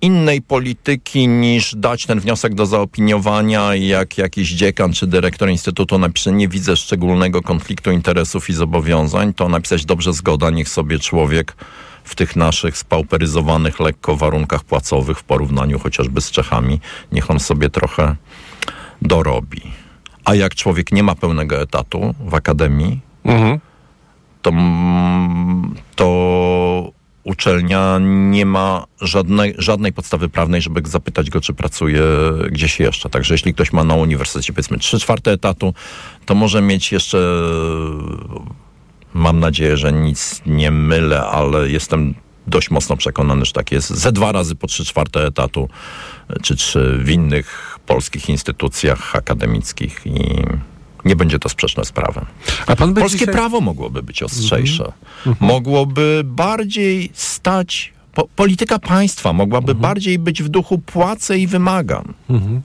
innej 0.02 0.42
polityki 0.42 1.28
niż 1.28 1.76
dać 1.76 2.06
ten 2.06 2.20
wniosek 2.20 2.56
do 2.56 2.66
zaopiniowania 2.66 3.76
i 3.76 3.88
jak 3.88 4.18
jakiś 4.18 4.50
dziekan 4.50 4.94
czy 4.94 5.08
dyrektor 5.08 5.50
instytutu 5.50 5.98
napisze 5.98 6.32
nie 6.32 6.48
widzę 6.48 6.76
szczególnego 6.76 7.42
konfliktu 7.42 7.92
interesów 7.92 8.50
i 8.50 8.54
zobowiązań, 8.54 9.34
to 9.34 9.50
napisać 9.50 9.86
dobrze 9.86 10.14
zgoda, 10.14 10.50
niech 10.50 10.70
sobie 10.70 11.00
człowiek 11.00 11.56
w 12.04 12.16
tych 12.16 12.36
naszych 12.36 12.78
spauperyzowanych 12.78 13.80
lekko 13.80 14.16
warunkach 14.16 14.64
płacowych 14.64 15.20
w 15.20 15.24
porównaniu 15.24 15.80
chociażby 15.80 16.22
z 16.22 16.32
Czechami, 16.32 16.80
niech 17.12 17.32
on 17.32 17.40
sobie 17.40 17.70
trochę 17.70 18.16
dorobi. 19.02 19.62
A 20.26 20.36
jak 20.36 20.56
człowiek 20.56 20.92
nie 20.92 21.04
ma 21.04 21.16
pełnego 21.16 21.62
etatu 21.62 22.16
w 22.20 22.34
akademii, 22.34 23.00
mhm. 23.24 23.60
to, 24.42 24.52
to 25.96 26.99
uczelnia 27.30 27.98
nie 28.02 28.46
ma 28.46 28.86
żadnej, 29.02 29.56
żadnej 29.58 29.94
podstawy 29.94 30.30
prawnej, 30.30 30.62
żeby 30.62 30.82
zapytać 30.86 31.30
go, 31.30 31.42
czy 31.42 31.54
pracuje 31.54 32.04
gdzieś 32.52 32.80
jeszcze. 32.80 33.10
Także 33.10 33.34
jeśli 33.34 33.54
ktoś 33.54 33.74
ma 33.74 33.84
na 33.84 33.96
uniwersytecie 33.96 34.54
powiedzmy 34.54 34.78
3 34.78 35.00
czwarte 35.00 35.32
etatu, 35.32 35.74
to 36.26 36.36
może 36.36 36.62
mieć 36.62 36.92
jeszcze, 36.92 37.18
mam 39.14 39.40
nadzieję, 39.40 39.78
że 39.78 39.94
nic 39.94 40.42
nie 40.46 40.72
mylę, 40.72 41.22
ale 41.22 41.70
jestem 41.70 42.14
dość 42.48 42.72
mocno 42.72 42.98
przekonany, 42.98 43.46
że 43.46 43.52
tak 43.52 43.72
jest, 43.72 43.90
ze 43.90 44.12
dwa 44.12 44.32
razy 44.32 44.56
po 44.56 44.68
trzy 44.68 44.86
czwarte 44.86 45.26
etatu, 45.26 45.70
czy 46.42 46.56
trzy 46.56 46.98
w 47.02 47.10
innych 47.10 47.80
polskich 47.86 48.30
instytucjach 48.30 49.16
akademickich 49.16 50.02
i 50.06 50.44
nie 51.06 51.16
będzie 51.16 51.40
to 51.40 51.50
sprzeczne 51.50 51.86
z 51.86 51.92
prawem. 51.92 52.26
Polskie 52.96 53.20
dzisiaj... 53.20 53.34
prawo 53.34 53.62
mogłoby 53.62 54.04
być 54.04 54.24
ostrzejsze. 54.24 54.84
Mm 55.26 55.38
-hmm. 55.38 55.46
Mogłoby 55.48 56.22
bardziej 56.26 57.12
stać. 57.14 57.94
Po, 58.14 58.28
polityka 58.36 58.80
państwa 58.80 59.34
mogłaby 59.34 59.74
-hmm. 59.74 59.80
bardziej 59.80 60.20
być 60.20 60.44
w 60.44 60.50
duchu 60.50 60.78
płacę 60.78 61.38
i 61.38 61.48
wymagam. 61.48 62.14
-hmm. 62.30 62.62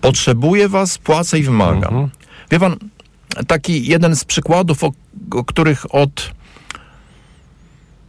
Potrzebuję 0.00 0.68
was, 0.68 0.98
płacę 0.98 1.38
i 1.38 1.42
wymagam. 1.42 1.94
Mhm. 1.94 2.10
Wie 2.50 2.60
pan, 2.60 2.76
taki 3.46 3.86
jeden 3.86 4.16
z 4.16 4.24
przykładów, 4.24 4.84
o, 4.84 4.92
o 5.30 5.44
których 5.44 5.94
od 5.94 6.30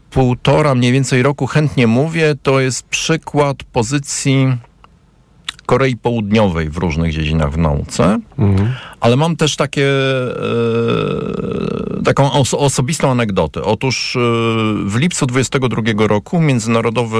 półtora 0.09 0.75
mniej 0.75 0.91
więcej 0.91 1.23
roku 1.23 1.47
chętnie 1.47 1.87
mówię, 1.87 2.35
to 2.43 2.59
jest 2.59 2.83
przykład 2.83 3.63
pozycji 3.63 4.57
Korei 5.69 5.97
Południowej 5.97 6.69
w 6.69 6.77
różnych 6.77 7.13
dziedzinach 7.13 7.51
w 7.51 7.57
nauce, 7.57 8.19
mhm. 8.39 8.73
ale 8.99 9.15
mam 9.15 9.35
też 9.35 9.55
takie 9.55 9.87
e, 9.87 10.33
taką 12.03 12.31
os 12.31 12.53
osobistą 12.53 13.11
anegdotę. 13.11 13.63
Otóż 13.63 14.15
e, 14.15 14.19
w 14.85 14.95
lipcu 14.95 15.25
22 15.25 16.07
roku 16.07 16.41
Międzynarodowy 16.41 17.19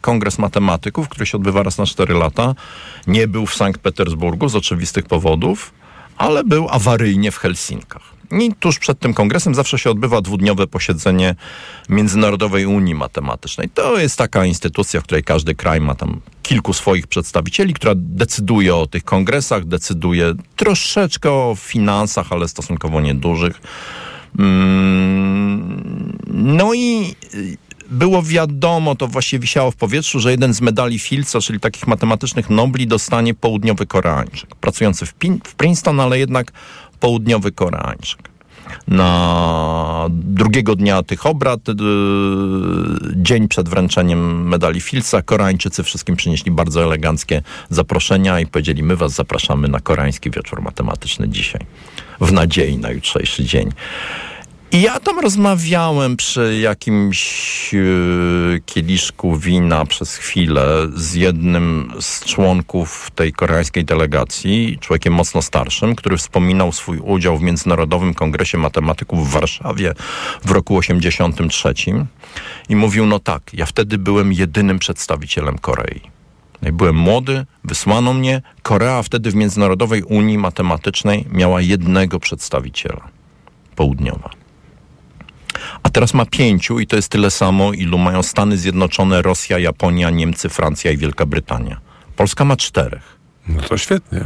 Kongres 0.00 0.38
Matematyków, 0.38 1.08
który 1.08 1.26
się 1.26 1.36
odbywa 1.36 1.62
raz 1.62 1.78
na 1.78 1.86
4 1.86 2.14
lata, 2.14 2.54
nie 3.06 3.28
był 3.28 3.46
w 3.46 3.54
Sankt 3.54 3.80
Petersburgu 3.80 4.48
z 4.48 4.56
oczywistych 4.56 5.04
powodów, 5.04 5.72
ale 6.16 6.44
był 6.44 6.68
awaryjnie 6.70 7.30
w 7.30 7.38
Helsinkach. 7.38 8.15
I 8.30 8.54
tuż 8.60 8.78
przed 8.78 8.98
tym 8.98 9.14
kongresem 9.14 9.54
zawsze 9.54 9.78
się 9.78 9.90
odbywa 9.90 10.20
dwudniowe 10.20 10.66
posiedzenie 10.66 11.34
Międzynarodowej 11.88 12.66
Unii 12.66 12.94
Matematycznej. 12.94 13.68
To 13.68 13.98
jest 13.98 14.18
taka 14.18 14.44
instytucja, 14.44 15.00
w 15.00 15.04
której 15.04 15.24
każdy 15.24 15.54
kraj 15.54 15.80
ma 15.80 15.94
tam 15.94 16.20
kilku 16.42 16.72
swoich 16.72 17.06
przedstawicieli, 17.06 17.74
która 17.74 17.92
decyduje 17.96 18.74
o 18.74 18.86
tych 18.86 19.04
kongresach, 19.04 19.64
decyduje 19.64 20.34
troszeczkę 20.56 21.30
o 21.30 21.54
finansach, 21.58 22.32
ale 22.32 22.48
stosunkowo 22.48 23.00
niedużych. 23.00 23.60
Mm, 24.38 26.18
no 26.26 26.74
i 26.74 27.14
było 27.90 28.22
wiadomo, 28.22 28.94
to 28.94 29.08
właściwie 29.08 29.40
wisiało 29.40 29.70
w 29.70 29.76
powietrzu, 29.76 30.20
że 30.20 30.30
jeden 30.30 30.54
z 30.54 30.60
medali 30.60 30.98
Fields'a, 30.98 31.42
czyli 31.42 31.60
takich 31.60 31.86
matematycznych 31.86 32.50
nobli, 32.50 32.86
dostanie 32.86 33.34
południowy 33.34 33.86
Koreańczyk, 33.86 34.56
pracujący 34.56 35.06
w, 35.06 35.14
Pin 35.14 35.40
w 35.44 35.54
Princeton, 35.54 36.00
ale 36.00 36.18
jednak 36.18 36.52
południowy 37.00 37.52
Koreańczyk. 37.52 38.36
Na 38.88 40.06
drugiego 40.10 40.76
dnia 40.76 41.02
tych 41.02 41.26
obrad, 41.26 41.60
yy, 41.68 41.74
dzień 43.16 43.48
przed 43.48 43.68
wręczeniem 43.68 44.48
medali 44.48 44.80
Filsa, 44.80 45.22
Koreańczycy 45.22 45.82
wszystkim 45.82 46.16
przynieśli 46.16 46.50
bardzo 46.50 46.84
eleganckie 46.84 47.42
zaproszenia 47.70 48.40
i 48.40 48.46
powiedzieli: 48.46 48.82
My 48.82 48.96
Was 48.96 49.12
zapraszamy 49.12 49.68
na 49.68 49.80
koreański 49.80 50.30
wieczór 50.30 50.62
matematyczny 50.62 51.28
dzisiaj, 51.28 51.60
w 52.20 52.32
nadziei 52.32 52.78
na 52.78 52.90
jutrzejszy 52.90 53.44
dzień. 53.44 53.70
I 54.72 54.82
ja 54.82 55.00
tam 55.00 55.18
rozmawiałem 55.20 56.16
przy 56.16 56.58
jakimś 56.60 57.72
yy, 57.72 58.60
kieliszku 58.66 59.36
wina 59.36 59.84
przez 59.84 60.16
chwilę 60.16 60.86
z 60.94 61.14
jednym 61.14 61.92
z 62.00 62.24
członków 62.24 63.10
tej 63.14 63.32
koreańskiej 63.32 63.84
delegacji, 63.84 64.78
człowiekiem 64.80 65.12
mocno 65.12 65.42
starszym, 65.42 65.94
który 65.94 66.16
wspominał 66.16 66.72
swój 66.72 66.98
udział 66.98 67.38
w 67.38 67.42
Międzynarodowym 67.42 68.14
Kongresie 68.14 68.58
Matematyków 68.58 69.28
w 69.28 69.32
Warszawie 69.32 69.94
w 70.44 70.50
roku 70.50 70.76
83 70.76 71.74
i 72.68 72.76
mówił, 72.76 73.06
no 73.06 73.18
tak, 73.18 73.42
ja 73.52 73.66
wtedy 73.66 73.98
byłem 73.98 74.32
jedynym 74.32 74.78
przedstawicielem 74.78 75.58
Korei. 75.58 76.00
Byłem 76.62 76.96
młody, 76.96 77.46
wysłano 77.64 78.14
mnie. 78.14 78.42
Korea 78.62 79.02
wtedy 79.02 79.30
w 79.30 79.34
Międzynarodowej 79.34 80.02
Unii 80.02 80.38
Matematycznej 80.38 81.24
miała 81.32 81.60
jednego 81.60 82.20
przedstawiciela. 82.20 83.08
Południowa 83.76 84.45
a 85.82 85.90
teraz 85.90 86.14
ma 86.14 86.26
pięciu 86.26 86.80
i 86.80 86.86
to 86.86 86.96
jest 86.96 87.08
tyle 87.08 87.30
samo, 87.30 87.72
ilu 87.72 87.98
mają 87.98 88.22
Stany 88.22 88.58
Zjednoczone, 88.58 89.22
Rosja, 89.22 89.58
Japonia, 89.58 90.10
Niemcy, 90.10 90.48
Francja 90.48 90.90
i 90.90 90.96
Wielka 90.96 91.26
Brytania. 91.26 91.80
Polska 92.16 92.44
ma 92.44 92.56
czterech. 92.56 93.18
No 93.48 93.62
to 93.62 93.78
świetnie. 93.78 94.24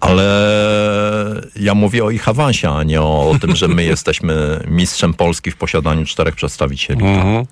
Ale 0.00 1.42
ja 1.56 1.74
mówię 1.74 2.04
o 2.04 2.10
ich 2.10 2.28
awansie, 2.28 2.70
a 2.70 2.82
nie 2.82 3.00
o, 3.00 3.30
o 3.30 3.38
tym, 3.38 3.56
że 3.56 3.68
my 3.68 3.84
jesteśmy 3.94 4.64
mistrzem 4.68 5.14
Polski 5.14 5.50
w 5.50 5.56
posiadaniu 5.56 6.04
czterech 6.06 6.34
przedstawicieli. 6.34 7.04
Mhm. 7.04 7.46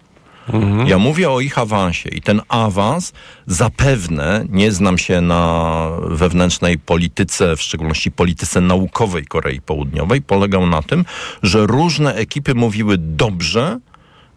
Mhm. 0.52 0.86
Ja 0.86 0.98
mówię 0.98 1.30
o 1.30 1.40
ich 1.40 1.58
awansie 1.58 2.08
i 2.10 2.20
ten 2.20 2.40
awans 2.48 3.12
zapewne, 3.46 4.44
nie 4.48 4.72
znam 4.72 4.98
się 4.98 5.20
na 5.20 5.86
wewnętrznej 6.08 6.78
polityce, 6.78 7.56
w 7.56 7.62
szczególności 7.62 8.10
polityce 8.10 8.60
naukowej 8.60 9.26
Korei 9.26 9.60
Południowej, 9.60 10.22
polegał 10.22 10.66
na 10.66 10.82
tym, 10.82 11.04
że 11.42 11.66
różne 11.66 12.14
ekipy 12.14 12.54
mówiły 12.54 12.98
dobrze, 12.98 13.78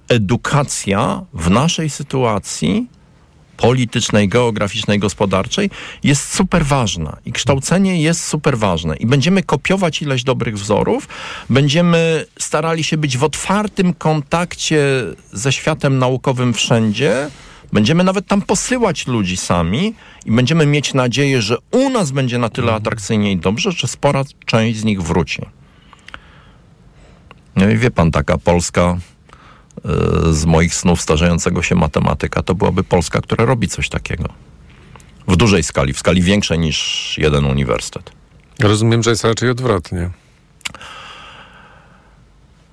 edukacja 0.09 1.21
w 1.33 1.49
naszej 1.49 1.89
sytuacji 1.89 2.87
politycznej, 3.57 4.27
geograficznej, 4.27 4.99
gospodarczej 4.99 5.69
jest 6.03 6.33
super 6.33 6.65
ważna 6.65 7.17
i 7.25 7.31
kształcenie 7.31 8.01
jest 8.01 8.23
super 8.23 8.57
ważne 8.57 8.95
i 8.97 9.05
będziemy 9.05 9.43
kopiować 9.43 10.01
ileś 10.01 10.23
dobrych 10.23 10.57
wzorów, 10.57 11.07
będziemy 11.49 12.25
starali 12.39 12.83
się 12.83 12.97
być 12.97 13.17
w 13.17 13.23
otwartym 13.23 13.93
kontakcie 13.93 15.03
ze 15.31 15.51
światem 15.51 15.99
naukowym 15.99 16.53
wszędzie, 16.53 17.29
będziemy 17.73 18.03
nawet 18.03 18.27
tam 18.27 18.41
posyłać 18.41 19.07
ludzi 19.07 19.37
sami 19.37 19.93
i 20.25 20.31
będziemy 20.31 20.65
mieć 20.65 20.93
nadzieję, 20.93 21.41
że 21.41 21.57
u 21.71 21.89
nas 21.89 22.11
będzie 22.11 22.37
na 22.37 22.49
tyle 22.49 22.73
atrakcyjnie 22.73 23.31
i 23.31 23.37
dobrze, 23.37 23.71
że 23.71 23.87
spora 23.87 24.23
część 24.45 24.79
z 24.79 24.83
nich 24.83 25.01
wróci. 25.01 25.41
No 27.55 27.69
i 27.69 27.77
wie 27.77 27.91
pan, 27.91 28.11
taka 28.11 28.37
Polska 28.37 28.97
z 30.31 30.45
moich 30.45 30.75
snów 30.75 31.01
starzejącego 31.01 31.61
się 31.61 31.75
matematyka, 31.75 32.43
to 32.43 32.55
byłaby 32.55 32.83
Polska, 32.83 33.21
która 33.21 33.45
robi 33.45 33.67
coś 33.67 33.89
takiego. 33.89 34.29
W 35.27 35.35
dużej 35.35 35.63
skali, 35.63 35.93
w 35.93 35.99
skali 35.99 36.21
większej 36.21 36.59
niż 36.59 37.17
jeden 37.17 37.45
uniwersytet. 37.45 38.11
Rozumiem, 38.59 39.03
że 39.03 39.09
jest 39.09 39.23
raczej 39.23 39.49
odwrotnie. 39.49 40.09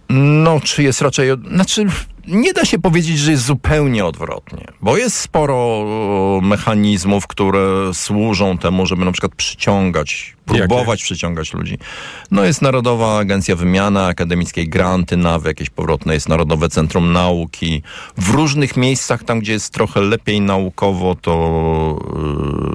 No, 0.08 0.60
czy 0.60 0.82
jest 0.82 1.02
raczej. 1.02 1.30
Znaczy, 1.50 1.86
nie 2.26 2.52
da 2.52 2.64
się 2.64 2.78
powiedzieć, 2.78 3.18
że 3.18 3.30
jest 3.30 3.44
zupełnie 3.44 4.04
odwrotnie, 4.04 4.64
bo 4.80 4.96
jest 4.96 5.16
sporo 5.16 5.84
mechanizmów, 6.42 7.26
które 7.26 7.94
służą 7.94 8.58
temu, 8.58 8.86
żeby 8.86 9.04
na 9.04 9.12
przykład 9.12 9.34
przyciągać, 9.34 10.36
próbować 10.58 11.00
Jakie? 11.00 11.04
przyciągać 11.04 11.54
ludzi. 11.54 11.78
No 12.30 12.44
jest 12.44 12.62
Narodowa 12.62 13.18
Agencja 13.18 13.56
Wymiany 13.56 14.00
Akademickiej, 14.00 14.68
granty 14.68 15.16
NAW, 15.16 15.44
jakieś 15.44 15.70
powrotne, 15.70 16.14
jest 16.14 16.28
Narodowe 16.28 16.68
Centrum 16.68 17.12
Nauki. 17.12 17.82
W 18.16 18.30
różnych 18.30 18.76
miejscach, 18.76 19.24
tam 19.24 19.40
gdzie 19.40 19.52
jest 19.52 19.72
trochę 19.72 20.00
lepiej 20.00 20.40
naukowo, 20.40 21.14
to 21.14 21.98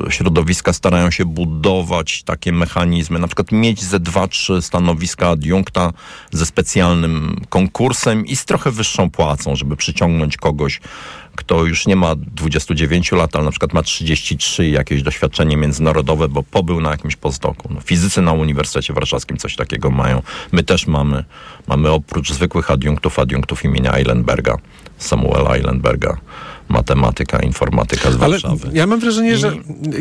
yy, 0.03 0.11
środowiska 0.11 0.73
starają 0.73 1.11
się 1.11 1.25
budować 1.25 2.23
takie 2.23 2.51
mechanizmy, 2.51 3.19
na 3.19 3.27
przykład 3.27 3.51
mieć 3.51 3.83
ze 3.83 3.99
dwa, 3.99 4.27
trzy 4.27 4.61
stanowiska 4.61 5.29
adiunkta 5.29 5.93
ze 6.31 6.45
specjalnym 6.45 7.41
konkursem 7.49 8.25
i 8.25 8.35
z 8.35 8.45
trochę 8.45 8.71
wyższą 8.71 9.09
płacą 9.09 9.55
żeby 9.55 9.75
przyciągnąć 9.75 10.37
kogoś, 10.37 10.81
kto 11.35 11.65
już 11.65 11.87
nie 11.87 11.95
ma 11.95 12.15
29 12.15 13.11
lat, 13.11 13.35
ale 13.35 13.45
na 13.45 13.51
przykład 13.51 13.73
ma 13.73 13.83
33 13.83 14.67
i 14.67 14.71
jakieś 14.71 15.03
doświadczenie 15.03 15.57
międzynarodowe, 15.57 16.27
bo 16.27 16.43
pobył 16.43 16.81
na 16.81 16.91
jakimś 16.91 17.15
postdoku. 17.15 17.69
No, 17.73 17.81
fizycy 17.81 18.21
na 18.21 18.33
Uniwersytecie 18.33 18.93
Warszawskim 18.93 19.37
coś 19.37 19.55
takiego 19.55 19.91
mają. 19.91 20.21
My 20.51 20.63
też 20.63 20.87
mamy. 20.87 21.23
Mamy 21.67 21.91
oprócz 21.91 22.33
zwykłych 22.33 22.71
adiunktów, 22.71 23.19
adiunktów 23.19 23.65
imienia 23.65 23.93
Eilenberga, 23.93 24.57
Samuela 24.97 25.55
Eilenberga 25.55 26.17
matematyka, 26.69 27.39
informatyka 27.39 28.11
z 28.11 28.15
Warszawy. 28.15 28.67
Ale 28.67 28.77
ja 28.77 28.87
mam 28.87 28.99
wrażenie, 28.99 29.33
I... 29.33 29.37
że 29.37 29.55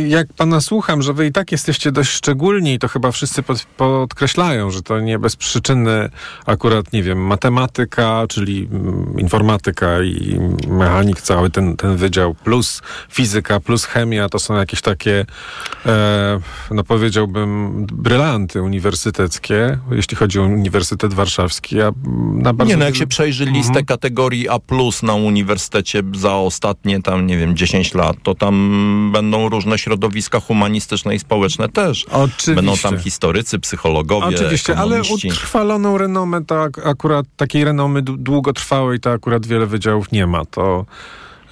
jak 0.06 0.32
pana 0.32 0.60
słucham, 0.60 1.02
że 1.02 1.12
wy 1.12 1.26
i 1.26 1.32
tak 1.32 1.52
jesteście 1.52 1.92
dość 1.92 2.10
szczególni, 2.10 2.78
to 2.78 2.88
chyba 2.88 3.12
wszyscy 3.12 3.42
pod, 3.42 3.64
podkreślają, 3.76 4.70
że 4.70 4.82
to 4.82 5.00
nie 5.00 5.18
bez 5.18 5.36
przyczyny 5.36 6.08
akurat, 6.46 6.92
nie 6.92 7.02
wiem, 7.02 7.26
matematyka, 7.26 8.24
czyli 8.28 8.68
mm, 8.72 9.14
informatyka 9.18 10.02
i 10.02 10.40
mechanik, 10.68 11.20
cały 11.20 11.50
ten, 11.50 11.76
ten 11.76 11.96
wydział, 11.96 12.34
plus 12.34 12.82
fizyka, 13.10 13.60
plus 13.60 13.84
chemia, 13.84 14.28
to 14.28 14.38
są 14.38 14.54
jakieś 14.54 14.80
takie, 14.80 15.26
e, 15.86 16.40
no 16.70 16.84
powiedziałbym, 16.84 17.72
brylanty 17.92 18.62
uniwersyteckie, 18.62 19.78
jeśli 19.90 20.16
chodzi 20.16 20.38
o 20.38 20.42
Uniwersytet 20.42 21.14
Warszawski. 21.14 21.76
Ja 21.76 21.92
na 22.32 22.52
bardzo 22.52 22.70
nie, 22.70 22.76
no 22.76 22.84
jak 22.84 22.96
się 22.96 23.06
przejrzy 23.06 23.44
listę 23.44 23.68
mhm. 23.68 23.86
kategorii 23.86 24.48
A+, 24.48 24.58
na 25.02 25.14
uniwersytecie 25.14 26.02
za 26.14 26.34
ostatnie 26.54 27.02
tam, 27.02 27.26
nie 27.26 27.38
wiem, 27.38 27.56
10 27.56 27.94
lat, 27.94 28.16
to 28.22 28.34
tam 28.34 29.10
będą 29.12 29.48
różne 29.48 29.78
środowiska 29.78 30.40
humanistyczne 30.40 31.14
i 31.14 31.18
społeczne 31.18 31.68
też. 31.68 32.04
Oczywiście. 32.04 32.54
Będą 32.54 32.76
tam 32.76 32.98
historycy, 32.98 33.58
psychologowie, 33.58 34.26
Oczywiście, 34.26 34.76
ale 34.76 35.02
utrwaloną 35.02 35.98
renomę, 35.98 36.44
to 36.44 36.62
akurat 36.84 37.26
takiej 37.36 37.64
renomy 37.64 38.02
długotrwałej, 38.02 39.00
to 39.00 39.12
akurat 39.12 39.46
wiele 39.46 39.66
wydziałów 39.66 40.12
nie 40.12 40.26
ma. 40.26 40.44
To 40.44 40.86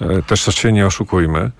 e, 0.01 0.21
też 0.21 0.55
się 0.55 0.71
nie 0.71 0.85
oszukujmy. 0.85 1.51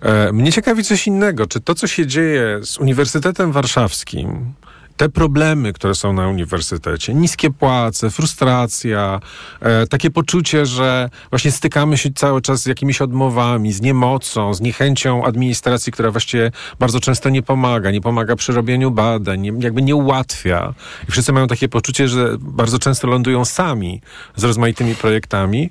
E, 0.00 0.32
mnie 0.32 0.52
ciekawi 0.52 0.84
coś 0.84 1.06
innego. 1.06 1.46
Czy 1.46 1.60
to, 1.60 1.74
co 1.74 1.86
się 1.86 2.06
dzieje 2.06 2.60
z 2.62 2.78
Uniwersytetem 2.78 3.52
Warszawskim 3.52 4.52
te 4.96 5.08
problemy, 5.08 5.72
które 5.72 5.94
są 5.94 6.12
na 6.12 6.28
uniwersytecie, 6.28 7.14
niskie 7.14 7.50
płace, 7.50 8.10
frustracja, 8.10 9.20
e, 9.60 9.86
takie 9.86 10.10
poczucie, 10.10 10.66
że 10.66 11.10
właśnie 11.30 11.50
stykamy 11.50 11.98
się 11.98 12.10
cały 12.12 12.42
czas 12.42 12.62
z 12.62 12.66
jakimiś 12.66 13.00
odmowami, 13.00 13.72
z 13.72 13.80
niemocą, 13.80 14.54
z 14.54 14.60
niechęcią 14.60 15.24
administracji, 15.24 15.92
która 15.92 16.10
właściwie 16.10 16.50
bardzo 16.78 17.00
często 17.00 17.28
nie 17.28 17.42
pomaga, 17.42 17.90
nie 17.90 18.00
pomaga 18.00 18.36
przy 18.36 18.52
robieniu 18.52 18.90
badań, 18.90 19.40
nie, 19.40 19.52
jakby 19.58 19.82
nie 19.82 19.96
ułatwia. 19.96 20.74
I 21.08 21.12
wszyscy 21.12 21.32
mają 21.32 21.46
takie 21.46 21.68
poczucie, 21.68 22.08
że 22.08 22.36
bardzo 22.40 22.78
często 22.78 23.06
lądują 23.06 23.44
sami 23.44 24.00
z 24.36 24.44
rozmaitymi 24.44 24.94
projektami. 24.94 25.70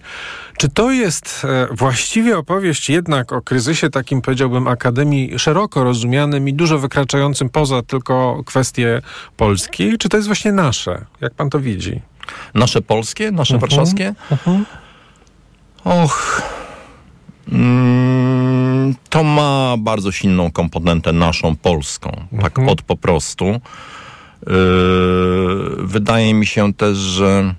Czy 0.57 0.69
to 0.69 0.91
jest 0.91 1.45
e, 1.45 1.67
właściwie 1.71 2.37
opowieść 2.37 2.89
jednak 2.89 3.33
o 3.33 3.41
kryzysie 3.41 3.89
takim, 3.89 4.21
powiedziałbym, 4.21 4.67
akademii 4.67 5.39
szeroko 5.39 5.83
rozumianym 5.83 6.49
i 6.49 6.53
dużo 6.53 6.79
wykraczającym 6.79 7.49
poza 7.49 7.81
tylko 7.81 8.43
kwestie 8.45 9.01
Polski, 9.37 9.97
czy 9.97 10.09
to 10.09 10.17
jest 10.17 10.27
właśnie 10.27 10.51
nasze? 10.51 11.05
Jak 11.21 11.33
pan 11.33 11.49
to 11.49 11.59
widzi? 11.59 12.01
Nasze 12.53 12.81
polskie, 12.81 13.31
nasze 13.31 13.55
uh-huh. 13.55 13.61
warszawskie? 13.61 14.15
Uh-huh. 14.31 14.63
Och. 15.83 16.41
Mm, 17.51 18.95
to 19.09 19.23
ma 19.23 19.75
bardzo 19.77 20.11
silną 20.11 20.51
komponentę 20.51 21.13
naszą 21.13 21.55
polską. 21.55 22.09
Uh-huh. 22.09 22.41
Tak 22.41 22.59
od 22.59 22.81
po 22.81 22.95
prostu. 22.95 23.45
Yy, 24.47 24.51
wydaje 25.77 26.33
mi 26.33 26.45
się 26.45 26.73
też, 26.73 26.97
że 26.97 27.55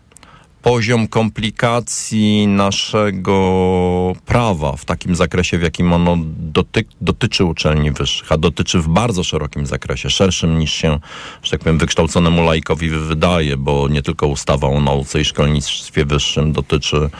poziom 0.67 1.09
komplikacji 1.09 2.47
naszego 2.47 4.13
prawa 4.25 4.73
w 4.73 4.85
takim 4.85 5.17
zakresie, 5.17 5.59
w 5.59 5.63
jakim 5.63 5.93
ono 5.93 6.17
doty 6.39 6.85
dotyczy 7.01 7.45
uczelni 7.45 7.91
wyższych, 7.91 8.33
a 8.33 8.39
dotyczy 8.39 8.81
w 8.81 8.89
bardzo 8.89 9.25
szerokim 9.25 9.67
zakresie, 9.67 10.11
szerszym 10.11 10.59
niż 10.59 10.73
się, 10.73 10.99
że 11.43 11.51
tak 11.51 11.61
powiem, 11.61 11.79
wykształconemu 11.79 12.43
laikowi 12.43 12.91
wydaje, 12.91 13.57
bo 13.57 13.89
nie 13.89 14.03
tylko 14.03 14.27
ustawa 14.27 14.69
o 14.69 14.81
nauce 14.81 15.21
i 15.21 15.25
szkolnictwie 15.25 16.05
wyższym 16.05 16.53
dotyczy 16.53 17.11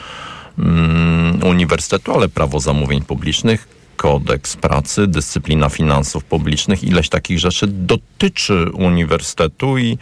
mm, 0.59 1.43
uniwersytetu, 1.43 2.13
ale 2.13 2.29
prawo 2.29 2.59
zamówień 2.59 3.01
publicznych, 3.01 3.67
kodeks 3.97 4.55
pracy, 4.55 5.07
dyscyplina 5.07 5.69
finansów 5.69 6.23
publicznych, 6.23 6.83
ileś 6.83 7.09
takich 7.09 7.39
rzeczy 7.39 7.67
dotyczy 7.67 8.71
uniwersytetu 8.73 9.77
i 9.77 9.97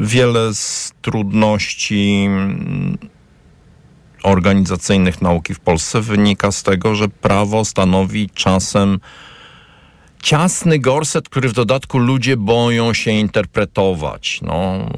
wiele 0.00 0.54
z 0.54 0.92
trudności 1.02 2.24
mm, 2.26 2.98
organizacyjnych 4.22 5.22
nauki 5.22 5.54
w 5.54 5.60
Polsce 5.60 6.00
wynika 6.00 6.52
z 6.52 6.62
tego, 6.62 6.94
że 6.94 7.08
prawo 7.08 7.64
stanowi 7.64 8.30
czasem 8.34 9.00
ciasny 10.22 10.78
gorset, 10.78 11.28
który 11.28 11.48
w 11.48 11.52
dodatku 11.52 11.98
ludzie 11.98 12.36
boją 12.36 12.94
się 12.94 13.10
interpretować. 13.10 14.40
No, 14.42 14.88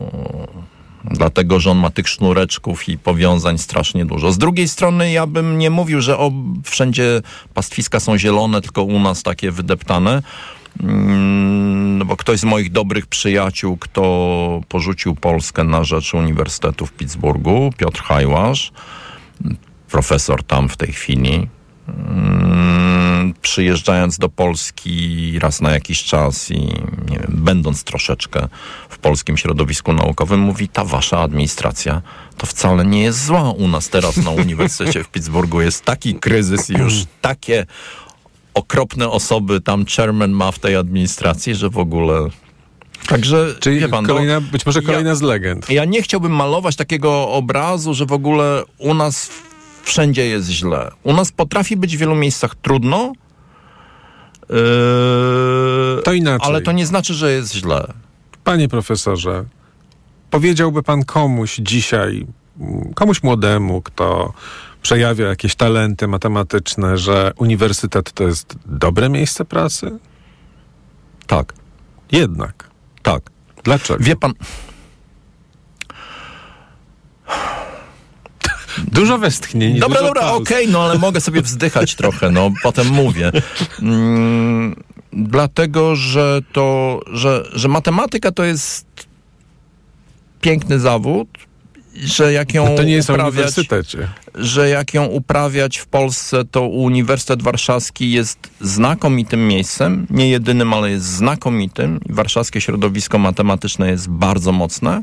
dlatego, 1.04 1.60
że 1.60 1.70
on 1.70 1.78
ma 1.78 1.90
tych 1.90 2.08
sznureczków 2.08 2.88
i 2.88 2.98
powiązań 2.98 3.58
strasznie 3.58 4.06
dużo. 4.06 4.32
Z 4.32 4.38
drugiej 4.38 4.68
strony 4.68 5.12
ja 5.12 5.26
bym 5.26 5.58
nie 5.58 5.70
mówił, 5.70 6.00
że 6.00 6.18
o, 6.18 6.32
wszędzie 6.64 7.22
pastwiska 7.54 8.00
są 8.00 8.18
zielone, 8.18 8.60
tylko 8.60 8.82
u 8.82 8.98
nas 8.98 9.22
takie 9.22 9.50
wydeptane. 9.50 10.22
Mm, 10.82 11.98
no 11.98 12.04
bo 12.04 12.16
ktoś 12.16 12.40
z 12.40 12.44
moich 12.44 12.72
dobrych 12.72 13.06
przyjaciół, 13.06 13.76
kto 13.76 14.60
porzucił 14.68 15.14
Polskę 15.14 15.64
na 15.64 15.84
rzecz 15.84 16.14
Uniwersytetu 16.14 16.86
w 16.86 16.92
Pittsburghu, 16.92 17.70
Piotr 17.76 18.02
Hajłasz, 18.02 18.72
profesor 19.90 20.44
tam 20.44 20.68
w 20.68 20.76
tej 20.76 20.92
chwili, 20.92 21.48
mm, 21.88 23.34
przyjeżdżając 23.42 24.18
do 24.18 24.28
Polski 24.28 25.38
raz 25.38 25.60
na 25.60 25.70
jakiś 25.70 26.04
czas 26.04 26.50
i 26.50 26.68
wiem, 27.08 27.26
będąc 27.28 27.84
troszeczkę 27.84 28.48
w 28.88 28.98
polskim 28.98 29.36
środowisku 29.36 29.92
naukowym, 29.92 30.40
mówi, 30.40 30.68
ta 30.68 30.84
wasza 30.84 31.20
administracja 31.20 32.02
to 32.36 32.46
wcale 32.46 32.84
nie 32.84 33.02
jest 33.02 33.24
zła. 33.24 33.50
U 33.50 33.68
nas 33.68 33.88
teraz 33.88 34.16
na 34.16 34.30
Uniwersytecie 34.42 35.04
w 35.04 35.08
Pittsburghu 35.08 35.60
jest 35.60 35.84
taki 35.84 36.14
kryzys 36.14 36.70
i 36.70 36.72
już 36.72 36.92
takie 37.20 37.66
okropne 38.56 39.10
osoby 39.10 39.60
tam 39.60 39.84
chairman 39.96 40.30
ma 40.30 40.52
w 40.52 40.58
tej 40.58 40.76
administracji, 40.76 41.54
że 41.54 41.70
w 41.70 41.78
ogóle 41.78 42.28
Także, 43.08 43.54
Czyli 43.60 43.88
pan, 43.88 44.04
no, 44.04 44.08
kolejna, 44.08 44.34
no, 44.34 44.40
być 44.40 44.66
może 44.66 44.82
kolejna 44.82 45.10
ja, 45.10 45.16
z 45.16 45.22
legend. 45.22 45.70
Ja 45.70 45.84
nie 45.84 46.02
chciałbym 46.02 46.32
malować 46.32 46.76
takiego 46.76 47.28
obrazu, 47.28 47.94
że 47.94 48.06
w 48.06 48.12
ogóle 48.12 48.62
u 48.78 48.94
nas 48.94 49.30
wszędzie 49.82 50.26
jest 50.26 50.48
źle. 50.48 50.90
U 51.02 51.12
nas 51.12 51.32
potrafi 51.32 51.76
być 51.76 51.96
w 51.96 52.00
wielu 52.00 52.14
miejscach 52.14 52.54
trudno, 52.54 53.12
yy, 54.50 54.56
to 56.04 56.12
inaczej. 56.12 56.48
ale 56.48 56.60
to 56.60 56.72
nie 56.72 56.86
znaczy, 56.86 57.14
że 57.14 57.32
jest 57.32 57.54
źle. 57.54 57.92
Panie 58.44 58.68
profesorze, 58.68 59.44
powiedziałby 60.30 60.82
pan 60.82 61.04
komuś 61.04 61.56
dzisiaj, 61.56 62.26
komuś 62.94 63.22
młodemu, 63.22 63.82
kto 63.82 64.32
przejawia 64.86 65.26
jakieś 65.28 65.54
talenty 65.54 66.08
matematyczne, 66.08 66.98
że 66.98 67.32
uniwersytet 67.36 68.12
to 68.12 68.24
jest 68.24 68.54
dobre 68.66 69.08
miejsce 69.08 69.44
pracy? 69.44 69.98
Tak. 71.26 71.52
Jednak. 72.12 72.70
Tak. 73.02 73.22
Dlaczego? 73.64 74.04
Wie 74.04 74.16
pan. 74.16 74.32
Dużo 78.78 79.18
westchnień. 79.18 79.78
Dobra, 79.78 80.02
dobra, 80.02 80.22
okej, 80.22 80.62
okay, 80.62 80.72
no 80.72 80.84
ale 80.84 80.98
mogę 80.98 81.20
sobie 81.20 81.42
wzdychać 81.42 81.94
trochę, 82.00 82.30
no 82.30 82.50
potem 82.62 82.86
mówię. 82.86 83.32
Mm, 83.82 84.82
dlatego, 85.12 85.96
że 85.96 86.40
to, 86.52 87.00
że, 87.12 87.44
że 87.52 87.68
matematyka 87.68 88.30
to 88.32 88.44
jest 88.44 88.86
piękny 90.40 90.78
zawód, 90.78 91.28
że 92.04 92.32
jak 92.32 92.54
ją 92.54 92.76
to 92.76 92.82
nie 92.82 92.92
jest 92.92 93.10
uprawiać, 93.10 93.54
że 94.34 94.68
jak 94.68 94.94
ją 94.94 95.04
uprawiać 95.04 95.78
w 95.78 95.86
Polsce, 95.86 96.44
to 96.44 96.62
Uniwersytet 96.62 97.42
Warszawski 97.42 98.12
jest 98.12 98.38
znakomitym 98.60 99.48
miejscem, 99.48 100.06
nie 100.10 100.28
jedynym, 100.28 100.74
ale 100.74 100.90
jest 100.90 101.06
znakomitym. 101.06 102.00
Warszawskie 102.08 102.60
środowisko 102.60 103.18
matematyczne 103.18 103.90
jest 103.90 104.08
bardzo 104.08 104.52
mocne. 104.52 105.02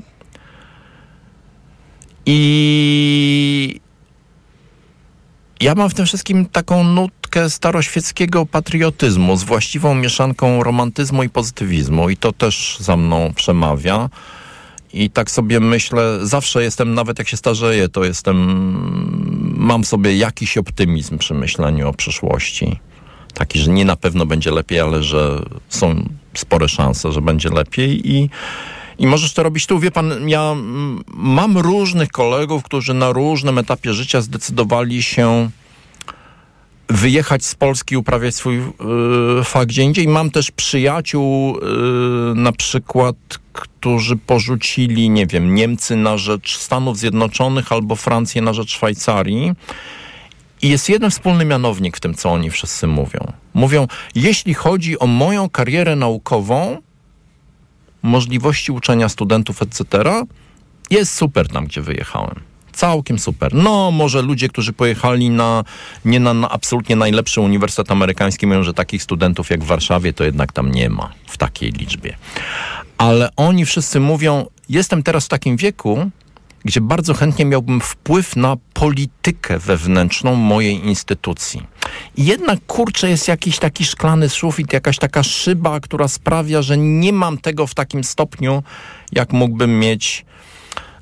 I 2.25 3.79
ja 5.59 5.75
mam 5.75 5.89
w 5.89 5.93
tym 5.93 6.05
wszystkim 6.05 6.45
taką 6.45 6.83
nutkę 6.83 7.49
staroświeckiego 7.49 8.45
patriotyzmu 8.45 9.37
z 9.37 9.43
właściwą 9.43 9.95
mieszanką 9.95 10.63
romantyzmu 10.63 11.23
i 11.23 11.29
pozytywizmu 11.29 12.09
i 12.09 12.17
to 12.17 12.31
też 12.31 12.77
za 12.79 12.97
mną 12.97 13.33
przemawia. 13.35 14.09
I 14.93 15.09
tak 15.09 15.31
sobie 15.31 15.59
myślę, 15.59 16.19
zawsze 16.21 16.63
jestem, 16.63 16.93
nawet 16.93 17.19
jak 17.19 17.27
się 17.27 17.37
starzeję, 17.37 17.89
to 17.89 18.03
jestem, 18.03 18.37
mam 19.57 19.83
sobie 19.83 20.17
jakiś 20.17 20.57
optymizm 20.57 21.17
przy 21.17 21.33
myśleniu 21.33 21.89
o 21.89 21.93
przyszłości. 21.93 22.79
Taki, 23.33 23.59
że 23.59 23.71
nie 23.71 23.85
na 23.85 23.95
pewno 23.95 24.25
będzie 24.25 24.51
lepiej, 24.51 24.79
ale 24.79 25.03
że 25.03 25.41
są 25.69 26.09
spore 26.33 26.69
szanse, 26.69 27.11
że 27.11 27.21
będzie 27.21 27.49
lepiej 27.49 28.11
i, 28.11 28.29
i 28.99 29.07
możesz 29.07 29.33
to 29.33 29.43
robić 29.43 29.67
tu. 29.67 29.79
Wie 29.79 29.91
pan, 29.91 30.29
ja 30.29 30.55
mam 31.07 31.57
różnych 31.57 32.09
kolegów, 32.09 32.63
którzy 32.63 32.93
na 32.93 33.11
różnym 33.11 33.57
etapie 33.57 33.93
życia 33.93 34.21
zdecydowali 34.21 35.03
się 35.03 35.49
wyjechać 36.89 37.45
z 37.45 37.55
Polski, 37.55 37.97
uprawiać 37.97 38.35
swój 38.35 38.57
y, 38.59 39.43
fach 39.43 39.65
gdzie 39.65 39.83
indziej. 39.83 40.07
Mam 40.07 40.31
też 40.31 40.51
przyjaciół, 40.51 41.57
y, 41.57 42.35
na 42.35 42.51
przykład, 42.51 43.15
którzy 43.53 44.17
porzucili, 44.17 45.09
nie 45.09 45.27
wiem, 45.27 45.55
Niemcy 45.55 45.95
na 45.95 46.17
rzecz 46.17 46.57
Stanów 46.57 46.97
Zjednoczonych 46.97 47.71
albo 47.71 47.95
Francję 47.95 48.41
na 48.41 48.53
rzecz 48.53 48.71
Szwajcarii. 48.71 49.51
I 50.61 50.69
jest 50.69 50.89
jeden 50.89 51.11
wspólny 51.11 51.45
mianownik 51.45 51.97
w 51.97 51.99
tym, 51.99 52.13
co 52.13 52.31
oni 52.31 52.49
wszyscy 52.49 52.87
mówią. 52.87 53.33
Mówią, 53.53 53.87
jeśli 54.15 54.53
chodzi 54.53 54.99
o 54.99 55.07
moją 55.07 55.49
karierę 55.49 55.95
naukową, 55.95 56.77
możliwości 58.03 58.71
uczenia 58.71 59.09
studentów, 59.09 59.61
etc., 59.61 59.85
jest 60.89 61.13
super 61.13 61.47
tam, 61.47 61.65
gdzie 61.65 61.81
wyjechałem. 61.81 62.39
Całkiem 62.73 63.19
super. 63.19 63.53
No, 63.53 63.91
może 63.91 64.21
ludzie, 64.21 64.49
którzy 64.49 64.73
pojechali 64.73 65.29
na 65.29 65.63
nie 66.05 66.19
na, 66.19 66.33
na, 66.33 66.49
absolutnie 66.49 66.95
najlepszy 66.95 67.41
uniwersytet 67.41 67.91
amerykański, 67.91 68.47
mówią, 68.47 68.63
że 68.63 68.73
takich 68.73 69.03
studentów 69.03 69.49
jak 69.49 69.63
w 69.63 69.67
Warszawie 69.67 70.13
to 70.13 70.23
jednak 70.23 70.51
tam 70.51 70.71
nie 70.71 70.89
ma 70.89 71.09
w 71.27 71.37
takiej 71.37 71.71
liczbie. 71.71 72.17
Ale 73.03 73.29
oni 73.35 73.65
wszyscy 73.65 73.99
mówią, 73.99 74.45
jestem 74.69 75.03
teraz 75.03 75.25
w 75.25 75.29
takim 75.29 75.57
wieku, 75.57 76.09
gdzie 76.65 76.81
bardzo 76.81 77.13
chętnie 77.13 77.45
miałbym 77.45 77.81
wpływ 77.81 78.35
na 78.35 78.57
politykę 78.73 79.59
wewnętrzną 79.59 80.35
mojej 80.35 80.85
instytucji. 80.87 81.63
I 82.17 82.25
jednak, 82.25 82.59
kurczę, 82.67 83.09
jest 83.09 83.27
jakiś 83.27 83.59
taki 83.59 83.85
szklany 83.85 84.29
sufit, 84.29 84.73
jakaś 84.73 84.97
taka 84.97 85.23
szyba, 85.23 85.79
która 85.79 86.07
sprawia, 86.07 86.61
że 86.61 86.77
nie 86.77 87.13
mam 87.13 87.37
tego 87.37 87.67
w 87.67 87.75
takim 87.75 88.03
stopniu, 88.03 88.63
jak 89.11 89.33
mógłbym 89.33 89.79
mieć 89.79 90.25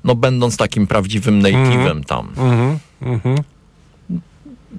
no 0.04 0.16
będąc 0.16 0.58
takim 0.58 0.88
prawdziwym 0.88 1.41
native'em 1.41 1.91
mm 1.91 2.02
-hmm. 2.02 2.06
tam. 2.06 2.34
Mm 2.38 2.80
-hmm. 3.20 3.38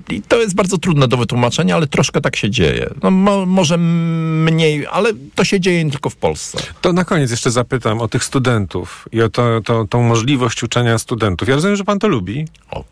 I 0.08 0.22
to 0.22 0.40
jest 0.40 0.54
bardzo 0.54 0.78
trudne 0.78 1.08
do 1.08 1.16
wytłumaczenia, 1.16 1.76
ale 1.76 1.86
troszkę 1.86 2.20
tak 2.20 2.36
się 2.36 2.50
dzieje. 2.50 2.90
No, 3.02 3.10
mo, 3.10 3.46
może 3.46 3.78
mniej, 3.78 4.86
ale 4.86 5.12
to 5.34 5.44
się 5.44 5.60
dzieje 5.60 5.84
nie 5.84 5.90
tylko 5.90 6.10
w 6.10 6.16
Polsce. 6.16 6.58
To 6.80 6.92
na 6.92 7.04
koniec 7.04 7.30
jeszcze 7.30 7.50
zapytam 7.50 8.00
o 8.00 8.08
tych 8.08 8.24
studentów 8.24 9.08
i 9.12 9.22
o 9.22 9.28
to, 9.28 9.60
to, 9.64 9.84
tą 9.84 10.02
możliwość 10.02 10.62
uczenia 10.62 10.98
studentów. 10.98 11.48
Ja 11.48 11.54
rozumiem, 11.54 11.76
że 11.76 11.84
pan 11.84 11.98
to 11.98 12.08
lubi. 12.08 12.44
O, 12.70 12.84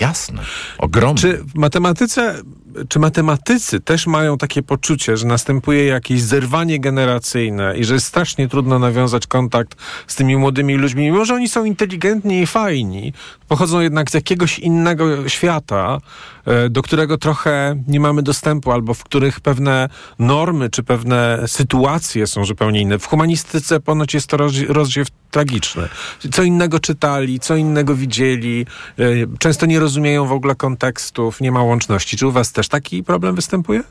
jasne, 0.00 0.42
ogromnie. 0.78 1.20
Czy 1.20 1.44
w 1.44 1.54
matematyce, 1.54 2.42
czy 2.88 2.98
matematycy 2.98 3.80
też 3.80 4.06
mają 4.06 4.38
takie 4.38 4.62
poczucie, 4.62 5.16
że 5.16 5.26
następuje 5.26 5.86
jakieś 5.86 6.22
zerwanie 6.22 6.80
generacyjne 6.80 7.78
i 7.78 7.84
że 7.84 7.94
jest 7.94 8.06
strasznie 8.06 8.48
trudno 8.48 8.78
nawiązać 8.78 9.26
kontakt 9.26 9.78
z 10.06 10.16
tymi 10.16 10.36
młodymi 10.36 10.74
ludźmi, 10.74 11.02
mimo 11.02 11.24
że 11.24 11.34
oni 11.34 11.48
są 11.48 11.64
inteligentni 11.64 12.40
i 12.40 12.46
fajni, 12.46 13.12
pochodzą 13.48 13.80
jednak 13.80 14.10
z 14.10 14.14
jakiegoś 14.14 14.58
innego 14.58 15.28
świata, 15.28 15.98
e, 16.46 16.68
do 16.68 16.82
którego 16.82 17.18
trochę 17.18 17.82
nie 17.88 18.00
mamy 18.00 18.22
dostępu, 18.22 18.72
albo 18.72 18.94
w 18.94 19.04
których 19.04 19.40
pewne 19.40 19.88
normy 20.18 20.70
czy 20.70 20.82
pewne 20.82 21.44
sytuacje 21.46 22.26
są 22.26 22.44
zupełnie 22.44 22.80
inne. 22.80 22.98
W 22.98 23.06
humanistyce 23.06 23.80
ponoć 23.80 24.14
jest 24.14 24.26
to 24.26 24.36
rozdziew 24.68 25.08
tragiczny. 25.30 25.88
Co 26.32 26.42
innego 26.42 26.80
czytali, 26.80 27.40
co 27.40 27.56
innego 27.56 27.94
widzieli, 27.94 28.66
e, 28.98 29.04
często 29.38 29.66
nie 29.66 29.80
rozumieją 29.80 30.26
w 30.26 30.32
ogóle 30.32 30.54
kontekstów, 30.54 31.40
nie 31.40 31.52
ma 31.52 31.62
łączności. 31.62 32.16
Czy 32.16 32.26
u 32.26 32.32
was 32.32 32.52
też 32.52 32.68
taki 32.68 33.02
problem 33.02 33.34
występuje? 33.34 33.82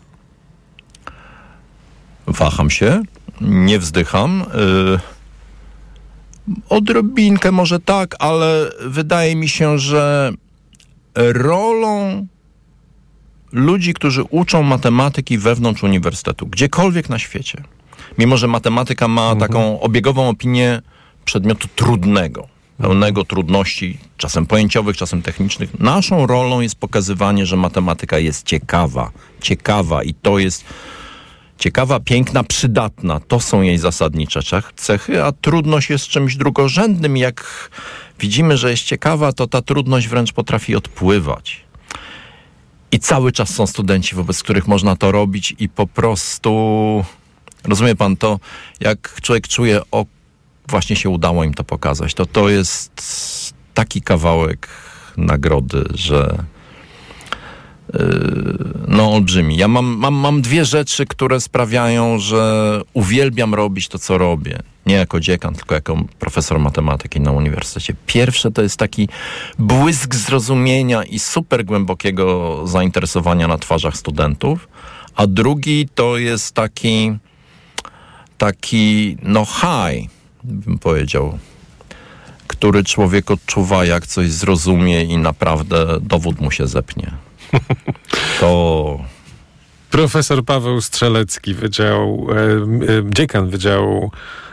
Waham 2.27 2.69
się, 2.69 3.03
nie 3.41 3.79
wzdycham. 3.79 4.45
Yy, 4.53 4.99
odrobinkę 6.69 7.51
może 7.51 7.79
tak, 7.79 8.15
ale 8.19 8.71
wydaje 8.85 9.35
mi 9.35 9.49
się, 9.49 9.79
że 9.79 10.31
rolą 11.15 12.27
ludzi, 13.51 13.93
którzy 13.93 14.23
uczą 14.23 14.63
matematyki 14.63 15.37
wewnątrz 15.37 15.83
uniwersytetu, 15.83 16.47
gdziekolwiek 16.47 17.09
na 17.09 17.19
świecie, 17.19 17.63
mimo 18.17 18.37
że 18.37 18.47
matematyka 18.47 19.07
ma 19.07 19.31
mhm. 19.31 19.39
taką 19.39 19.79
obiegową 19.79 20.29
opinię 20.29 20.81
przedmiotu 21.27 21.67
trudnego, 21.75 22.47
pełnego 22.77 23.25
trudności, 23.25 23.97
czasem 24.17 24.45
pojęciowych, 24.45 24.97
czasem 24.97 25.21
technicznych. 25.21 25.79
Naszą 25.79 26.27
rolą 26.27 26.61
jest 26.61 26.75
pokazywanie, 26.75 27.45
że 27.45 27.57
matematyka 27.57 28.19
jest 28.19 28.45
ciekawa, 28.45 29.11
ciekawa 29.41 30.03
i 30.03 30.13
to 30.13 30.39
jest 30.39 30.65
ciekawa, 31.57 31.99
piękna, 31.99 32.43
przydatna. 32.43 33.19
To 33.19 33.39
są 33.39 33.61
jej 33.61 33.77
zasadnicze 33.77 34.39
cechy, 34.75 35.23
a 35.23 35.31
trudność 35.31 35.89
jest 35.89 36.07
czymś 36.07 36.35
drugorzędnym. 36.35 37.17
Jak 37.17 37.69
widzimy, 38.19 38.57
że 38.57 38.71
jest 38.71 38.83
ciekawa, 38.83 39.33
to 39.33 39.47
ta 39.47 39.61
trudność 39.61 40.07
wręcz 40.07 40.31
potrafi 40.31 40.75
odpływać. 40.75 41.61
I 42.91 42.99
cały 42.99 43.31
czas 43.31 43.49
są 43.49 43.67
studenci, 43.67 44.15
wobec 44.15 44.43
których 44.43 44.67
można 44.67 44.95
to 44.95 45.11
robić 45.11 45.55
i 45.59 45.69
po 45.69 45.87
prostu 45.87 46.51
rozumie 47.63 47.95
pan 47.95 48.17
to, 48.17 48.39
jak 48.79 49.21
człowiek 49.21 49.47
czuje, 49.47 49.81
o 49.91 50.05
właśnie 50.67 50.95
się 50.95 51.09
udało 51.09 51.43
im 51.43 51.53
to 51.53 51.63
pokazać. 51.63 52.13
To 52.13 52.25
to 52.25 52.49
jest 52.49 53.53
taki 53.73 54.01
kawałek 54.01 54.67
nagrody, 55.17 55.83
że 55.93 56.43
yy, 57.93 57.99
no 58.87 59.13
olbrzymi. 59.13 59.57
Ja 59.57 59.67
mam, 59.67 59.85
mam, 59.85 60.13
mam 60.13 60.41
dwie 60.41 60.65
rzeczy, 60.65 61.05
które 61.05 61.41
sprawiają, 61.41 62.19
że 62.19 62.81
uwielbiam 62.93 63.53
robić 63.53 63.87
to, 63.87 63.99
co 63.99 64.17
robię. 64.17 64.59
Nie 64.85 64.95
jako 64.95 65.19
dziekan, 65.19 65.53
tylko 65.53 65.75
jako 65.75 65.97
profesor 66.19 66.59
matematyki 66.59 67.21
na 67.21 67.31
uniwersytecie. 67.31 67.93
Pierwsze 68.05 68.51
to 68.51 68.61
jest 68.61 68.77
taki 68.77 69.09
błysk 69.59 70.15
zrozumienia 70.15 71.03
i 71.03 71.19
super 71.19 71.65
głębokiego 71.65 72.61
zainteresowania 72.67 73.47
na 73.47 73.57
twarzach 73.57 73.97
studentów, 73.97 74.67
a 75.15 75.27
drugi 75.27 75.89
to 75.95 76.17
jest 76.17 76.55
taki 76.55 77.17
taki 78.37 79.17
no 79.23 79.45
high, 79.45 80.09
bym 80.47 80.77
powiedział, 80.77 81.39
który 82.47 82.83
człowiek 82.83 83.31
odczuwa, 83.31 83.85
jak 83.85 84.07
coś 84.07 84.31
zrozumie 84.31 85.03
i 85.03 85.17
naprawdę 85.17 85.85
dowód 86.01 86.41
mu 86.41 86.51
się 86.51 86.67
zepnie. 86.67 87.11
To... 88.39 88.99
Profesor 89.91 90.45
Paweł 90.45 90.81
Strzelecki, 90.81 91.53
Wydział, 91.53 92.27
e, 92.29 92.35
e, 92.35 93.03
dziekan 93.05 93.49
Wydziału 93.49 94.11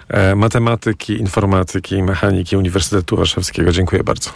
e, 0.08 0.34
Matematyki, 0.34 1.12
Informatyki 1.20 1.94
i 1.94 2.02
Mechaniki 2.02 2.56
Uniwersytetu 2.56 3.16
Warszawskiego. 3.16 3.72
Dziękuję 3.72 4.04
bardzo. 4.04 4.30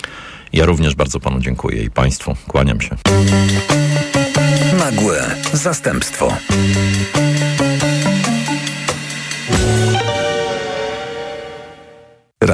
Ja 0.53 0.67
również 0.67 0.95
bardzo 0.95 1.21
panu 1.21 1.41
dziękuję 1.41 1.83
i 1.83 1.91
państwu. 1.91 2.37
Kłaniam 2.49 2.81
się. 2.81 2.97
Nagłe 4.79 5.35
zastępstwo. 5.53 6.37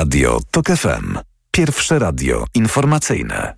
Radio 0.04 0.40
TOK 0.50 0.66
FM. 0.66 1.18
Pierwsze 1.50 1.98
radio 1.98 2.44
informacyjne. 2.54 3.54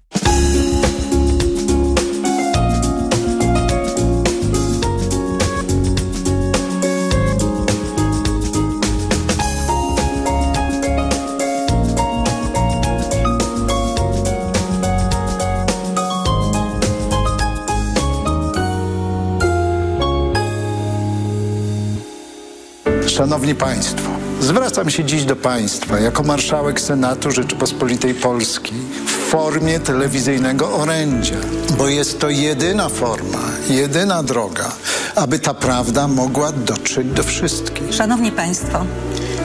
Szanowni 23.07 23.55
Państwo, 23.55 24.16
Zwracam 24.47 24.91
się 24.91 25.05
dziś 25.05 25.25
do 25.25 25.37
Państwa 25.37 26.01
jako 26.01 26.23
marszałek 26.23 26.81
Senatu 26.81 27.31
Rzeczypospolitej 27.31 28.15
Polskiej 28.15 28.79
w 29.07 29.11
formie 29.11 29.81
telewizyjnego 29.81 30.77
orędzia, 30.77 31.37
bo 31.79 31.89
jest 31.89 32.19
to 32.19 32.31
jedyna 32.31 32.89
forma, 32.89 33.39
jedyna 33.69 34.23
droga, 34.23 34.73
aby 35.15 35.39
ta 35.39 35.55
prawda 35.55 36.09
mogła 36.09 36.53
dotrzeć 36.53 37.07
do 37.07 37.23
wszystkich. 37.23 37.95
Szanowni 37.95 38.33
Państwo, 38.33 38.87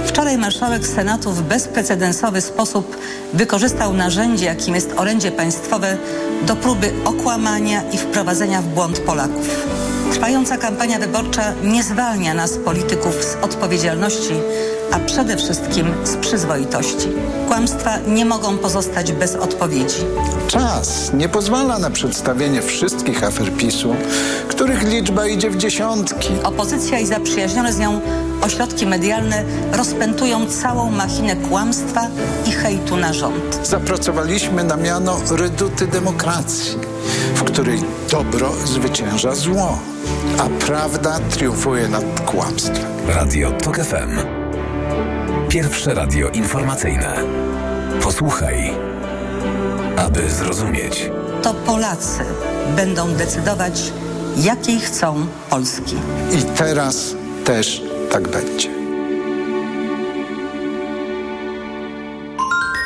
Wczoraj 0.05 0.37
marszałek 0.37 0.87
Senatu 0.87 1.31
w 1.31 1.41
bezprecedensowy 1.41 2.41
sposób 2.41 2.97
wykorzystał 3.33 3.93
narzędzie, 3.93 4.45
jakim 4.45 4.75
jest 4.75 4.93
orędzie 4.97 5.31
państwowe, 5.31 5.97
do 6.47 6.55
próby 6.55 6.91
okłamania 7.05 7.91
i 7.91 7.97
wprowadzenia 7.97 8.61
w 8.61 8.65
błąd 8.65 8.99
Polaków. 8.99 9.65
Trwająca 10.11 10.57
kampania 10.57 10.99
wyborcza 10.99 11.53
nie 11.63 11.83
zwalnia 11.83 12.33
nas, 12.33 12.57
polityków, 12.57 13.15
z 13.23 13.35
odpowiedzialności 13.41 14.33
a 14.91 14.99
przede 14.99 15.37
wszystkim 15.37 15.93
z 16.03 16.15
przyzwoitości. 16.15 17.07
Kłamstwa 17.47 17.97
nie 18.07 18.25
mogą 18.25 18.57
pozostać 18.57 19.11
bez 19.11 19.35
odpowiedzi. 19.35 20.05
Czas 20.47 21.13
nie 21.13 21.29
pozwala 21.29 21.79
na 21.79 21.89
przedstawienie 21.89 22.61
wszystkich 22.61 23.23
afer 23.23 23.51
PiSu, 23.51 23.95
których 24.47 24.83
liczba 24.83 25.27
idzie 25.27 25.49
w 25.49 25.57
dziesiątki. 25.57 26.29
Opozycja 26.43 26.99
i 26.99 27.05
zaprzyjaźnione 27.05 27.73
z 27.73 27.79
nią 27.79 28.01
ośrodki 28.41 28.85
medialne 28.85 29.43
rozpętują 29.73 30.45
całą 30.45 30.91
machinę 30.91 31.35
kłamstwa 31.35 32.07
i 32.47 32.51
hejtu 32.51 32.97
na 32.97 33.13
rząd. 33.13 33.59
Zapracowaliśmy 33.63 34.63
na 34.63 34.77
miano 34.77 35.17
reduty 35.31 35.87
demokracji, 35.87 36.77
w 37.35 37.43
której 37.43 37.79
dobro 38.11 38.51
zwycięża 38.65 39.35
zło, 39.35 39.79
a 40.37 40.65
prawda 40.65 41.19
triumfuje 41.29 41.87
nad 41.87 42.19
kłamstwem. 42.25 42.85
Radio 43.07 43.51
TOK 43.51 43.77
FM. 43.77 44.40
Pierwsze 45.51 45.93
radio 45.93 46.29
informacyjne. 46.29 47.15
Posłuchaj, 48.03 48.73
aby 49.97 50.29
zrozumieć. 50.29 51.11
To 51.41 51.53
Polacy 51.53 52.23
będą 52.75 53.13
decydować, 53.13 53.91
jakiej 54.37 54.79
chcą 54.79 55.27
Polski. 55.49 55.95
I 56.31 56.57
teraz 56.57 57.15
też 57.45 57.81
tak 58.11 58.27
będzie. 58.27 58.80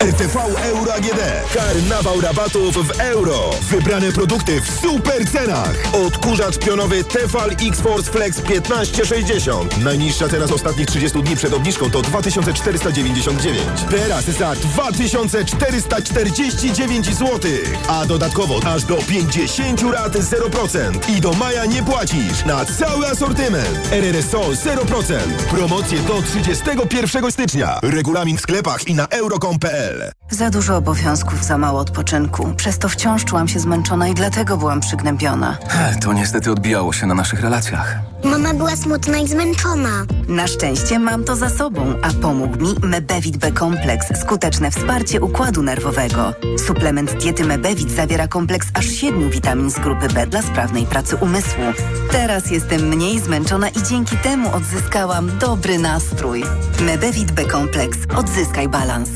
RTV 0.00 0.36
Euro 0.64 0.94
AGD. 0.94 1.20
Karnawał 1.54 2.20
rabatów 2.20 2.88
w 2.88 3.00
euro. 3.00 3.50
Wybrane 3.70 4.12
produkty 4.12 4.60
w 4.60 4.70
super 4.70 5.30
cenach. 5.30 5.74
Odkurzacz 6.06 6.58
pionowy 6.58 7.04
Tefal 7.04 7.50
X-Force 7.50 8.10
Flex 8.10 8.36
1560. 8.36 9.84
Najniższa 9.84 10.28
teraz 10.28 10.52
ostatnich 10.52 10.86
30 10.86 11.22
dni 11.22 11.36
przed 11.36 11.52
obniżką 11.52 11.90
to 11.90 12.02
2499. 12.02 13.58
Teraz 13.90 14.24
za 14.24 14.54
2449 14.54 17.06
zł. 17.06 17.40
A 17.88 18.06
dodatkowo 18.06 18.60
aż 18.66 18.84
do 18.84 18.96
50 18.96 19.82
rat 19.82 20.12
0%. 20.12 21.10
I 21.16 21.20
do 21.20 21.32
maja 21.32 21.66
nie 21.66 21.82
płacisz 21.82 22.44
na 22.44 22.64
cały 22.64 23.06
asortyment. 23.06 23.92
RRSO 23.92 24.40
0%. 24.40 25.18
Promocje 25.50 25.98
do 25.98 26.22
31 26.22 27.32
stycznia. 27.32 27.78
Regulamin 27.82 28.36
w 28.36 28.40
sklepach 28.40 28.88
i 28.88 28.94
na 28.94 29.06
euro.com.pl 29.06 29.89
Za 30.30 30.50
dużo 30.50 30.76
obowiązków, 30.76 31.44
za 31.44 31.58
mało 31.58 31.80
odpoczynku. 31.80 32.54
Przez 32.56 32.78
to 32.78 32.88
wciąż 32.88 33.24
czułam 33.24 33.48
się 33.48 33.60
zmęczona 33.60 34.08
i 34.08 34.14
dlatego 34.14 34.56
byłam 34.56 34.80
przygnębiona. 34.80 35.58
To 36.00 36.12
niestety 36.12 36.52
odbijało 36.52 36.92
się 36.92 37.06
na 37.06 37.14
naszych 37.14 37.40
relacjach. 37.40 37.98
Mama 38.24 38.54
była 38.54 38.76
smutna 38.76 39.18
i 39.18 39.28
zmęczona. 39.28 40.06
Na 40.28 40.46
szczęście 40.46 40.98
mam 40.98 41.24
to 41.24 41.36
za 41.36 41.50
sobą, 41.50 41.94
a 42.02 42.12
pomógł 42.22 42.56
mi 42.56 42.74
Mebevit 42.82 43.36
B 43.36 43.52
kompleks, 43.52 44.20
skuteczne 44.20 44.70
wsparcie 44.70 45.20
układu 45.20 45.62
nerwowego. 45.62 46.34
Suplement 46.66 47.12
diety 47.22 47.44
Mebevit 47.44 47.90
zawiera 47.90 48.28
kompleks 48.28 48.68
aż 48.74 48.86
siedmiu 48.86 49.30
witamin 49.30 49.70
z 49.70 49.78
grupy 49.78 50.08
B 50.08 50.26
dla 50.26 50.42
sprawnej 50.42 50.86
pracy 50.86 51.16
umysłu. 51.16 51.64
Teraz 52.12 52.50
jestem 52.50 52.88
mniej 52.88 53.20
zmęczona 53.20 53.68
i 53.68 53.82
dzięki 53.82 54.16
temu 54.16 54.54
odzyskałam 54.54 55.38
dobry 55.38 55.78
nastrój. 55.78 56.44
Mebevit 56.80 57.32
B 57.32 57.44
kompleks. 57.44 57.98
Odzyskaj 58.16 58.68
balans. 58.68 59.10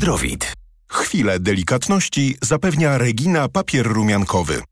Zdrowit. 0.00 0.52
Chwilę 0.88 1.40
delikatności 1.40 2.36
zapewnia 2.42 2.98
Regina 2.98 3.48
papier 3.48 3.86
rumiankowy. 3.86 4.62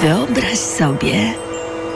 Wyobraź 0.00 0.58
sobie 0.58 1.34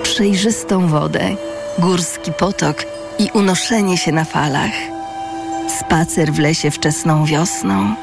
przejrzystą 0.02 0.88
wodę, 0.88 1.36
górski 1.78 2.32
potok 2.32 2.84
i 3.18 3.30
unoszenie 3.34 3.98
się 3.98 4.12
na 4.12 4.24
falach. 4.24 4.72
Spacer 5.80 6.32
w 6.32 6.38
lesie 6.38 6.70
wczesną 6.70 7.24
wiosną. 7.26 7.94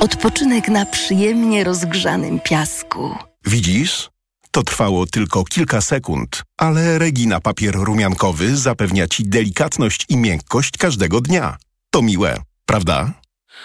Odpoczynek 0.00 0.68
na 0.68 0.86
przyjemnie 0.86 1.64
rozgrzanym 1.64 2.40
piasku. 2.40 3.14
Widzisz? 3.46 4.10
To 4.50 4.62
trwało 4.62 5.06
tylko 5.06 5.44
kilka 5.44 5.80
sekund, 5.80 6.42
ale 6.58 6.98
Regina 6.98 7.40
papier 7.40 7.74
rumiankowy 7.74 8.56
zapewnia 8.56 9.08
ci 9.08 9.24
delikatność 9.24 10.04
i 10.08 10.16
miękkość 10.16 10.76
każdego 10.78 11.20
dnia. 11.20 11.56
To 11.90 12.02
miłe, 12.02 12.38
prawda? 12.68 13.10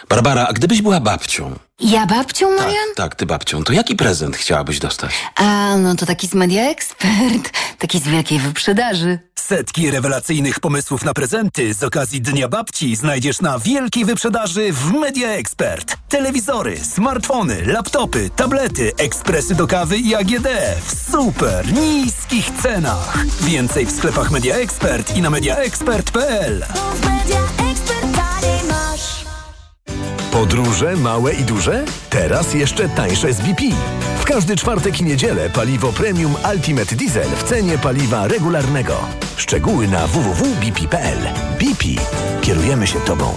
Barbara, 0.09 0.47
a 0.47 0.53
gdybyś 0.53 0.81
była 0.81 0.99
babcią? 0.99 1.55
Ja 1.79 2.05
babcią, 2.05 2.49
Marian? 2.49 2.87
Tak, 2.87 2.95
tak, 2.95 3.15
ty 3.15 3.25
babcią. 3.25 3.63
To 3.63 3.73
jaki 3.73 3.95
prezent 3.95 4.37
chciałabyś 4.37 4.79
dostać? 4.79 5.11
A, 5.35 5.77
no 5.77 5.95
to 5.95 6.05
taki 6.05 6.27
z 6.27 6.33
Media 6.33 6.69
Expert. 6.69 7.51
Taki 7.79 7.99
z 7.99 8.03
wielkiej 8.07 8.39
wyprzedaży. 8.39 9.19
Setki 9.39 9.91
rewelacyjnych 9.91 10.59
pomysłów 10.59 11.05
na 11.05 11.13
prezenty 11.13 11.73
z 11.73 11.83
okazji 11.83 12.21
Dnia 12.21 12.47
Babci 12.47 12.95
znajdziesz 12.95 13.41
na 13.41 13.59
wielkiej 13.59 14.05
wyprzedaży 14.05 14.73
w 14.73 14.91
Media 14.93 15.29
Expert. 15.29 15.97
Telewizory, 16.09 16.79
smartfony, 16.79 17.65
laptopy, 17.65 18.29
tablety, 18.35 18.91
ekspresy 18.97 19.55
do 19.55 19.67
kawy 19.67 19.97
i 19.97 20.15
AGD 20.15 20.47
w 20.85 21.11
super 21.11 21.73
niskich 21.73 22.49
cenach. 22.63 23.17
Więcej 23.41 23.85
w 23.85 23.91
sklepach 23.91 24.31
Media 24.31 24.55
Expert 24.55 25.17
i 25.17 25.21
na 25.21 25.29
mediaexpert.pl. 25.29 26.65
Podróże 30.31 30.95
małe 30.95 31.33
i 31.33 31.43
duże? 31.43 31.85
Teraz 32.09 32.53
jeszcze 32.53 32.89
tańsze 32.89 33.33
z 33.33 33.41
BP. 33.41 33.63
W 34.19 34.25
każdy 34.25 34.55
czwartek 34.55 35.01
i 35.01 35.03
niedzielę 35.03 35.49
paliwo 35.49 35.91
premium 35.91 36.35
Ultimate 36.53 36.95
Diesel 36.95 37.29
w 37.29 37.43
cenie 37.43 37.77
paliwa 37.77 38.27
regularnego. 38.27 38.93
Szczegóły 39.37 39.87
na 39.87 40.07
www.bp.pl. 40.07 41.17
BP. 41.59 41.85
Kierujemy 42.41 42.87
się 42.87 42.99
Tobą. 42.99 43.33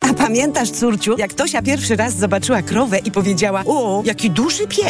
A 0.00 0.14
pamiętasz, 0.14 0.70
córciu, 0.70 1.14
jak 1.18 1.34
Tosia 1.34 1.62
pierwszy 1.62 1.96
raz 1.96 2.16
zobaczyła 2.16 2.62
krowę 2.62 2.98
i 2.98 3.10
powiedziała: 3.10 3.62
O, 3.66 4.02
jaki 4.04 4.30
duży 4.30 4.66
pies. 4.66 4.80